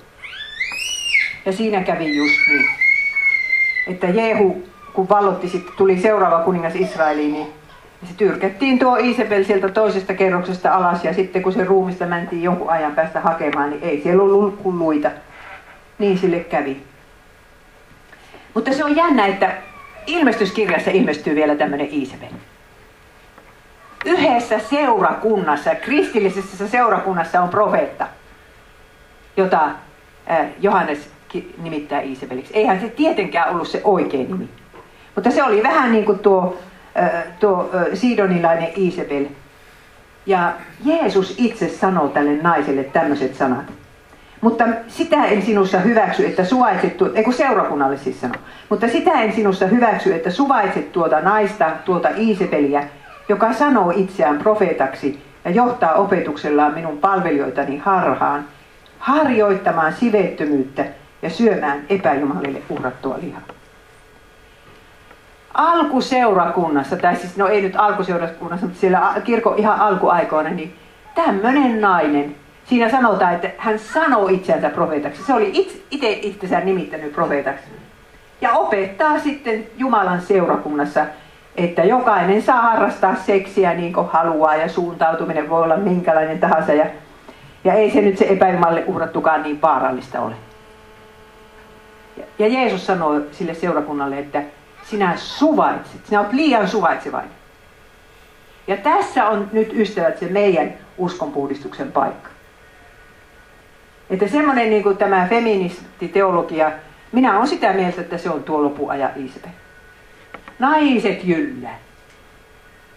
Ja 1.45 1.51
siinä 1.51 1.83
kävi 1.83 2.17
just 2.17 2.39
niin, 2.47 2.65
että 3.87 4.07
Jehu, 4.07 4.63
kun 4.93 5.09
vallotti 5.09 5.49
sitten, 5.49 5.73
tuli 5.77 5.99
seuraava 5.99 6.43
kuningas 6.43 6.75
Israeliin, 6.75 7.33
niin 7.33 7.47
se 8.03 8.13
tyrkettiin 8.17 8.79
tuo 8.79 8.97
Isabel 8.99 9.43
sieltä 9.43 9.69
toisesta 9.69 10.13
kerroksesta 10.13 10.75
alas 10.75 11.03
ja 11.03 11.13
sitten 11.13 11.43
kun 11.43 11.53
se 11.53 11.63
ruumista 11.63 12.05
mentiin 12.05 12.43
jonkun 12.43 12.69
ajan 12.69 12.95
päästä 12.95 13.21
hakemaan, 13.21 13.69
niin 13.69 13.83
ei 13.83 14.01
siellä 14.01 14.23
ollut 14.23 14.59
kuin 14.63 14.79
luita. 14.79 15.11
Niin 15.99 16.17
sille 16.17 16.39
kävi. 16.39 16.77
Mutta 18.53 18.73
se 18.73 18.83
on 18.83 18.95
jännä, 18.95 19.25
että 19.25 19.51
ilmestyskirjassa 20.07 20.91
ilmestyy 20.91 21.35
vielä 21.35 21.55
tämmöinen 21.55 21.87
Isabel. 21.91 22.31
Yhdessä 24.05 24.59
seurakunnassa, 24.59 25.75
kristillisessä 25.75 26.67
seurakunnassa 26.67 27.41
on 27.41 27.49
profeetta, 27.49 28.07
jota 29.37 29.69
Johannes 30.59 31.09
nimittää 31.63 32.01
Isabeliksi. 32.01 32.53
Eihän 32.53 32.79
se 32.79 32.89
tietenkään 32.89 33.49
ollut 33.49 33.67
se 33.67 33.81
oikein 33.83 34.31
nimi. 34.31 34.49
Mutta 35.15 35.31
se 35.31 35.43
oli 35.43 35.63
vähän 35.63 35.91
niin 35.91 36.05
kuin 36.05 36.19
tuo 36.19 36.57
tuo 37.39 37.71
sidonilainen 37.93 38.69
Isabel. 38.75 39.25
Ja 40.25 40.53
Jeesus 40.85 41.35
itse 41.37 41.69
sanoo 41.69 42.07
tälle 42.07 42.33
naiselle 42.41 42.83
tämmöiset 42.83 43.35
sanat. 43.35 43.65
Mutta 44.41 44.65
sitä 44.87 45.25
en 45.25 45.41
sinussa 45.41 45.79
hyväksy, 45.79 46.25
että 46.25 46.43
suvaitset, 46.45 46.97
tuota, 46.97 47.17
eikö 47.17 47.31
seurakunnalle 47.31 47.97
siis 47.97 48.21
sano, 48.21 48.33
mutta 48.69 48.87
sitä 48.87 49.11
en 49.11 49.33
sinussa 49.33 49.65
hyväksy, 49.65 50.13
että 50.13 50.31
suvaitset 50.31 50.91
tuota 50.91 51.21
naista, 51.21 51.71
tuota 51.85 52.09
Iisebeliä, 52.17 52.83
joka 53.29 53.53
sanoo 53.53 53.93
itseään 53.95 54.37
profeetaksi 54.37 55.23
ja 55.45 55.51
johtaa 55.51 55.93
opetuksellaan 55.93 56.73
minun 56.73 56.97
palvelijoitani 56.97 57.77
harhaan, 57.77 58.45
harjoittamaan 58.99 59.93
sivettömyyttä 59.93 60.85
ja 61.21 61.29
syömään 61.29 61.85
epäjumalille 61.89 62.61
uhrattua 62.69 63.17
lihaa 63.21 63.41
alkuseurakunnassa, 65.55 66.95
tai 66.95 67.15
siis 67.15 67.37
no 67.37 67.47
ei 67.47 67.61
nyt 67.61 67.75
alkuseurakunnassa, 67.75 68.65
mutta 68.65 68.79
siellä 68.79 69.13
kirkon 69.23 69.59
ihan 69.59 69.79
alkuaikoina, 69.79 70.49
niin 70.49 70.75
tämmöinen 71.15 71.81
nainen, 71.81 72.35
siinä 72.65 72.89
sanotaan, 72.89 73.33
että 73.33 73.51
hän 73.57 73.79
sanoo 73.79 74.27
itseänsä 74.27 74.69
profeetaksi. 74.69 75.23
Se 75.23 75.33
oli 75.33 75.49
itse, 75.53 75.81
itse 75.91 76.11
itsensä 76.11 76.59
nimittänyt 76.59 77.13
profeetaksi. 77.13 77.65
Ja 78.41 78.51
opettaa 78.51 79.19
sitten 79.19 79.67
Jumalan 79.77 80.21
seurakunnassa 80.21 81.05
että 81.57 81.83
jokainen 81.83 82.41
saa 82.41 82.61
harrastaa 82.61 83.15
seksiä 83.15 83.73
niin 83.73 83.93
kuin 83.93 84.07
haluaa 84.07 84.55
ja 84.55 84.69
suuntautuminen 84.69 85.49
voi 85.49 85.63
olla 85.63 85.77
minkälainen 85.77 86.39
tahansa 86.39 86.73
ja, 86.73 86.85
ja 87.63 87.73
ei 87.73 87.91
se 87.91 88.01
nyt 88.01 88.17
se 88.17 88.25
epäjumalle 88.29 88.83
uhrattukaan 88.87 89.43
niin 89.43 89.61
vaarallista 89.61 90.21
ole. 90.21 90.35
Ja, 92.17 92.23
ja 92.39 92.47
Jeesus 92.47 92.85
sanoi 92.85 93.25
sille 93.31 93.53
seurakunnalle, 93.53 94.19
että 94.19 94.43
sinä 94.83 95.13
suvaitset, 95.17 96.05
sinä 96.05 96.19
olet 96.19 96.33
liian 96.33 96.67
suvaitsevainen. 96.67 97.31
Ja 98.67 98.77
tässä 98.77 99.27
on 99.27 99.49
nyt 99.51 99.73
ystävät 99.73 100.17
se 100.17 100.25
meidän 100.25 100.73
uskonpuhdistuksen 100.97 101.91
paikka. 101.91 102.29
Että 104.09 104.27
semmoinen 104.27 104.69
niin 104.69 104.83
kuin 104.83 104.97
tämä 104.97 105.27
feministiteologia, 105.29 106.71
minä 107.11 107.35
olen 107.37 107.47
sitä 107.47 107.73
mieltä, 107.73 108.01
että 108.01 108.17
se 108.17 108.29
on 108.29 108.43
tuo 108.43 108.63
lopuaja 108.63 109.09
Iisabel. 109.17 109.49
Naiset 110.59 111.23
jyllää. 111.23 111.79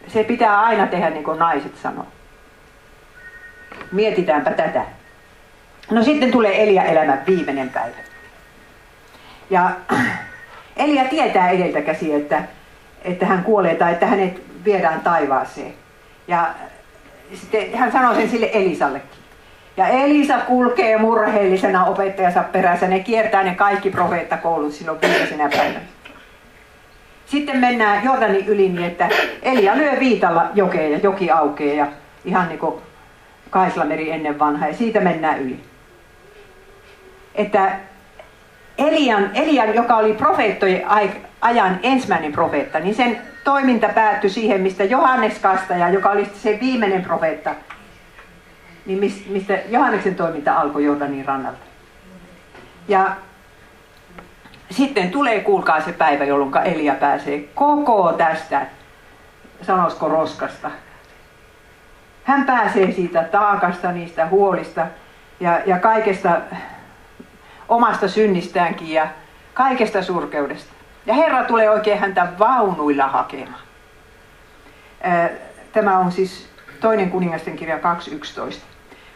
Se 0.09 0.25
pitää 0.25 0.61
aina 0.61 0.87
tehdä 0.87 1.11
niin 1.11 1.25
kuin 1.25 1.39
naiset 1.39 1.77
sanoo. 1.83 2.07
Mietitäänpä 3.93 4.51
tätä. 4.51 4.85
No 5.91 6.03
sitten 6.03 6.31
tulee 6.31 6.63
Elia 6.63 6.85
elämän 6.85 7.23
viimeinen 7.27 7.71
päivä. 7.71 7.97
Ja 9.51 9.71
Elia 10.77 11.05
tietää 11.05 11.51
edeltä 11.51 11.81
käsi, 11.81 12.15
että, 12.15 12.43
että 13.05 13.27
hän 13.27 13.45
kuolee 13.45 13.75
tai 13.75 13.93
että 13.93 14.07
hänet 14.07 14.43
viedään 14.65 15.01
taivaaseen. 15.01 15.75
Ja 16.29 16.55
sitten 17.35 17.79
hän 17.79 17.93
sanoo 17.93 18.15
sen 18.15 18.31
sille 18.31 18.51
Elisallekin. 18.53 19.19
Ja 19.77 19.89
Elisa 19.89 20.39
kulkee 20.39 20.99
murheellisena 20.99 21.85
opettajansa 21.85 22.43
perässä. 22.43 22.89
Ne 22.89 23.01
kiertää 23.01 23.43
ne 23.43 23.55
kaikki 23.55 23.91
profeettakoulut 23.91 24.73
silloin 24.73 25.01
viimeisenä 25.01 25.49
päivänä. 25.49 25.81
Sitten 27.31 27.59
mennään 27.59 28.05
Jordanin 28.05 28.47
yli 28.47 28.69
niin, 28.69 28.85
että 28.85 29.09
Elia 29.43 29.77
lyö 29.77 30.01
viitalla 30.01 30.51
jokeen 30.55 30.93
ja 30.93 30.99
joki 30.99 31.31
aukeaa 31.31 31.77
ja 31.77 31.87
ihan 32.25 32.49
niin 32.49 32.59
kuin 32.59 32.75
Kaislameri 33.51 34.11
ennen 34.11 34.39
vanha 34.39 34.69
ja 34.69 34.75
siitä 34.75 35.01
mennään 35.01 35.41
yli. 35.41 35.61
Että 37.35 37.73
Elian, 38.79 39.31
Elian 39.35 39.75
joka 39.75 39.97
oli 39.97 40.13
profeettojen 40.13 40.83
ajan 41.41 41.81
ensimmäinen 41.83 42.33
profeetta, 42.33 42.81
niin 42.81 42.95
sen 42.95 43.19
toiminta 43.45 43.89
päättyi 43.89 44.31
siihen, 44.31 44.61
mistä 44.61 44.85
Johannes 44.85 45.39
Kastaja, 45.39 45.89
joka 45.89 46.11
oli 46.11 46.27
se 46.35 46.59
viimeinen 46.61 47.03
profeetta, 47.03 47.55
niin 48.87 48.99
mistä 49.29 49.59
Johanneksen 49.69 50.15
toiminta 50.15 50.55
alkoi 50.55 50.85
Jordanin 50.85 51.25
rannalta. 51.25 51.59
Ja 52.89 53.17
sitten 54.71 55.11
tulee, 55.11 55.41
kuulkaa 55.41 55.81
se 55.81 55.93
päivä, 55.93 56.25
jolloin 56.25 56.57
Elia 56.65 56.95
pääsee 56.95 57.39
koko 57.55 58.13
tästä, 58.13 58.67
sanoisiko 59.63 60.09
roskasta. 60.09 60.71
Hän 62.25 62.47
pääsee 62.47 62.93
siitä 62.93 63.23
taakasta, 63.23 63.93
niistä 63.93 64.27
huolista 64.27 64.87
ja, 65.41 65.61
ja 65.67 65.79
kaikesta 65.79 66.41
omasta 67.69 68.09
synnistäänkin 68.09 68.91
ja 68.91 69.09
kaikesta 69.55 70.03
surkeudesta. 70.03 70.73
Ja 71.07 71.15
Herra 71.15 71.45
tulee 71.45 71.71
oikein 71.71 71.99
häntä 71.99 72.29
vaunuilla 72.39 73.07
hakemaan. 73.07 73.61
Tämä 75.73 75.99
on 75.99 76.13
siis 76.13 76.49
toinen 76.81 77.11
kuningasten 77.11 77.57
kirja 77.57 77.77
2.11. 77.77 78.55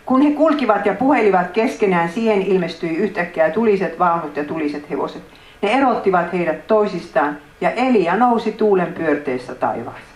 Kun 0.07 0.23
he 0.23 0.31
kulkivat 0.31 0.87
ja 0.87 0.95
puhelivat 0.95 1.51
keskenään, 1.51 2.09
siihen 2.09 2.43
ilmestyi 2.43 2.97
yhtäkkiä 2.97 3.51
tuliset 3.51 3.99
vaunut 3.99 4.37
ja 4.37 4.45
tuliset 4.45 4.91
hevoset. 4.91 5.23
Ne 5.63 5.73
erottivat 5.73 6.33
heidät 6.33 6.67
toisistaan 6.67 7.39
ja 7.61 7.71
Elia 7.71 8.17
nousi 8.17 8.53
tuulen 8.53 8.95
pyörteessä 8.95 9.55
taivaaseen. 9.55 10.13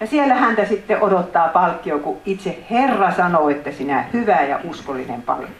Ja 0.00 0.06
siellä 0.06 0.34
häntä 0.34 0.64
sitten 0.64 1.02
odottaa 1.02 1.48
palkkio, 1.48 1.98
kun 1.98 2.20
itse 2.26 2.58
Herra 2.70 3.12
sanoo, 3.12 3.48
että 3.50 3.72
sinä 3.72 4.04
hyvä 4.12 4.40
ja 4.40 4.60
uskollinen 4.64 5.22
paljon. 5.22 5.50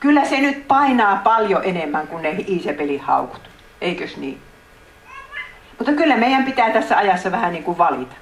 Kyllä 0.00 0.24
se 0.24 0.40
nyt 0.40 0.68
painaa 0.68 1.20
paljon 1.24 1.64
enemmän 1.64 2.06
kuin 2.06 2.22
ne 2.22 2.44
Iisepelin 2.48 3.00
haukut, 3.00 3.50
eikös 3.80 4.16
niin? 4.16 4.40
Mutta 5.78 5.92
kyllä 5.92 6.16
meidän 6.16 6.44
pitää 6.44 6.70
tässä 6.70 6.98
ajassa 6.98 7.32
vähän 7.32 7.52
niin 7.52 7.64
kuin 7.64 7.78
valita. 7.78 8.14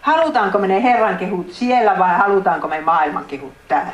Halutaanko 0.00 0.58
me 0.58 0.66
ne 0.66 0.82
Herran 0.82 1.18
kehut 1.18 1.52
siellä 1.52 1.98
vai 1.98 2.18
halutaanko 2.18 2.68
me 2.68 2.80
maailman 2.80 3.24
kehut 3.24 3.54
täällä? 3.68 3.92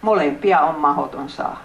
Molempia 0.00 0.60
on 0.60 0.78
mahoton 0.78 1.28
saa. 1.28 1.62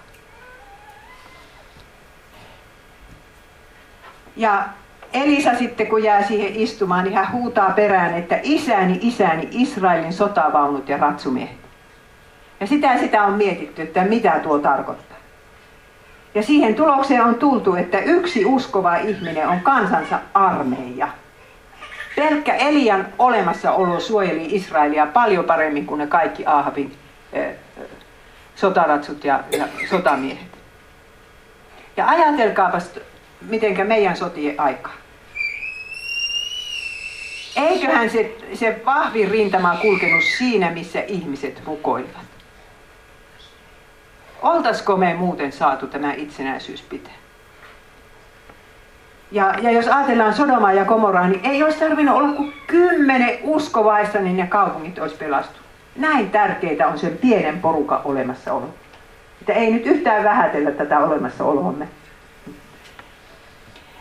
Ja 4.40 4.64
Elisa 5.14 5.56
sitten 5.56 5.88
kun 5.88 6.04
jää 6.04 6.24
siihen 6.24 6.56
istumaan, 6.56 7.04
niin 7.04 7.16
hän 7.16 7.32
huutaa 7.32 7.72
perään, 7.72 8.14
että 8.14 8.40
isäni, 8.44 9.00
isäni, 9.02 9.48
Israelin 9.52 10.14
sotavaunut 10.14 10.90
ja 10.90 10.98
ratsumiehet. 10.98 11.58
Ja 12.60 12.68
sitä 12.68 12.98
sitä 12.98 13.24
on 13.24 13.34
mietitty, 13.34 13.82
että 13.82 14.04
mitä 14.04 14.40
tuo 14.44 14.60
tarkoittaa. 14.60 15.18
Ja 16.36 16.44
siihen 16.44 16.76
tulokseen 16.76 17.24
on 17.24 17.36
tultu, 17.36 17.76
että 17.76 18.00
yksi 18.00 18.46
uskova 18.46 18.96
ihminen 18.96 19.48
on 19.48 19.60
kansansa 19.60 20.20
armeija. 20.34 21.08
Pelkkä 22.16 22.56
Elian 22.56 23.08
olemassaolo 23.18 24.00
suojeli 24.00 24.46
Israelia 24.56 25.06
paljon 25.06 25.46
paremmin 25.46 25.86
kuin 25.86 25.98
ne 25.98 26.08
kaikki 26.08 26.44
Ahabin 26.46 26.98
sotaratsut 28.56 29.24
ja, 29.24 29.40
ja 29.58 29.68
sotamiehet. 29.90 30.50
Ja 31.98 32.08
ajatelkaapas, 32.08 33.00
mitenkä 33.42 33.84
meidän 33.84 34.18
sotien 34.18 34.60
aika. 34.60 34.90
Eiköhän 37.56 38.10
se, 38.10 38.36
se 38.54 38.82
vahvin 38.86 39.32
rintama 39.32 39.76
kulkenut 39.76 40.24
siinä, 40.38 40.72
missä 40.72 41.02
ihmiset 41.02 41.62
rukoilivat. 41.66 42.30
Oltaisiko 44.42 44.98
me 44.98 45.14
muuten 45.14 45.52
saatu 45.52 45.88
tämä 45.88 46.14
itsenäisyys 46.14 46.82
pitää? 46.82 47.14
Ja, 49.32 49.54
ja 49.62 49.72
jos 49.72 49.88
ajatellaan 49.88 50.34
Sodomaa 50.34 50.74
ja 50.74 50.86
Komoraa, 50.86 51.28
niin 51.28 51.46
ei 51.46 51.64
olisi 51.64 51.80
tarvinnut 51.80 52.16
olla 52.16 52.34
kuin 52.34 52.54
kymmenen 52.68 53.40
uskovaista, 53.44 54.20
niin 54.20 54.38
ne 54.38 54.48
kaupungit 54.48 55.00
olisi 55.00 55.16
pelastunut. 55.16 55.62
Näin 55.96 56.30
tärkeitä 56.30 56.88
on 56.88 57.00
sen 57.00 57.18
pienen 57.18 57.62
porukan 57.62 58.02
olemassaolo. 58.06 58.70
Että 59.42 59.54
ei 59.54 59.72
nyt 59.72 59.86
yhtään 59.86 60.24
vähätellä 60.24 60.72
tätä 60.72 61.00
olemassaoloamme. 61.00 61.88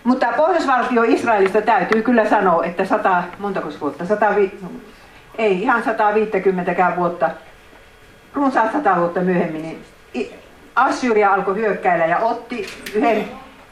Mutta 0.09 0.27
pohjoisvaltio 0.37 1.03
Israelista 1.03 1.63
täytyy 1.63 2.03
kyllä 2.03 2.29
sanoa, 2.29 2.65
että 2.65 2.85
sata, 2.85 3.23
montako 3.39 3.69
vuotta, 3.81 4.07
sata, 4.07 4.27
ei 5.39 5.63
ihan 5.63 5.85
150 5.85 6.93
vuotta, 6.97 7.31
runsaat 8.35 8.73
sata 8.73 8.97
vuotta 8.97 9.21
myöhemmin, 9.21 9.63
niin 9.63 10.33
Assyria 10.75 11.33
alkoi 11.33 11.55
hyökkäillä 11.55 12.07
ja 12.07 12.19
otti 12.19 12.67
yhden 12.95 13.25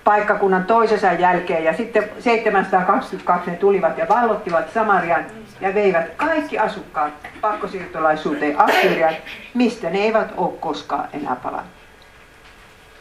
paikkakunnan 0.05 0.65
toisensa 0.65 1.13
jälkeen 1.13 1.65
ja 1.65 1.77
sitten 1.77 2.05
722 2.19 3.51
ne 3.51 3.57
tulivat 3.57 3.99
ja 3.99 4.09
vallottivat 4.09 4.73
Samarian 4.75 5.25
ja 5.61 5.75
veivät 5.75 6.15
kaikki 6.17 6.59
asukkaat 6.59 7.13
pakkosiirtolaisuuteen 7.41 8.61
Assyriaan, 8.61 9.15
mistä 9.55 9.91
ne 9.91 9.99
eivät 9.99 10.33
ole 10.37 10.53
koskaan 10.61 11.09
enää 11.13 11.37
palanneet. 11.43 11.76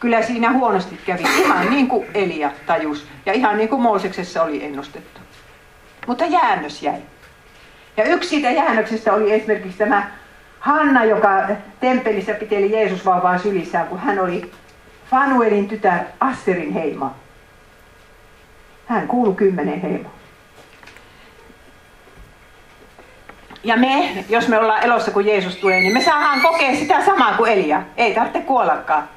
Kyllä 0.00 0.22
siinä 0.22 0.52
huonosti 0.52 1.00
kävi, 1.06 1.22
ihan 1.22 1.70
niin 1.70 1.88
kuin 1.88 2.06
Elia 2.14 2.50
tajus 2.66 3.06
ja 3.26 3.32
ihan 3.32 3.56
niin 3.56 3.68
kuin 3.68 3.82
Mooseksessa 3.82 4.42
oli 4.42 4.64
ennustettu. 4.64 5.20
Mutta 6.06 6.24
jäännös 6.24 6.82
jäi. 6.82 7.00
Ja 7.96 8.04
yksi 8.04 8.28
siitä 8.28 8.50
jäännöksestä 8.50 9.12
oli 9.12 9.32
esimerkiksi 9.32 9.78
tämä 9.78 10.10
Hanna, 10.60 11.04
joka 11.04 11.48
temppelissä 11.80 12.34
piteli 12.34 12.72
Jeesus 12.72 13.06
vauvaa 13.06 13.38
sylissään, 13.38 13.86
kun 13.86 13.98
hän 13.98 14.18
oli 14.18 14.52
Fanuelin 15.10 15.68
tytär 15.68 15.98
Asserin 16.20 16.72
heimo. 16.72 17.10
Hän 18.86 19.08
kuului 19.08 19.34
kymmenen 19.34 19.80
heimo. 19.80 20.08
Ja 23.64 23.76
me, 23.76 24.24
jos 24.28 24.48
me 24.48 24.58
ollaan 24.58 24.82
elossa 24.82 25.10
kun 25.10 25.26
Jeesus 25.26 25.56
tulee, 25.56 25.80
niin 25.80 25.92
me 25.92 26.00
saadaan 26.00 26.40
kokea 26.40 26.74
sitä 26.74 27.04
samaa 27.04 27.36
kuin 27.36 27.52
Elia. 27.52 27.82
Ei 27.96 28.14
tarvitse 28.14 28.40
kuollakaan. 28.40 29.08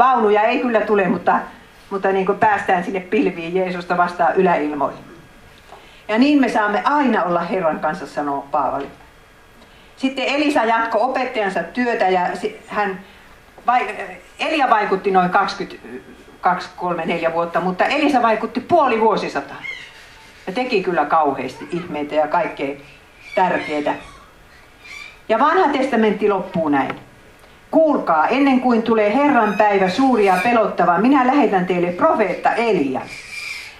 Vaunuja 0.00 0.42
ei 0.42 0.58
kyllä 0.58 0.80
tule, 0.80 1.08
mutta, 1.08 1.38
mutta 1.90 2.12
niin 2.12 2.26
kuin 2.26 2.38
päästään 2.38 2.84
sinne 2.84 3.00
pilviin 3.00 3.54
Jeesusta 3.54 3.96
vastaan 3.96 4.34
yläilmoihin. 4.36 5.04
Ja 6.08 6.18
niin 6.18 6.40
me 6.40 6.48
saamme 6.48 6.82
aina 6.84 7.22
olla 7.24 7.40
Herran 7.40 7.80
kanssa, 7.80 8.06
sanoo 8.06 8.46
Paavali. 8.50 8.88
Sitten 9.96 10.24
Elisa 10.24 10.64
jatkoi 10.64 11.00
opettajansa 11.02 11.62
työtä 11.62 12.08
ja 12.08 12.20
hän, 12.66 13.00
Elia 14.38 14.70
vaikutti 14.70 15.10
noin 15.10 15.30
22, 15.30 16.68
3, 16.76 17.06
4 17.06 17.32
vuotta, 17.32 17.60
mutta 17.60 17.84
Elisa 17.84 18.22
vaikutti 18.22 18.60
puoli 18.60 19.00
vuosisata. 19.00 19.54
Ja 20.46 20.52
teki 20.52 20.82
kyllä 20.82 21.04
kauheasti 21.04 21.68
ihmeitä 21.70 22.14
ja 22.14 22.26
kaikkea 22.26 22.76
tärkeää. 23.34 23.94
Ja 25.28 25.38
vanha 25.38 25.68
testamentti 25.72 26.28
loppuu 26.28 26.68
näin. 26.68 27.09
Kuulkaa, 27.70 28.28
ennen 28.28 28.60
kuin 28.60 28.82
tulee 28.82 29.14
Herran 29.14 29.54
päivä 29.54 29.88
suuri 29.88 30.26
ja 30.26 30.36
pelottava, 30.42 30.98
minä 30.98 31.26
lähetän 31.26 31.66
teille 31.66 31.92
profeetta 31.92 32.54
Elia. 32.54 33.00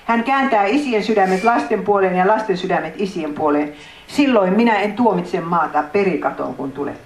Hän 0.05 0.25
kääntää 0.25 0.65
isien 0.65 1.05
sydämet 1.05 1.45
lasten 1.45 1.83
puoleen 1.83 2.17
ja 2.17 2.27
lasten 2.27 2.57
sydämet 2.57 2.95
isien 2.97 3.35
puoleen. 3.35 3.73
Silloin 4.07 4.53
minä 4.53 4.77
en 4.77 4.93
tuomitse 4.93 5.41
maata 5.41 5.83
perikatoon, 5.83 6.55
kun 6.55 6.73
tulee. 6.73 6.97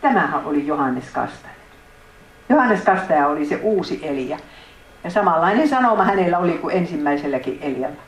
Tämähän 0.00 0.44
oli 0.44 0.66
Johannes 0.66 1.10
Kastaja. 1.12 1.54
Johannes 2.48 2.80
Kastaja 2.80 3.28
oli 3.28 3.46
se 3.46 3.60
uusi 3.62 4.00
Elia. 4.02 4.38
Ja 5.04 5.10
samanlainen 5.10 5.68
sanoma 5.68 6.04
hänellä 6.04 6.38
oli 6.38 6.52
kuin 6.52 6.76
ensimmäiselläkin 6.76 7.58
Elialla. 7.62 8.02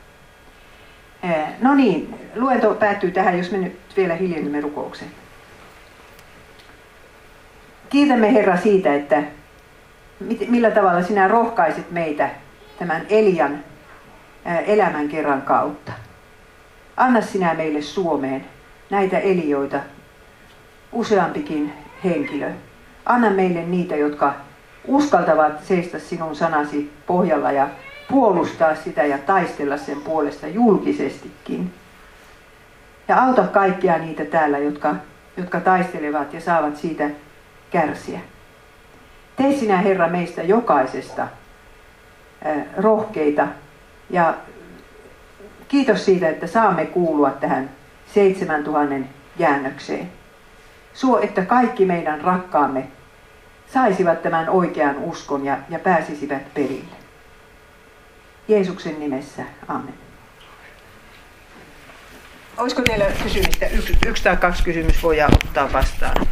No 1.61 1.75
niin, 1.75 2.15
luento 2.35 2.73
päättyy 2.73 3.11
tähän, 3.11 3.37
jos 3.37 3.51
me 3.51 3.57
nyt 3.57 3.79
vielä 3.97 4.15
hiljennymme 4.15 4.61
rukoukseen. 4.61 5.11
Kiitämme 7.91 8.33
Herra 8.33 8.57
siitä, 8.57 8.93
että 8.93 9.23
millä 10.47 10.71
tavalla 10.71 11.03
sinä 11.03 11.27
rohkaisit 11.27 11.91
meitä 11.91 12.29
tämän 12.79 13.01
Elian 13.09 13.59
elämän 14.65 15.09
kerran 15.09 15.41
kautta. 15.41 15.91
Anna 16.97 17.21
sinä 17.21 17.53
meille 17.53 17.81
Suomeen 17.81 18.45
näitä 18.89 19.19
elioita, 19.19 19.79
useampikin 20.91 21.73
henkilö. 22.03 22.51
Anna 23.05 23.29
meille 23.29 23.61
niitä, 23.63 23.95
jotka 23.95 24.33
uskaltavat 24.87 25.63
seistä 25.63 25.99
sinun 25.99 26.35
sanasi 26.35 26.93
pohjalla 27.07 27.51
ja 27.51 27.67
puolustaa 28.09 28.75
sitä 28.75 29.03
ja 29.03 29.17
taistella 29.17 29.77
sen 29.77 30.01
puolesta 30.01 30.47
julkisestikin. 30.47 31.73
Ja 33.07 33.23
auta 33.23 33.43
kaikkia 33.43 33.97
niitä 33.97 34.25
täällä, 34.25 34.57
jotka, 34.57 34.95
jotka 35.37 35.59
taistelevat 35.59 36.33
ja 36.33 36.41
saavat 36.41 36.77
siitä 36.77 37.09
kärsiä. 37.71 38.19
Tee 39.35 39.53
sinä 39.53 39.77
Herra 39.77 40.07
meistä 40.07 40.43
jokaisesta 40.43 41.27
rohkeita 42.77 43.47
ja 44.09 44.33
kiitos 45.67 46.05
siitä, 46.05 46.29
että 46.29 46.47
saamme 46.47 46.85
kuulua 46.85 47.29
tähän 47.29 47.69
7000 48.13 48.95
jäännökseen. 49.39 50.11
Suo, 50.93 51.19
että 51.19 51.41
kaikki 51.41 51.85
meidän 51.85 52.21
rakkaamme 52.21 52.87
saisivat 53.73 54.21
tämän 54.21 54.49
oikean 54.49 54.97
uskon 54.99 55.45
ja, 55.45 55.57
ja 55.69 55.79
pääsisivät 55.79 56.53
perille. 56.53 56.95
Jeesuksen 58.47 58.99
nimessä, 58.99 59.43
amen. 59.67 59.93
Olisiko 62.57 62.81
teillä 62.81 63.05
kysymistä? 63.23 63.65
Yksi, 63.65 63.97
yksi 64.05 64.23
tai 64.23 64.37
kaksi 64.37 64.63
kysymys 64.63 65.03
voidaan 65.03 65.33
ottaa 65.33 65.73
vastaan. 65.73 66.27